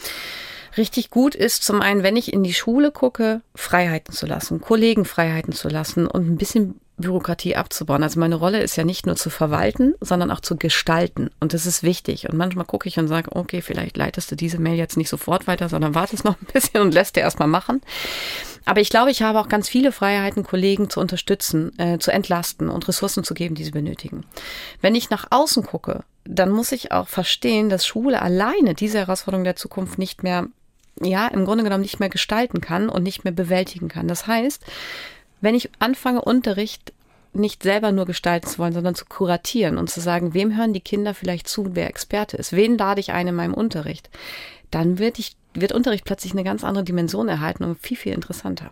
Richtig 0.77 1.11
gut 1.11 1.35
ist, 1.35 1.65
zum 1.65 1.81
einen, 1.81 2.03
wenn 2.03 2.17
ich 2.17 2.33
in 2.33 2.43
die 2.43 2.55
Schule 2.55 2.91
gucke, 2.91 3.41
Freiheiten 3.55 4.15
zu 4.15 4.27
lassen, 4.27 4.61
Kollegen 4.61 5.05
Freiheiten 5.05 5.53
zu 5.53 5.69
lassen 5.69 6.07
und 6.07 6.29
ein 6.29 6.37
bisschen 6.37 6.81
Bürokratie 6.99 7.57
abzubauen. 7.57 8.03
Also 8.03 8.21
meine 8.21 8.35
Rolle 8.35 8.61
ist 8.61 8.77
ja 8.77 8.85
nicht 8.85 9.07
nur 9.07 9.17
zu 9.17 9.31
verwalten, 9.31 9.95
sondern 10.01 10.31
auch 10.31 10.41
zu 10.41 10.57
gestalten. 10.57 11.31
Und 11.41 11.55
das 11.55 11.65
ist 11.65 11.83
wichtig. 11.83 12.29
Und 12.29 12.37
manchmal 12.37 12.65
gucke 12.65 12.89
ich 12.89 12.99
und 12.99 13.09
sage, 13.09 13.35
okay, 13.35 13.63
vielleicht 13.63 13.97
leitest 13.97 14.31
du 14.31 14.37
diese 14.37 14.59
Mail 14.59 14.77
jetzt 14.77 14.97
nicht 14.97 15.09
sofort 15.09 15.47
weiter, 15.47 15.69
sondern 15.69 15.95
wartest 15.95 16.25
noch 16.25 16.37
ein 16.41 16.47
bisschen 16.53 16.81
und 16.81 16.93
lässt 16.93 17.17
dir 17.17 17.21
erstmal 17.21 17.49
machen. 17.49 17.81
Aber 18.65 18.81
ich 18.81 18.91
glaube, 18.91 19.11
ich 19.11 19.23
habe 19.23 19.41
auch 19.41 19.49
ganz 19.49 19.69
viele 19.69 19.93
Freiheiten, 19.93 20.43
Kollegen 20.43 20.91
zu 20.91 21.01
unterstützen, 21.01 21.73
äh, 21.79 21.99
zu 21.99 22.11
entlasten 22.11 22.69
und 22.69 22.87
Ressourcen 22.87 23.25
zu 23.25 23.33
geben, 23.33 23.55
die 23.55 23.65
sie 23.65 23.71
benötigen. 23.71 24.27
Wenn 24.83 24.95
ich 24.95 25.09
nach 25.09 25.29
außen 25.31 25.65
gucke, 25.65 26.05
dann 26.25 26.51
muss 26.51 26.73
ich 26.73 26.93
auch 26.93 27.09
verstehen, 27.09 27.71
dass 27.71 27.87
Schule 27.87 28.21
alleine 28.21 28.75
diese 28.75 28.99
Herausforderung 28.99 29.45
der 29.45 29.57
Zukunft 29.57 29.99
nicht 29.99 30.23
mehr 30.23 30.49
ja, 31.03 31.29
im 31.29 31.45
Grunde 31.45 31.65
genommen 31.65 31.83
nicht 31.83 32.01
mehr 32.01 32.09
gestalten 32.09 32.61
kann 32.61 32.89
und 32.89 33.03
nicht 33.03 33.25
mehr 33.25 33.33
bewältigen 33.33 33.89
kann. 33.89 34.09
Das 34.09 34.27
heißt, 34.27 34.65
wenn 35.41 35.55
ich 35.55 35.71
anfange, 35.79 36.23
Unterricht 36.23 36.93
nicht 37.33 37.63
selber 37.63 37.93
nur 37.93 38.07
gestalten 38.07 38.49
zu 38.49 38.59
wollen, 38.59 38.73
sondern 38.73 38.95
zu 38.95 39.05
kuratieren 39.05 39.79
und 39.79 39.91
zu 39.91 40.01
sagen, 40.01 40.35
wem 40.35 40.57
hören 40.57 40.73
die 40.73 40.81
Kinder 40.81 41.15
vielleicht 41.15 41.49
zu, 41.49 41.75
wer 41.75 41.89
Experte 41.89 42.37
ist, 42.37 42.53
wen 42.53 42.79
lade 42.79 43.01
ich 43.01 43.13
ein 43.13 43.29
in 43.29 43.35
meinem 43.35 43.55
Unterricht, 43.55 44.11
dann 44.71 44.99
wird, 44.99 45.19
ich, 45.19 45.37
wird 45.55 45.73
Unterricht 45.73 46.05
plötzlich 46.05 46.33
eine 46.33 46.45
ganz 46.45 46.65
andere 46.65 46.85
Dimension 46.85 47.29
erhalten 47.29 47.65
und 47.65 47.79
viel, 47.79 47.97
viel 47.97 48.15
interessanter. 48.15 48.71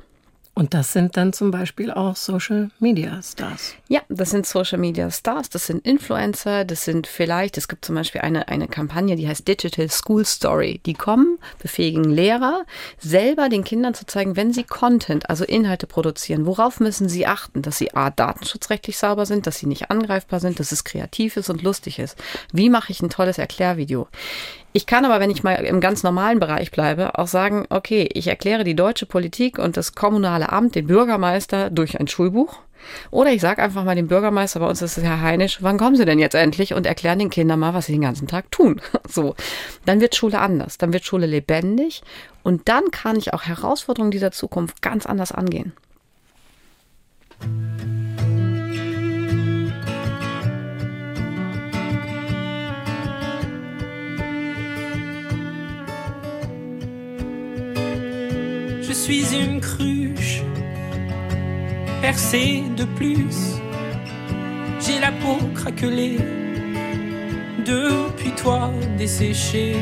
Und 0.59 0.73
das 0.73 0.95
sind 0.95 1.19
dann 1.19 1.35
zum 1.35 1.51
Beispiel 1.51 1.91
auch 1.91 2.17
Social 2.17 2.71
Media 2.79 3.21
Stars. 3.23 3.75
Ja, 3.89 4.01
das 4.09 4.31
sind 4.31 4.47
Social 4.47 4.79
Media 4.79 5.11
Stars, 5.11 5.51
das 5.51 5.67
sind 5.67 5.87
Influencer, 5.87 6.65
das 6.65 6.87
sind 6.87 7.07
vielleicht, 7.07 7.59
es 7.59 7.69
gibt 7.69 7.85
zum 7.85 7.95
Beispiel 7.95 8.23
eine, 8.23 8.49
eine 8.49 8.67
Kampagne, 8.67 9.17
die 9.17 9.29
heißt 9.29 9.47
Digital 9.47 9.91
School 9.91 10.25
Story. 10.25 10.81
Die 10.87 10.95
kommen, 10.95 11.39
befähigen 11.59 12.05
Lehrer, 12.05 12.65
selber 12.99 13.51
den 13.51 13.65
Kindern 13.65 13.93
zu 13.93 14.07
zeigen, 14.07 14.35
wenn 14.37 14.55
sie 14.55 14.65
Content, 14.65 15.29
also 15.29 15.45
Inhalte 15.45 15.87
produzieren, 15.87 16.47
worauf 16.47 16.81
müssen 16.81 17.11
sie 17.11 17.27
achten, 17.27 17.61
dass 17.61 17.77
sie 17.77 17.95
A, 17.95 18.09
datenschutzrechtlich 18.09 18.97
sauber 18.97 19.27
sind, 19.27 19.47
dass 19.47 19.59
sie 19.59 19.67
nicht 19.67 19.91
angreifbar 19.91 20.41
sind, 20.41 20.59
dass 20.59 20.73
es 20.73 20.85
kreativ 20.85 21.37
ist 21.37 21.51
und 21.51 21.63
lustig 21.63 21.99
ist. 21.99 22.17
Wie 22.51 22.71
mache 22.71 22.93
ich 22.93 23.03
ein 23.03 23.11
tolles 23.11 23.37
Erklärvideo? 23.37 24.09
Ich 24.77 24.85
kann 24.85 25.07
aber, 25.07 25.21
wenn 25.21 25.31
ich 25.31 25.43
mal 25.43 25.55
im 25.55 25.81
ganz 25.81 26.03
normalen 26.03 26.39
Bereich 26.39 26.71
bleibe, 26.71 27.19
auch 27.19 27.29
sagen, 27.29 27.65
okay, 27.71 28.11
ich 28.13 28.27
erkläre 28.27 28.63
die 28.63 28.77
deutsche 28.77 29.07
Politik 29.07 29.59
und 29.59 29.79
das 29.79 29.95
kommunale 29.95 30.53
Amt, 30.53 30.75
den 30.75 30.87
Bürgermeister 30.87 31.71
durch 31.71 31.99
ein 31.99 32.09
Schulbuch. 32.09 32.59
Oder 33.11 33.33
ich 33.33 33.41
sage 33.41 33.63
einfach 33.63 33.85
mal 33.85 33.97
dem 33.97 34.09
Bürgermeister, 34.09 34.61
bei 34.61 34.69
uns 34.69 34.83
ist 34.83 34.99
es 34.99 35.03
Herr 35.03 35.23
Heinisch, 35.23 35.63
wann 35.63 35.79
kommen 35.79 35.97
Sie 35.97 36.05
denn 36.05 36.19
jetzt 36.19 36.35
endlich 36.35 36.75
und 36.75 36.85
erklären 36.85 37.19
den 37.19 37.31
Kindern 37.31 37.59
mal, 37.59 37.73
was 37.73 37.87
sie 37.87 37.93
den 37.93 38.03
ganzen 38.03 38.29
Tag 38.29 38.51
tun. 38.51 38.83
So, 39.09 39.35
dann 39.87 40.03
wird 40.03 40.15
Schule 40.15 40.41
anders, 40.41 40.77
dann 40.77 40.93
wird 40.93 41.07
Schule 41.07 41.25
lebendig 41.25 42.03
und 42.43 42.69
dann 42.69 42.91
kann 42.91 43.17
ich 43.17 43.33
auch 43.33 43.45
Herausforderungen 43.45 44.11
dieser 44.11 44.31
Zukunft 44.31 44.83
ganz 44.83 45.07
anders 45.07 45.33
angehen. 45.33 45.73
Suis 59.07 59.37
une 59.37 59.61
cruche 59.61 60.43
percée 62.03 62.65
de 62.77 62.83
plus. 62.83 63.37
J'ai 64.81 64.99
la 64.99 65.13
peau 65.13 65.39
craquelée 65.55 66.19
depuis 67.65 68.33
toi 68.33 68.73
desséchée. 68.99 69.77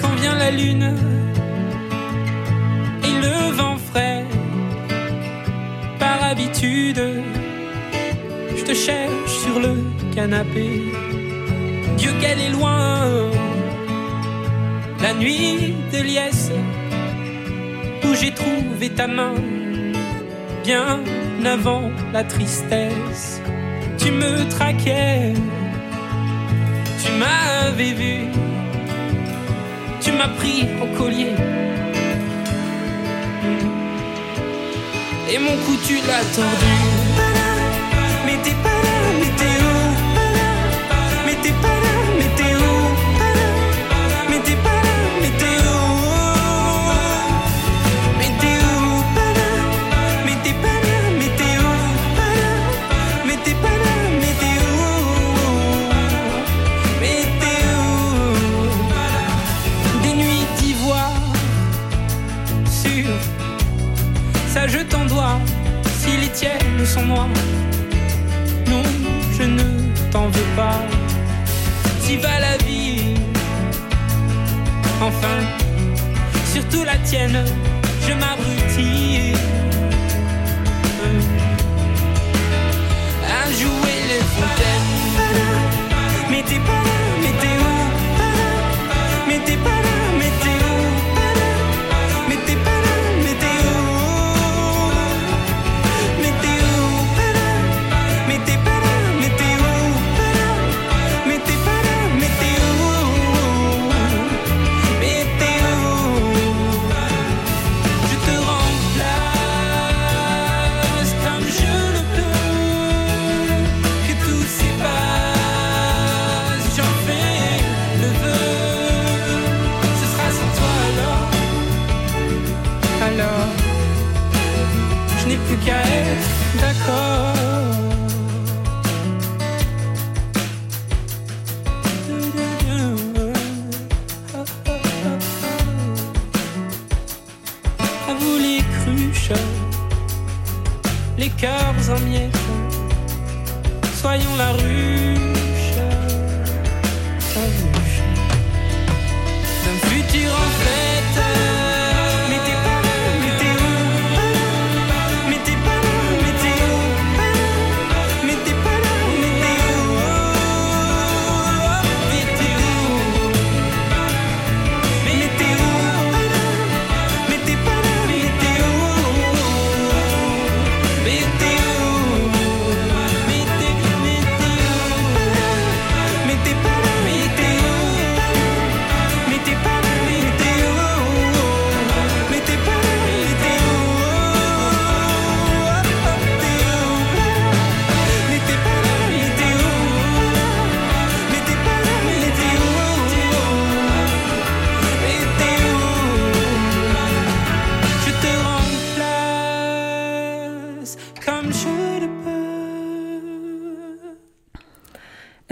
Quand 0.00 0.14
vient 0.22 0.36
la 0.36 0.50
lune 0.50 0.96
et 3.08 3.14
le 3.26 3.52
vent 3.58 3.76
frais, 3.76 4.24
par 5.98 6.24
habitude, 6.30 7.02
je 8.56 8.64
te 8.64 8.72
cherche 8.72 9.34
sur 9.44 9.60
le 9.60 9.74
canapé. 10.14 10.68
Dieu 11.98 12.12
qu'elle 12.22 12.40
est 12.40 12.54
loin, 12.58 13.28
la 15.02 15.12
nuit 15.12 15.74
de 15.92 15.98
liesse 16.02 16.52
j'ai 18.24 18.32
trouvé 18.32 18.88
ta 18.88 19.06
main, 19.06 19.34
bien 20.64 21.00
avant 21.44 21.90
la 22.10 22.24
tristesse. 22.24 23.42
Tu 23.98 24.10
me 24.10 24.48
traquais, 24.48 25.34
tu 27.02 27.12
m'avais 27.20 27.92
vu, 27.92 28.16
tu 30.00 30.10
m'as 30.12 30.28
pris 30.38 30.66
au 30.82 30.86
collier. 30.96 31.34
Et 35.30 35.38
mon 35.38 35.56
cou 35.64 35.76
tu 35.86 35.96
l'as 36.08 36.24
tordu. 36.34 36.76
Mais 38.24 38.38
t'es 38.42 38.56
pas 38.64 38.80
là, 38.86 38.98
mais 39.20 39.32
t'es 39.38 39.54
où? 39.70 39.76
Mais 41.26 41.36
t'es 41.42 41.54
pas 41.62 41.73
si 66.00 66.16
les 66.16 66.28
tiennes 66.28 66.84
sont 66.84 67.06
noires. 67.06 67.28
Non, 68.68 68.82
je 69.38 69.44
ne 69.44 69.62
t'en 70.10 70.26
veux 70.26 70.50
pas. 70.56 70.80
Si 72.00 72.16
va 72.16 72.40
la 72.40 72.56
vie, 72.58 73.14
enfin, 75.00 75.38
surtout 76.52 76.84
la 76.84 76.96
tienne, 76.98 77.44
je 78.06 78.12
m'abrutis. 78.12 78.63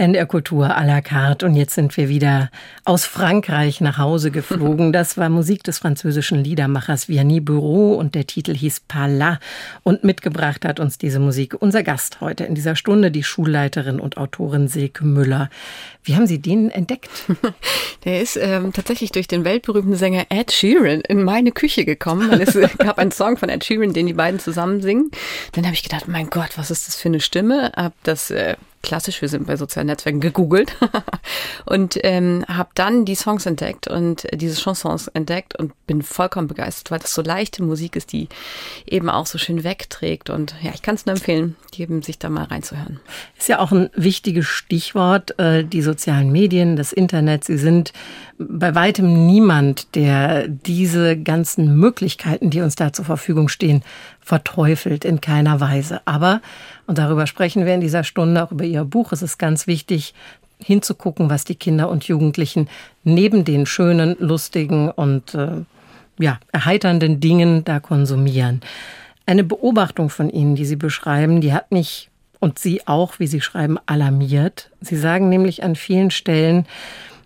NDR 0.03 0.25
Kultur 0.25 0.65
à 0.65 0.85
la 0.85 1.01
carte. 1.01 1.45
Und 1.45 1.55
jetzt 1.55 1.75
sind 1.75 1.95
wir 1.95 2.09
wieder 2.09 2.51
aus 2.83 3.05
Frankreich 3.05 3.79
nach 3.79 3.97
Hause 3.97 4.31
geflogen. 4.31 4.91
Das 4.91 5.17
war 5.17 5.29
Musik 5.29 5.63
des 5.63 5.79
französischen 5.79 6.43
Liedermachers 6.43 7.07
Vianney 7.07 7.39
Bureau 7.39 7.93
und 7.93 8.13
der 8.13 8.27
Titel 8.27 8.53
hieß 8.53 8.81
Pala. 8.81 9.39
Und 9.83 10.03
mitgebracht 10.03 10.65
hat 10.65 10.81
uns 10.81 10.97
diese 10.97 11.19
Musik 11.19 11.55
unser 11.57 11.83
Gast 11.83 12.19
heute 12.19 12.43
in 12.43 12.53
dieser 12.53 12.75
Stunde, 12.75 13.11
die 13.11 13.23
Schulleiterin 13.23 14.01
und 14.01 14.17
Autorin 14.17 14.67
Silke 14.67 15.05
Müller. 15.05 15.49
Wie 16.03 16.15
haben 16.15 16.27
Sie 16.27 16.39
den 16.39 16.69
entdeckt? 16.69 17.09
Der 18.03 18.21
ist 18.21 18.35
ähm, 18.35 18.73
tatsächlich 18.73 19.11
durch 19.11 19.29
den 19.29 19.45
weltberühmten 19.45 19.95
Sänger 19.95 20.25
Ed 20.27 20.51
Sheeran 20.51 20.99
in 20.99 21.23
meine 21.23 21.53
Küche 21.53 21.85
gekommen. 21.85 22.29
Weil 22.29 22.41
es 22.41 22.59
gab 22.77 22.97
einen 22.97 23.11
Song 23.11 23.37
von 23.37 23.47
Ed 23.47 23.63
Sheeran, 23.63 23.93
den 23.93 24.07
die 24.07 24.13
beiden 24.13 24.41
zusammen 24.41 24.81
singen. 24.81 25.11
Dann 25.53 25.63
habe 25.63 25.75
ich 25.75 25.83
gedacht, 25.83 26.09
mein 26.09 26.29
Gott, 26.29 26.57
was 26.57 26.71
ist 26.71 26.89
das 26.89 26.97
für 26.97 27.07
eine 27.07 27.21
Stimme? 27.21 27.71
Hab 27.77 27.93
das 28.03 28.29
äh, 28.29 28.55
klassisch, 28.83 29.21
wir 29.21 29.29
sind 29.29 29.47
bei 29.47 29.55
sozialen 29.55 29.87
Netzwerken 29.87 30.19
gegoogelt 30.19 30.75
und 31.65 31.97
ähm, 32.03 32.45
habe 32.47 32.69
dann 32.75 33.05
die 33.05 33.15
Songs 33.15 33.45
entdeckt 33.45 33.87
und 33.87 34.27
diese 34.33 34.61
Chansons 34.61 35.07
entdeckt 35.07 35.57
und 35.57 35.73
bin 35.87 36.03
vollkommen 36.03 36.47
begeistert, 36.47 36.91
weil 36.91 36.99
das 36.99 37.13
so 37.13 37.21
leichte 37.21 37.63
Musik 37.63 37.95
ist, 37.95 38.11
die 38.11 38.27
eben 38.85 39.09
auch 39.09 39.25
so 39.25 39.37
schön 39.37 39.63
wegträgt. 39.63 40.29
Und 40.29 40.53
ja, 40.61 40.71
ich 40.75 40.81
kann 40.81 40.95
es 40.95 41.05
nur 41.05 41.15
empfehlen, 41.15 41.55
eben 41.77 42.03
sich 42.03 42.19
da 42.19 42.29
mal 42.29 42.43
reinzuhören. 42.43 42.99
Ist 43.37 43.49
ja 43.49 43.59
auch 43.59 43.71
ein 43.71 43.89
wichtiges 43.95 44.45
Stichwort, 44.45 45.39
äh, 45.39 45.63
die 45.63 45.81
sozialen 45.81 46.31
Medien, 46.31 46.75
das 46.75 46.93
Internet. 46.93 47.45
Sie 47.45 47.57
sind 47.57 47.93
bei 48.37 48.75
weitem 48.75 49.25
niemand, 49.25 49.95
der 49.95 50.47
diese 50.47 51.17
ganzen 51.17 51.77
Möglichkeiten, 51.77 52.49
die 52.49 52.61
uns 52.61 52.75
da 52.75 52.91
zur 52.91 53.05
Verfügung 53.05 53.47
stehen, 53.47 53.83
verteufelt 54.23 55.05
in 55.05 55.21
keiner 55.21 55.59
Weise. 55.59 56.01
Aber, 56.05 56.41
und 56.87 56.97
darüber 56.97 57.27
sprechen 57.27 57.65
wir 57.65 57.73
in 57.73 57.81
dieser 57.81 58.03
Stunde, 58.03 58.43
auch 58.43 58.51
über 58.51 58.63
Ihr 58.63 58.85
Buch, 58.85 59.11
es 59.11 59.21
ist 59.21 59.37
ganz 59.37 59.67
wichtig, 59.67 60.13
hinzugucken, 60.63 61.29
was 61.29 61.43
die 61.43 61.55
Kinder 61.55 61.89
und 61.89 62.05
Jugendlichen 62.05 62.69
neben 63.03 63.43
den 63.43 63.65
schönen, 63.65 64.15
lustigen 64.19 64.89
und 64.89 65.35
äh, 65.35 65.63
ja, 66.19 66.39
erheiternden 66.51 67.19
Dingen 67.19 67.63
da 67.65 67.79
konsumieren. 67.79 68.61
Eine 69.25 69.43
Beobachtung 69.43 70.09
von 70.09 70.29
Ihnen, 70.29 70.55
die 70.55 70.65
Sie 70.65 70.75
beschreiben, 70.75 71.41
die 71.41 71.53
hat 71.53 71.71
mich 71.71 72.09
und 72.39 72.59
Sie 72.59 72.87
auch, 72.87 73.19
wie 73.19 73.27
Sie 73.27 73.41
schreiben, 73.41 73.77
alarmiert. 73.85 74.69
Sie 74.81 74.97
sagen 74.97 75.29
nämlich 75.29 75.63
an 75.63 75.75
vielen 75.75 76.11
Stellen, 76.11 76.65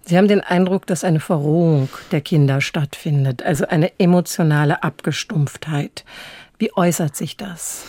Sie 0.03 0.17
haben 0.17 0.29
den 0.29 0.41
Eindruck, 0.41 0.87
dass 0.87 1.03
eine 1.03 1.19
Verrohung 1.19 1.89
der 2.11 2.21
Kinder 2.21 2.61
stattfindet, 2.61 3.43
also 3.43 3.67
eine 3.67 3.91
emotionale 3.99 4.81
Abgestumpftheit. 4.81 6.05
Wie 6.57 6.75
äußert 6.75 7.15
sich 7.15 7.37
das? 7.37 7.85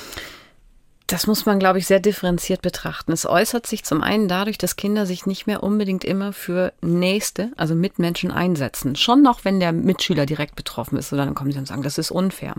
Das 1.06 1.26
muss 1.26 1.46
man, 1.46 1.58
glaube 1.58 1.78
ich, 1.78 1.86
sehr 1.86 2.00
differenziert 2.00 2.60
betrachten. 2.60 3.12
Es 3.12 3.24
äußert 3.24 3.66
sich 3.66 3.82
zum 3.82 4.02
einen 4.02 4.28
dadurch, 4.28 4.58
dass 4.58 4.76
Kinder 4.76 5.06
sich 5.06 5.24
nicht 5.24 5.46
mehr 5.46 5.62
unbedingt 5.62 6.04
immer 6.04 6.34
für 6.34 6.74
Nächste, 6.82 7.50
also 7.56 7.74
Mitmenschen 7.74 8.30
einsetzen. 8.30 8.94
Schon 8.94 9.22
noch, 9.22 9.46
wenn 9.46 9.58
der 9.58 9.72
Mitschüler 9.72 10.26
direkt 10.26 10.54
betroffen 10.54 10.98
ist, 10.98 11.10
oder 11.14 11.24
dann 11.24 11.34
kommen 11.34 11.50
sie 11.50 11.58
und 11.58 11.66
sagen, 11.66 11.82
das 11.82 11.96
ist 11.96 12.10
unfair. 12.10 12.54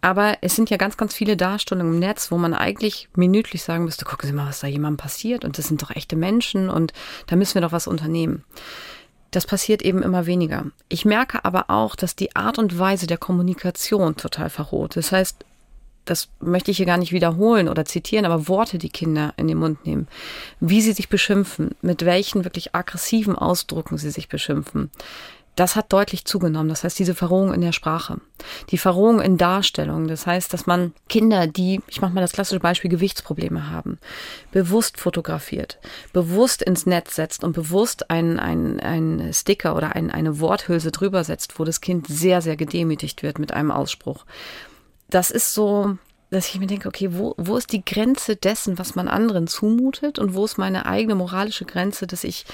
Aber 0.00 0.38
es 0.40 0.56
sind 0.56 0.70
ja 0.70 0.76
ganz, 0.76 0.96
ganz 0.96 1.14
viele 1.14 1.36
Darstellungen 1.36 1.94
im 1.94 1.98
Netz, 2.00 2.32
wo 2.32 2.36
man 2.36 2.52
eigentlich 2.52 3.08
minütlich 3.14 3.62
sagen 3.62 3.84
müsste, 3.84 4.04
gucken 4.04 4.26
Sie 4.26 4.34
mal, 4.34 4.48
was 4.48 4.58
da 4.58 4.66
jemandem 4.66 4.96
passiert 4.96 5.44
und 5.44 5.56
das 5.56 5.68
sind 5.68 5.80
doch 5.80 5.92
echte 5.92 6.16
Menschen 6.16 6.68
und 6.68 6.92
da 7.28 7.36
müssen 7.36 7.54
wir 7.54 7.62
doch 7.62 7.70
was 7.70 7.86
unternehmen. 7.86 8.42
Das 9.32 9.46
passiert 9.46 9.82
eben 9.82 10.02
immer 10.02 10.26
weniger. 10.26 10.66
Ich 10.88 11.04
merke 11.04 11.44
aber 11.44 11.68
auch, 11.68 11.96
dass 11.96 12.14
die 12.14 12.36
Art 12.36 12.58
und 12.58 12.78
Weise 12.78 13.06
der 13.06 13.16
Kommunikation 13.16 14.14
total 14.16 14.50
verroht. 14.50 14.94
Das 14.94 15.10
heißt, 15.10 15.44
das 16.04 16.28
möchte 16.40 16.70
ich 16.70 16.76
hier 16.76 16.86
gar 16.86 16.98
nicht 16.98 17.12
wiederholen 17.12 17.68
oder 17.68 17.84
zitieren, 17.84 18.26
aber 18.26 18.46
Worte, 18.46 18.78
die 18.78 18.90
Kinder 18.90 19.32
in 19.36 19.48
den 19.48 19.58
Mund 19.58 19.86
nehmen, 19.86 20.06
wie 20.60 20.82
sie 20.82 20.92
sich 20.92 21.08
beschimpfen, 21.08 21.70
mit 21.80 22.04
welchen 22.04 22.44
wirklich 22.44 22.74
aggressiven 22.74 23.36
Ausdrucken 23.36 23.98
sie 23.98 24.10
sich 24.10 24.28
beschimpfen, 24.28 24.90
das 25.56 25.76
hat 25.76 25.92
deutlich 25.92 26.24
zugenommen. 26.24 26.70
Das 26.70 26.82
heißt, 26.82 26.98
diese 26.98 27.14
Verrohung 27.14 27.52
in 27.52 27.60
der 27.60 27.72
Sprache, 27.72 28.20
die 28.70 28.78
Verrohung 28.78 29.20
in 29.20 29.36
Darstellung. 29.36 30.08
Das 30.08 30.26
heißt, 30.26 30.52
dass 30.52 30.66
man 30.66 30.94
Kinder, 31.08 31.46
die, 31.46 31.82
ich 31.88 32.00
mache 32.00 32.12
mal 32.12 32.22
das 32.22 32.32
klassische 32.32 32.60
Beispiel, 32.60 32.90
Gewichtsprobleme 32.90 33.70
haben, 33.70 33.98
bewusst 34.50 34.98
fotografiert, 34.98 35.78
bewusst 36.12 36.62
ins 36.62 36.86
Netz 36.86 37.16
setzt 37.16 37.44
und 37.44 37.52
bewusst 37.52 38.10
ein, 38.10 38.38
ein, 38.38 38.80
ein 38.80 39.30
Sticker 39.32 39.76
oder 39.76 39.94
ein, 39.94 40.10
eine 40.10 40.40
Worthülse 40.40 40.90
drüber 40.90 41.22
setzt, 41.24 41.58
wo 41.58 41.64
das 41.64 41.80
Kind 41.80 42.06
sehr, 42.06 42.40
sehr 42.40 42.56
gedemütigt 42.56 43.22
wird 43.22 43.38
mit 43.38 43.52
einem 43.52 43.70
Ausspruch. 43.70 44.24
Das 45.10 45.30
ist 45.30 45.52
so, 45.52 45.98
dass 46.30 46.48
ich 46.48 46.58
mir 46.58 46.66
denke, 46.66 46.88
okay, 46.88 47.10
wo, 47.12 47.34
wo 47.36 47.58
ist 47.58 47.72
die 47.72 47.84
Grenze 47.84 48.36
dessen, 48.36 48.78
was 48.78 48.94
man 48.94 49.06
anderen 49.06 49.46
zumutet 49.46 50.18
und 50.18 50.32
wo 50.32 50.46
ist 50.46 50.56
meine 50.56 50.86
eigene 50.86 51.14
moralische 51.14 51.66
Grenze, 51.66 52.06
dass 52.06 52.24
ich 52.24 52.46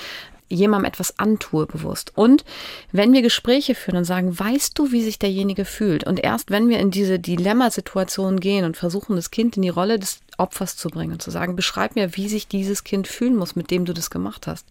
jemandem 0.48 0.88
etwas 0.88 1.18
antue 1.18 1.66
bewusst. 1.66 2.12
Und 2.14 2.44
wenn 2.92 3.12
wir 3.12 3.22
Gespräche 3.22 3.74
führen 3.74 3.98
und 3.98 4.04
sagen, 4.04 4.38
weißt 4.38 4.78
du, 4.78 4.92
wie 4.92 5.02
sich 5.02 5.18
derjenige 5.18 5.64
fühlt? 5.64 6.04
Und 6.04 6.20
erst 6.20 6.50
wenn 6.50 6.68
wir 6.68 6.78
in 6.78 6.90
diese 6.90 7.18
Dilemmasituation 7.18 8.40
gehen 8.40 8.64
und 8.64 8.76
versuchen, 8.76 9.16
das 9.16 9.30
Kind 9.30 9.56
in 9.56 9.62
die 9.62 9.68
Rolle 9.68 9.98
des 9.98 10.20
Opfers 10.38 10.76
zu 10.76 10.88
bringen 10.88 11.12
und 11.12 11.22
zu 11.22 11.30
sagen, 11.30 11.56
beschreib 11.56 11.94
mir, 11.94 12.16
wie 12.16 12.28
sich 12.28 12.48
dieses 12.48 12.84
Kind 12.84 13.08
fühlen 13.08 13.36
muss, 13.36 13.56
mit 13.56 13.70
dem 13.70 13.84
du 13.84 13.92
das 13.92 14.10
gemacht 14.10 14.46
hast. 14.46 14.66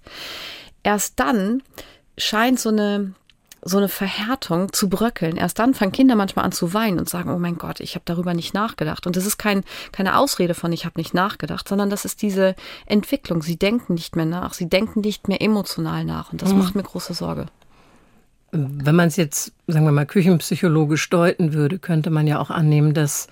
Erst 0.84 1.20
dann 1.20 1.62
scheint 2.18 2.60
so 2.60 2.70
eine 2.70 3.14
so 3.62 3.78
eine 3.78 3.90
Verhärtung 3.90 4.72
zu 4.72 4.90
bröckeln. 4.90 5.38
Erst 5.38 5.60
dann 5.60 5.74
fangen 5.74 5.92
Kinder 5.92 6.16
manchmal 6.16 6.46
an 6.46 6.52
zu 6.52 6.74
weinen 6.74 7.00
und 7.00 7.10
sagen, 7.10 7.30
oh 7.32 7.40
mein 7.40 7.58
Gott, 7.58 7.80
ich 7.80 7.96
habe 7.96 8.04
darüber 8.06 8.34
nicht 8.34 8.54
nachgedacht. 8.54 9.08
Und 9.08 9.16
das 9.16 9.26
ist 9.26 9.38
kein, 9.38 9.64
keine 9.92 10.18
Ausrede 10.18 10.54
von, 10.54 10.72
ich 10.72 10.86
habe 10.86 11.00
nicht 11.00 11.14
nachgedacht, 11.14 11.68
sondern 11.68 11.90
das 11.90 12.06
ist 12.06 12.22
diese 12.22 12.56
Entwicklung. 12.86 13.42
Sie 13.42 13.58
denken 13.58 13.96
nicht 13.96 14.16
mehr 14.16 14.26
nach, 14.26 14.54
sie 14.54 14.70
denken 14.70 15.02
nicht 15.02 15.28
mehr 15.28 15.42
emotional 15.42 16.06
nach. 16.06 16.32
Und 16.32 16.42
das 16.42 16.54
mhm. 16.54 16.60
macht 16.60 16.76
mir 16.76 16.84
große 16.84 17.14
Sorge. 17.14 17.48
Wenn 18.52 18.96
man 18.96 19.10
es 19.10 19.18
jetzt, 19.18 19.52
sagen 19.68 19.86
wir 19.86 19.92
mal, 19.92 20.06
küchenpsychologisch 20.06 21.10
deuten 21.10 21.54
würde, 21.54 21.80
könnte 21.80 22.10
man 22.10 22.28
ja 22.28 22.40
auch 22.40 22.50
annehmen, 22.50 22.94
dass 22.94 23.28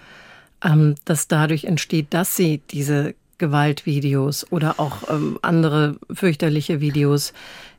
ähm, 0.63 0.95
das 1.05 1.27
dadurch 1.27 1.63
entsteht, 1.65 2.07
dass 2.13 2.35
sie 2.35 2.61
diese 2.71 3.15
Gewaltvideos 3.37 4.51
oder 4.51 4.79
auch 4.79 5.09
ähm, 5.09 5.39
andere 5.41 5.97
fürchterliche 6.11 6.79
Videos 6.79 7.33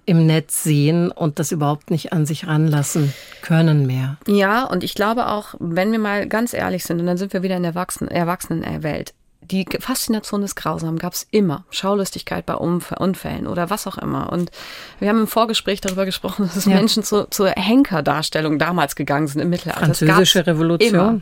im 0.07 0.27
Netz 0.27 0.63
sehen 0.63 1.11
und 1.11 1.39
das 1.39 1.53
überhaupt 1.53 1.91
nicht 1.91 2.13
an 2.13 2.25
sich 2.27 2.47
ranlassen 2.47 3.13
können 3.43 3.87
mehr. 3.87 4.17
Ja, 4.27 4.65
und 4.65 4.85
ich 4.85 4.95
glaube 4.95 5.27
auch, 5.27 5.55
wenn 5.59 5.93
wir 5.93 5.99
mal 5.99 6.29
ganz 6.29 6.55
ehrlich 6.55 6.85
sind, 6.85 7.01
und 7.01 7.07
dann 7.07 7.19
sind 7.19 7.33
wir 7.33 7.43
wieder 7.43 7.57
in 7.57 7.63
der 7.63 7.73
Erwachsenen 7.73 8.11
Erwachsenenwelt, 8.11 9.13
die 9.51 9.67
Faszination 9.79 10.41
des 10.43 10.55
Grausamen 10.55 10.99
gab 10.99 11.13
es 11.13 11.27
immer. 11.31 11.65
Schaulustigkeit 11.71 12.47
bei 12.47 12.55
Unfällen 12.55 13.47
oder 13.47 13.71
was 13.71 13.87
auch 13.87 13.99
immer. 13.99 14.33
Und 14.33 14.51
wir 14.99 15.09
haben 15.09 15.21
im 15.21 15.27
Vorgespräch 15.27 15.81
darüber 15.81 16.05
gesprochen, 16.05 16.51
dass 16.53 16.65
ja. 16.65 16.75
Menschen 16.75 17.03
zu, 17.03 17.29
zur 17.31 17.51
Henkerdarstellung 17.51 18.59
damals 18.59 18.97
gegangen 18.97 19.29
sind 19.29 19.41
im 19.41 19.51
Mittelalter. 19.51 19.85
Französische 19.85 20.47
Revolution. 20.47 20.95
Immer 20.95 21.21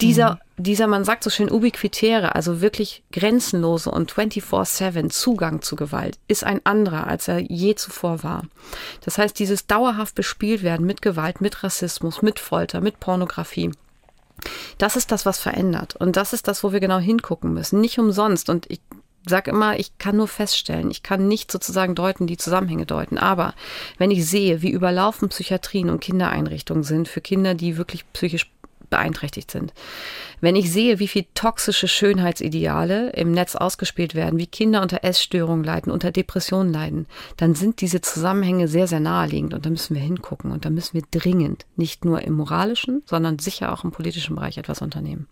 dieser. 0.00 0.38
Dieser, 0.58 0.86
man 0.86 1.04
sagt 1.04 1.22
so 1.22 1.30
schön 1.30 1.50
ubiquitäre, 1.50 2.34
also 2.34 2.60
wirklich 2.60 3.02
grenzenlose 3.12 3.90
und 3.90 4.12
24-7 4.12 5.10
Zugang 5.10 5.60
zu 5.60 5.76
Gewalt 5.76 6.18
ist 6.28 6.44
ein 6.44 6.60
anderer, 6.64 7.06
als 7.06 7.28
er 7.28 7.38
je 7.38 7.74
zuvor 7.74 8.22
war. 8.22 8.44
Das 9.04 9.18
heißt, 9.18 9.38
dieses 9.38 9.66
dauerhaft 9.66 10.14
bespielt 10.14 10.62
werden 10.62 10.86
mit 10.86 11.02
Gewalt, 11.02 11.40
mit 11.40 11.62
Rassismus, 11.62 12.22
mit 12.22 12.38
Folter, 12.38 12.80
mit 12.80 13.00
Pornografie. 13.00 13.72
Das 14.78 14.96
ist 14.96 15.12
das, 15.12 15.26
was 15.26 15.38
verändert. 15.38 15.96
Und 15.96 16.16
das 16.16 16.32
ist 16.32 16.48
das, 16.48 16.62
wo 16.64 16.72
wir 16.72 16.80
genau 16.80 16.98
hingucken 16.98 17.52
müssen. 17.52 17.80
Nicht 17.80 17.98
umsonst. 17.98 18.48
Und 18.50 18.70
ich 18.70 18.80
sage 19.28 19.50
immer, 19.50 19.78
ich 19.78 19.98
kann 19.98 20.16
nur 20.16 20.28
feststellen, 20.28 20.90
ich 20.90 21.02
kann 21.02 21.26
nicht 21.26 21.50
sozusagen 21.50 21.94
deuten, 21.94 22.26
die 22.26 22.36
Zusammenhänge 22.36 22.86
deuten. 22.86 23.18
Aber 23.18 23.54
wenn 23.98 24.10
ich 24.10 24.26
sehe, 24.26 24.62
wie 24.62 24.70
überlaufen 24.70 25.28
Psychiatrien 25.28 25.90
und 25.90 26.00
Kindereinrichtungen 26.00 26.84
sind 26.84 27.08
für 27.08 27.20
Kinder, 27.20 27.54
die 27.54 27.76
wirklich 27.76 28.10
psychisch 28.12 28.50
beeinträchtigt 28.90 29.50
sind. 29.50 29.72
Wenn 30.40 30.56
ich 30.56 30.72
sehe, 30.72 30.98
wie 30.98 31.08
viel 31.08 31.26
toxische 31.34 31.88
Schönheitsideale 31.88 33.10
im 33.10 33.32
Netz 33.32 33.56
ausgespielt 33.56 34.14
werden, 34.14 34.38
wie 34.38 34.46
Kinder 34.46 34.82
unter 34.82 35.02
Essstörungen 35.02 35.64
leiden, 35.64 35.92
unter 35.92 36.12
Depressionen 36.12 36.72
leiden, 36.72 37.06
dann 37.36 37.54
sind 37.54 37.80
diese 37.80 38.00
Zusammenhänge 38.00 38.68
sehr, 38.68 38.86
sehr 38.86 39.00
naheliegend 39.00 39.54
und 39.54 39.64
da 39.64 39.70
müssen 39.70 39.94
wir 39.94 40.02
hingucken 40.02 40.50
und 40.50 40.64
da 40.64 40.70
müssen 40.70 40.94
wir 40.94 41.04
dringend 41.10 41.66
nicht 41.76 42.04
nur 42.04 42.22
im 42.22 42.34
moralischen, 42.34 43.02
sondern 43.06 43.38
sicher 43.38 43.72
auch 43.72 43.84
im 43.84 43.92
politischen 43.92 44.36
Bereich 44.36 44.58
etwas 44.58 44.82
unternehmen. 44.82 45.26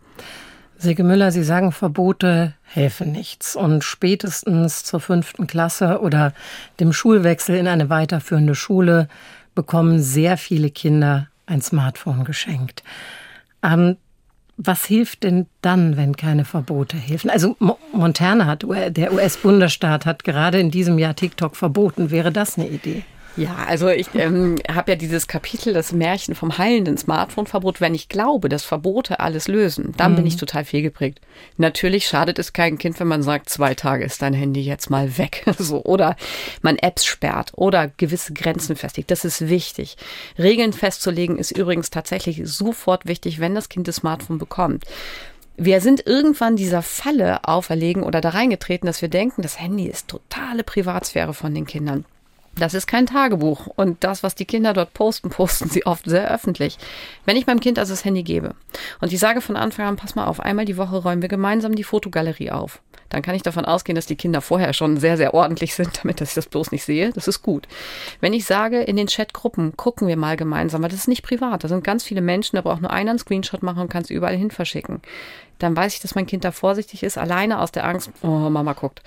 Silke 0.76 1.04
Müller, 1.04 1.30
Sie 1.30 1.44
sagen, 1.44 1.72
Verbote 1.72 2.54
helfen 2.62 3.12
nichts. 3.12 3.56
Und 3.56 3.84
spätestens 3.84 4.84
zur 4.84 5.00
fünften 5.00 5.46
Klasse 5.46 6.00
oder 6.00 6.34
dem 6.80 6.92
Schulwechsel 6.92 7.56
in 7.56 7.68
eine 7.68 7.90
weiterführende 7.90 8.54
Schule 8.54 9.08
bekommen 9.54 10.02
sehr 10.02 10.36
viele 10.36 10.70
Kinder 10.70 11.28
ein 11.46 11.62
Smartphone 11.62 12.24
geschenkt. 12.24 12.82
Ähm, 13.64 13.96
was 14.56 14.84
hilft 14.84 15.24
denn 15.24 15.46
dann, 15.62 15.96
wenn 15.96 16.16
keine 16.16 16.44
Verbote 16.44 16.96
helfen? 16.96 17.28
Also 17.28 17.56
Montana 17.92 18.46
hat, 18.46 18.64
der 18.96 19.12
US-Bundesstaat 19.12 20.06
hat 20.06 20.22
gerade 20.22 20.60
in 20.60 20.70
diesem 20.70 20.98
Jahr 20.98 21.16
TikTok 21.16 21.56
verboten. 21.56 22.10
Wäre 22.12 22.30
das 22.30 22.56
eine 22.56 22.68
Idee? 22.68 23.02
Ja, 23.36 23.56
also 23.66 23.88
ich 23.88 24.14
ähm, 24.14 24.56
habe 24.70 24.92
ja 24.92 24.96
dieses 24.96 25.26
Kapitel, 25.26 25.72
das 25.72 25.92
Märchen 25.92 26.36
vom 26.36 26.56
heilenden 26.56 26.96
Smartphone-Verbot. 26.96 27.80
Wenn 27.80 27.94
ich 27.94 28.08
glaube, 28.08 28.48
dass 28.48 28.62
Verbote 28.62 29.18
alles 29.18 29.48
lösen, 29.48 29.92
dann 29.96 30.12
mhm. 30.12 30.16
bin 30.16 30.26
ich 30.26 30.36
total 30.36 30.64
fehlgeprägt. 30.64 31.20
Natürlich 31.56 32.06
schadet 32.06 32.38
es 32.38 32.52
kein 32.52 32.78
Kind, 32.78 33.00
wenn 33.00 33.08
man 33.08 33.24
sagt, 33.24 33.48
zwei 33.48 33.74
Tage 33.74 34.04
ist 34.04 34.22
dein 34.22 34.34
Handy 34.34 34.60
jetzt 34.60 34.88
mal 34.88 35.18
weg. 35.18 35.44
so, 35.58 35.82
oder 35.84 36.16
man 36.62 36.76
Apps 36.76 37.04
sperrt 37.04 37.50
oder 37.56 37.88
gewisse 37.88 38.34
Grenzen 38.34 38.76
festlegt. 38.76 39.10
Das 39.10 39.24
ist 39.24 39.48
wichtig. 39.48 39.96
Regeln 40.38 40.72
festzulegen 40.72 41.36
ist 41.36 41.50
übrigens 41.50 41.90
tatsächlich 41.90 42.42
sofort 42.44 43.06
wichtig, 43.06 43.40
wenn 43.40 43.56
das 43.56 43.68
Kind 43.68 43.88
das 43.88 43.96
Smartphone 43.96 44.38
bekommt. 44.38 44.84
Wir 45.56 45.80
sind 45.80 46.06
irgendwann 46.06 46.56
dieser 46.56 46.82
Falle 46.82 47.44
auferlegen 47.44 48.02
oder 48.02 48.20
da 48.20 48.30
reingetreten, 48.30 48.86
dass 48.86 49.02
wir 49.02 49.08
denken, 49.08 49.42
das 49.42 49.60
Handy 49.60 49.86
ist 49.86 50.08
totale 50.08 50.62
Privatsphäre 50.64 51.34
von 51.34 51.54
den 51.54 51.66
Kindern. 51.66 52.04
Das 52.56 52.74
ist 52.74 52.86
kein 52.86 53.06
Tagebuch. 53.06 53.66
Und 53.66 54.04
das, 54.04 54.22
was 54.22 54.34
die 54.34 54.44
Kinder 54.44 54.72
dort 54.72 54.94
posten, 54.94 55.30
posten 55.30 55.68
sie 55.68 55.86
oft 55.86 56.04
sehr 56.06 56.30
öffentlich. 56.30 56.78
Wenn 57.24 57.36
ich 57.36 57.46
meinem 57.46 57.60
Kind 57.60 57.78
also 57.78 57.92
das 57.92 58.04
Handy 58.04 58.22
gebe 58.22 58.54
und 59.00 59.12
ich 59.12 59.18
sage 59.18 59.40
von 59.40 59.56
Anfang 59.56 59.86
an, 59.86 59.96
pass 59.96 60.14
mal 60.14 60.26
auf, 60.26 60.40
einmal 60.40 60.64
die 60.64 60.76
Woche 60.76 60.96
räumen 60.96 61.22
wir 61.22 61.28
gemeinsam 61.28 61.74
die 61.74 61.84
Fotogalerie 61.84 62.50
auf, 62.50 62.80
dann 63.08 63.22
kann 63.22 63.34
ich 63.34 63.42
davon 63.42 63.64
ausgehen, 63.64 63.96
dass 63.96 64.06
die 64.06 64.16
Kinder 64.16 64.40
vorher 64.40 64.72
schon 64.72 64.96
sehr, 64.96 65.16
sehr 65.16 65.34
ordentlich 65.34 65.74
sind, 65.74 65.98
damit 66.02 66.20
dass 66.20 66.30
ich 66.30 66.34
das 66.34 66.46
bloß 66.46 66.72
nicht 66.72 66.84
sehe. 66.84 67.10
Das 67.12 67.28
ist 67.28 67.42
gut. 67.42 67.66
Wenn 68.20 68.32
ich 68.32 68.44
sage, 68.44 68.82
in 68.82 68.96
den 68.96 69.06
Chatgruppen 69.06 69.76
gucken 69.76 70.08
wir 70.08 70.16
mal 70.16 70.36
gemeinsam, 70.36 70.82
weil 70.82 70.90
das 70.90 71.00
ist 71.00 71.08
nicht 71.08 71.22
privat. 71.22 71.64
Da 71.64 71.68
sind 71.68 71.84
ganz 71.84 72.04
viele 72.04 72.20
Menschen, 72.20 72.56
da 72.56 72.62
braucht 72.62 72.82
nur 72.82 72.90
einer 72.90 73.04
einen 73.10 73.18
Screenshot 73.18 73.62
machen 73.62 73.82
und 73.82 73.88
kann 73.90 74.02
es 74.02 74.10
überall 74.10 74.36
hin 74.36 74.50
verschicken 74.50 75.02
dann 75.58 75.76
weiß 75.76 75.94
ich, 75.94 76.00
dass 76.00 76.14
mein 76.14 76.26
Kind 76.26 76.44
da 76.44 76.52
vorsichtig 76.52 77.02
ist, 77.02 77.18
alleine 77.18 77.60
aus 77.60 77.72
der 77.72 77.84
Angst, 77.86 78.10
oh, 78.22 78.50
Mama 78.50 78.72
guckt. 78.72 79.02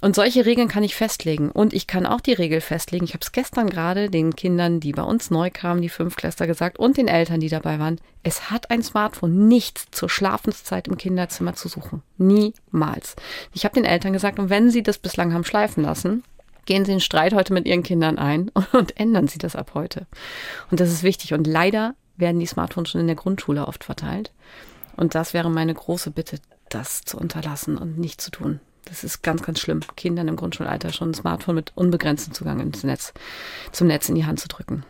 Und 0.00 0.16
solche 0.16 0.44
Regeln 0.44 0.66
kann 0.66 0.82
ich 0.82 0.96
festlegen. 0.96 1.50
Und 1.50 1.72
ich 1.72 1.86
kann 1.86 2.06
auch 2.06 2.20
die 2.20 2.32
Regel 2.32 2.60
festlegen. 2.60 3.04
Ich 3.04 3.14
habe 3.14 3.22
es 3.22 3.30
gestern 3.30 3.70
gerade 3.70 4.10
den 4.10 4.34
Kindern, 4.34 4.80
die 4.80 4.90
bei 4.92 5.02
uns 5.02 5.30
neu 5.30 5.50
kamen, 5.52 5.80
die 5.80 5.88
Fünfklässler 5.88 6.48
gesagt 6.48 6.78
und 6.78 6.96
den 6.96 7.06
Eltern, 7.06 7.38
die 7.38 7.48
dabei 7.48 7.78
waren. 7.78 8.00
Es 8.24 8.50
hat 8.50 8.70
ein 8.70 8.82
Smartphone 8.82 9.46
nichts 9.46 9.86
zur 9.92 10.10
Schlafenszeit 10.10 10.88
im 10.88 10.96
Kinderzimmer 10.96 11.54
zu 11.54 11.68
suchen. 11.68 12.02
Niemals. 12.18 13.14
Ich 13.54 13.64
habe 13.64 13.74
den 13.74 13.84
Eltern 13.84 14.12
gesagt, 14.12 14.40
und 14.40 14.50
wenn 14.50 14.70
sie 14.70 14.82
das 14.82 14.98
bislang 14.98 15.32
haben 15.32 15.44
schleifen 15.44 15.84
lassen, 15.84 16.24
gehen 16.66 16.84
Sie 16.84 16.92
in 16.92 17.00
Streit 17.00 17.32
heute 17.32 17.52
mit 17.52 17.66
Ihren 17.66 17.82
Kindern 17.82 18.18
ein 18.18 18.50
und 18.72 18.98
ändern 18.98 19.28
Sie 19.28 19.38
das 19.38 19.56
ab 19.56 19.72
heute. 19.74 20.06
Und 20.70 20.80
das 20.80 20.90
ist 20.90 21.02
wichtig. 21.02 21.32
Und 21.32 21.46
leider 21.46 21.94
werden 22.16 22.40
die 22.40 22.46
Smartphones 22.46 22.90
schon 22.90 23.00
in 23.00 23.06
der 23.06 23.16
Grundschule 23.16 23.66
oft 23.66 23.84
verteilt. 23.84 24.32
Und 24.96 25.14
das 25.14 25.34
wäre 25.34 25.50
meine 25.50 25.74
große 25.74 26.10
Bitte, 26.10 26.38
das 26.68 27.02
zu 27.02 27.18
unterlassen 27.18 27.76
und 27.76 27.98
nicht 27.98 28.20
zu 28.20 28.30
tun. 28.30 28.60
Das 28.84 29.04
ist 29.04 29.22
ganz, 29.22 29.42
ganz 29.42 29.60
schlimm, 29.60 29.80
Kindern 29.96 30.28
im 30.28 30.36
Grundschulalter 30.36 30.92
schon 30.92 31.10
ein 31.10 31.14
Smartphone 31.14 31.54
mit 31.54 31.72
unbegrenztem 31.76 32.34
Zugang 32.34 32.60
ins 32.60 32.82
Netz, 32.82 33.12
zum 33.70 33.86
Netz 33.86 34.08
in 34.08 34.16
die 34.16 34.26
Hand 34.26 34.40
zu 34.40 34.48
drücken. 34.48 34.84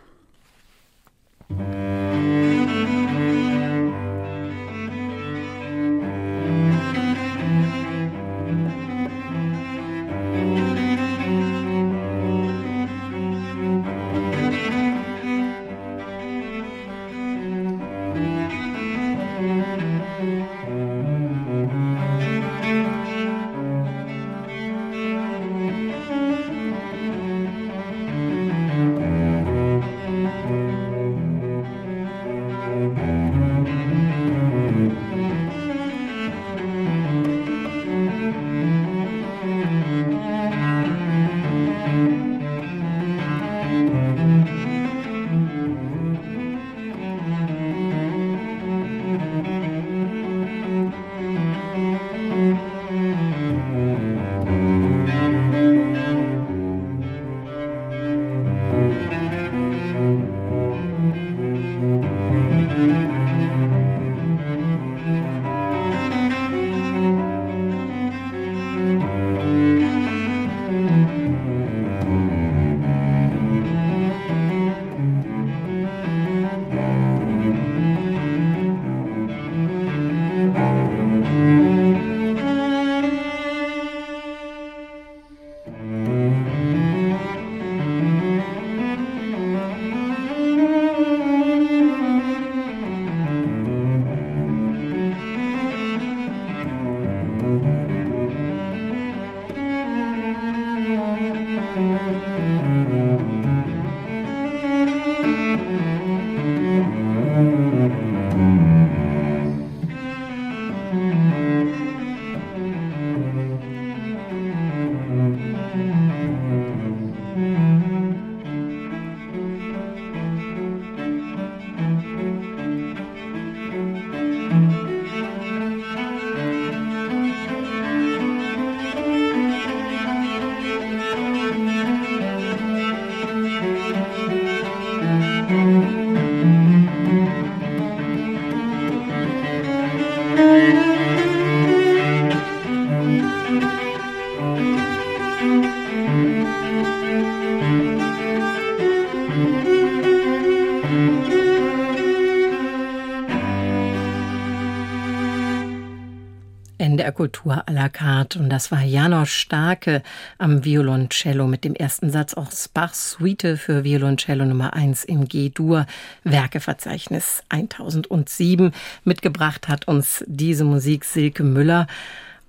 NDR 157.03 157.11
Kultur 157.11 157.63
à 157.65 157.71
la 157.71 157.89
carte. 157.89 158.39
Und 158.39 158.49
das 158.49 158.71
war 158.71 158.81
Janosch 158.81 159.33
Starke 159.33 160.01
am 160.37 160.63
Violoncello 160.63 161.47
mit 161.47 161.65
dem 161.65 161.75
ersten 161.75 162.09
Satz 162.09 162.33
aus 162.33 162.69
Bachs 162.69 163.11
Suite 163.11 163.57
für 163.57 163.83
Violoncello 163.83 164.45
Nummer 164.45 164.73
1 164.73 165.03
im 165.03 165.27
G-Dur 165.27 165.85
Werkeverzeichnis 166.23 167.43
1007. 167.49 168.71
Mitgebracht 169.03 169.67
hat 169.67 169.87
uns 169.87 170.23
diese 170.27 170.63
Musik 170.63 171.03
Silke 171.03 171.43
Müller. 171.43 171.87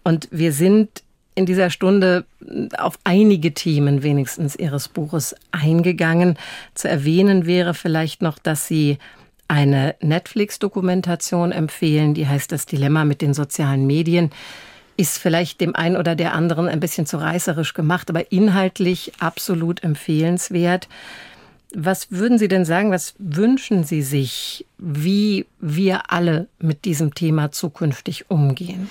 Und 0.04 0.28
wir 0.30 0.52
sind 0.52 1.02
in 1.34 1.46
dieser 1.46 1.70
Stunde 1.70 2.24
auf 2.78 2.96
einige 3.02 3.54
Themen 3.54 4.04
wenigstens 4.04 4.54
Ihres 4.54 4.86
Buches 4.86 5.34
eingegangen. 5.50 6.38
Zu 6.74 6.88
erwähnen 6.88 7.46
wäre 7.46 7.74
vielleicht 7.74 8.22
noch, 8.22 8.38
dass 8.38 8.68
Sie 8.68 8.98
eine 9.48 9.94
Netflix-Dokumentation 10.00 11.52
empfehlen, 11.52 12.14
die 12.14 12.26
heißt 12.26 12.50
Das 12.50 12.66
Dilemma 12.66 13.04
mit 13.04 13.20
den 13.20 13.34
sozialen 13.34 13.86
Medien. 13.86 14.30
Ist 14.96 15.18
vielleicht 15.18 15.60
dem 15.60 15.74
einen 15.74 15.96
oder 15.96 16.14
der 16.14 16.34
anderen 16.34 16.68
ein 16.68 16.80
bisschen 16.80 17.06
zu 17.06 17.16
reißerisch 17.16 17.74
gemacht, 17.74 18.10
aber 18.10 18.30
inhaltlich 18.30 19.12
absolut 19.18 19.82
empfehlenswert. 19.82 20.88
Was 21.74 22.12
würden 22.12 22.38
Sie 22.38 22.46
denn 22.46 22.64
sagen, 22.64 22.92
was 22.92 23.14
wünschen 23.18 23.82
Sie 23.82 24.02
sich, 24.02 24.64
wie 24.78 25.46
wir 25.60 26.12
alle 26.12 26.46
mit 26.60 26.84
diesem 26.84 27.14
Thema 27.14 27.50
zukünftig 27.50 28.30
umgehen? 28.30 28.88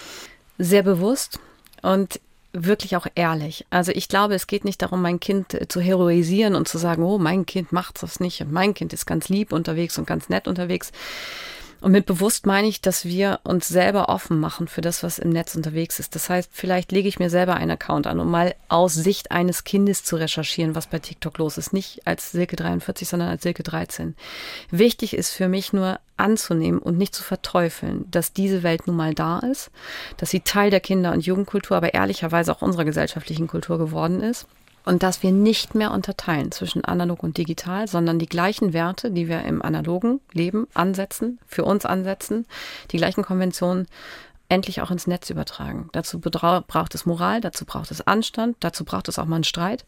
Sehr 0.57 0.83
bewusst 0.83 1.39
und 1.81 2.19
wirklich 2.53 2.95
auch 2.95 3.07
ehrlich. 3.15 3.65
Also 3.71 3.91
ich 3.91 4.07
glaube, 4.07 4.35
es 4.35 4.47
geht 4.47 4.63
nicht 4.63 4.81
darum, 4.81 5.01
mein 5.01 5.19
Kind 5.19 5.53
äh, 5.55 5.67
zu 5.67 5.81
heroisieren 5.81 6.55
und 6.55 6.67
zu 6.67 6.77
sagen, 6.77 7.03
oh, 7.03 7.17
mein 7.17 7.45
Kind 7.45 7.71
macht 7.71 8.01
das 8.01 8.19
nicht 8.19 8.41
und 8.41 8.51
mein 8.51 8.73
Kind 8.73 8.93
ist 8.93 9.05
ganz 9.05 9.27
lieb 9.27 9.51
unterwegs 9.51 9.97
und 9.97 10.05
ganz 10.07 10.29
nett 10.29 10.47
unterwegs. 10.47 10.91
Und 11.83 11.91
mit 11.91 12.05
bewusst 12.05 12.45
meine 12.45 12.69
ich, 12.69 12.79
dass 12.79 13.03
wir 13.03 13.41
uns 13.43 13.67
selber 13.67 14.07
offen 14.07 14.39
machen 14.39 14.69
für 14.69 14.79
das, 14.79 15.03
was 15.03 15.19
im 15.19 15.31
Netz 15.31 15.53
unterwegs 15.53 15.99
ist. 15.99 16.15
Das 16.15 16.29
heißt, 16.29 16.49
vielleicht 16.53 16.93
lege 16.93 17.09
ich 17.09 17.19
mir 17.19 17.29
selber 17.29 17.55
einen 17.55 17.71
Account 17.71 18.07
an, 18.07 18.21
um 18.21 18.31
mal 18.31 18.55
aus 18.69 18.93
Sicht 18.93 19.31
eines 19.31 19.65
Kindes 19.65 20.05
zu 20.05 20.15
recherchieren, 20.15 20.75
was 20.75 20.87
bei 20.87 20.99
TikTok 20.99 21.37
los 21.39 21.57
ist. 21.57 21.73
Nicht 21.73 22.07
als 22.07 22.31
Silke 22.31 22.55
43, 22.55 23.09
sondern 23.09 23.27
als 23.27 23.43
Silke 23.43 23.63
13. 23.63 24.15
Wichtig 24.71 25.13
ist 25.13 25.31
für 25.31 25.49
mich 25.49 25.73
nur 25.73 25.99
anzunehmen 26.15 26.79
und 26.79 26.97
nicht 26.97 27.13
zu 27.13 27.21
verteufeln, 27.21 28.05
dass 28.09 28.31
diese 28.31 28.63
Welt 28.63 28.87
nun 28.87 28.95
mal 28.95 29.13
da 29.13 29.39
ist, 29.39 29.69
dass 30.15 30.29
sie 30.29 30.39
Teil 30.39 30.69
der 30.69 30.79
Kinder- 30.79 31.11
und 31.11 31.25
Jugendkultur, 31.25 31.75
aber 31.75 31.93
ehrlicherweise 31.93 32.53
auch 32.53 32.61
unserer 32.61 32.85
gesellschaftlichen 32.85 33.47
Kultur 33.47 33.77
geworden 33.77 34.21
ist 34.21 34.47
und 34.85 35.03
dass 35.03 35.23
wir 35.23 35.31
nicht 35.31 35.75
mehr 35.75 35.91
unterteilen 35.91 36.51
zwischen 36.51 36.83
analog 36.83 37.23
und 37.23 37.37
digital, 37.37 37.87
sondern 37.87 38.19
die 38.19 38.27
gleichen 38.27 38.73
Werte, 38.73 39.11
die 39.11 39.27
wir 39.27 39.43
im 39.43 39.61
analogen 39.61 40.19
Leben 40.31 40.67
ansetzen, 40.73 41.39
für 41.47 41.65
uns 41.65 41.85
ansetzen, 41.85 42.45
die 42.91 42.97
gleichen 42.97 43.23
Konventionen 43.23 43.87
endlich 44.49 44.81
auch 44.81 44.91
ins 44.91 45.07
Netz 45.07 45.29
übertragen. 45.29 45.89
Dazu 45.93 46.19
braucht 46.19 46.95
es 46.95 47.05
Moral, 47.05 47.41
dazu 47.41 47.65
braucht 47.65 47.91
es 47.91 48.05
Anstand, 48.05 48.57
dazu 48.59 48.85
braucht 48.85 49.07
es 49.07 49.17
auch 49.17 49.25
mal 49.25 49.35
einen 49.35 49.43
Streit, 49.43 49.85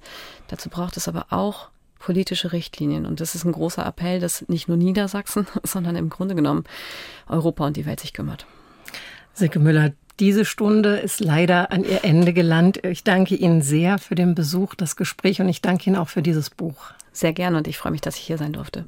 dazu 0.47 0.69
braucht 0.69 0.97
es 0.97 1.07
aber 1.07 1.27
auch 1.29 1.69
politische 1.99 2.51
Richtlinien. 2.51 3.05
Und 3.05 3.19
das 3.19 3.35
ist 3.35 3.45
ein 3.45 3.51
großer 3.51 3.85
Appell, 3.85 4.19
dass 4.19 4.47
nicht 4.47 4.67
nur 4.67 4.77
Niedersachsen, 4.77 5.47
sondern 5.63 5.95
im 5.95 6.09
Grunde 6.09 6.35
genommen 6.35 6.63
Europa 7.27 7.65
und 7.65 7.77
die 7.77 7.85
Welt 7.85 7.99
sich 7.99 8.13
kümmert. 8.13 8.45
Silke 9.33 9.59
Müller, 9.59 9.91
diese 10.19 10.45
Stunde 10.45 10.97
ist 10.97 11.19
leider 11.19 11.71
an 11.71 11.83
ihr 11.83 12.03
Ende 12.03 12.31
gelangt. 12.31 12.85
Ich 12.85 13.03
danke 13.03 13.35
Ihnen 13.35 13.61
sehr 13.61 13.97
für 13.97 14.15
den 14.15 14.33
Besuch, 14.33 14.75
das 14.75 14.95
Gespräch 14.95 15.41
und 15.41 15.49
ich 15.49 15.61
danke 15.61 15.87
Ihnen 15.87 15.97
auch 15.97 16.09
für 16.09 16.21
dieses 16.21 16.49
Buch. 16.49 16.93
Sehr 17.11 17.31
gerne 17.31 17.57
und 17.57 17.67
ich 17.69 17.77
freue 17.77 17.93
mich, 17.93 18.01
dass 18.01 18.17
ich 18.17 18.23
hier 18.23 18.37
sein 18.37 18.51
durfte. 18.51 18.83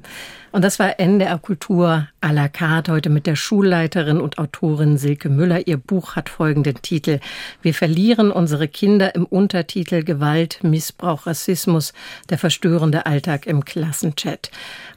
Und 0.52 0.62
das 0.62 0.78
war 0.78 1.00
NDR 1.00 1.38
Kultur 1.38 2.08
à 2.20 2.30
la 2.30 2.48
carte 2.48 2.92
heute 2.92 3.08
mit 3.08 3.26
der 3.26 3.36
Schulleiterin 3.36 4.20
und 4.20 4.36
Autorin 4.36 4.98
Silke 4.98 5.30
Müller. 5.30 5.66
Ihr 5.66 5.78
Buch 5.78 6.14
hat 6.14 6.28
folgenden 6.28 6.82
Titel. 6.82 7.20
Wir 7.62 7.72
verlieren 7.72 8.30
unsere 8.30 8.68
Kinder 8.68 9.14
im 9.14 9.24
Untertitel 9.24 10.04
Gewalt, 10.04 10.60
Missbrauch, 10.62 11.26
Rassismus, 11.26 11.94
der 12.28 12.36
verstörende 12.36 13.06
Alltag 13.06 13.46
im 13.46 13.64
Klassenchat. 13.64 14.50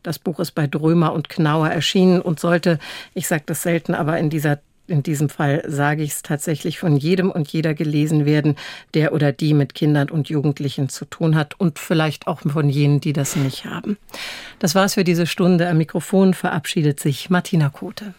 Das 0.04 0.20
Buch 0.20 0.42
ist 0.42 0.52
bei 0.52 0.68
Drömer 0.68 1.14
und 1.14 1.30
Knauer 1.30 1.70
erschienen 1.70 2.22
und 2.22 2.40
sollte, 2.40 2.80
ich 3.14 3.28
sage 3.28 3.44
das 3.46 3.62
selten, 3.62 3.96
aber 3.96 4.18
in 4.18 4.30
dieser 4.30 4.60
in 4.92 5.02
diesem 5.02 5.30
Fall 5.30 5.64
sage 5.68 6.04
ich 6.04 6.12
es 6.12 6.22
tatsächlich 6.22 6.78
von 6.78 6.98
jedem 6.98 7.32
und 7.32 7.48
jeder 7.48 7.74
gelesen 7.74 8.26
werden, 8.26 8.56
der 8.94 9.14
oder 9.14 9.32
die 9.32 9.54
mit 9.54 9.74
Kindern 9.74 10.10
und 10.10 10.30
Jugendlichen 10.30 10.90
zu 10.90 11.06
tun 11.06 11.36
hat 11.36 11.60
und 11.60 11.80
vielleicht 11.80 12.28
auch 12.28 12.42
von 12.42 12.70
jenen, 12.70 13.02
die 13.02 13.14
das 13.14 13.36
nicht 13.36 13.66
haben. 13.66 13.98
Das 14.60 14.76
war's 14.76 14.94
für 14.94 15.04
diese 15.04 15.26
Stunde. 15.26 15.68
Am 15.68 15.78
Mikrofon 15.78 16.34
verabschiedet 16.34 17.00
sich 17.00 17.30
Martina 17.30 17.70
Kote. 17.70 18.14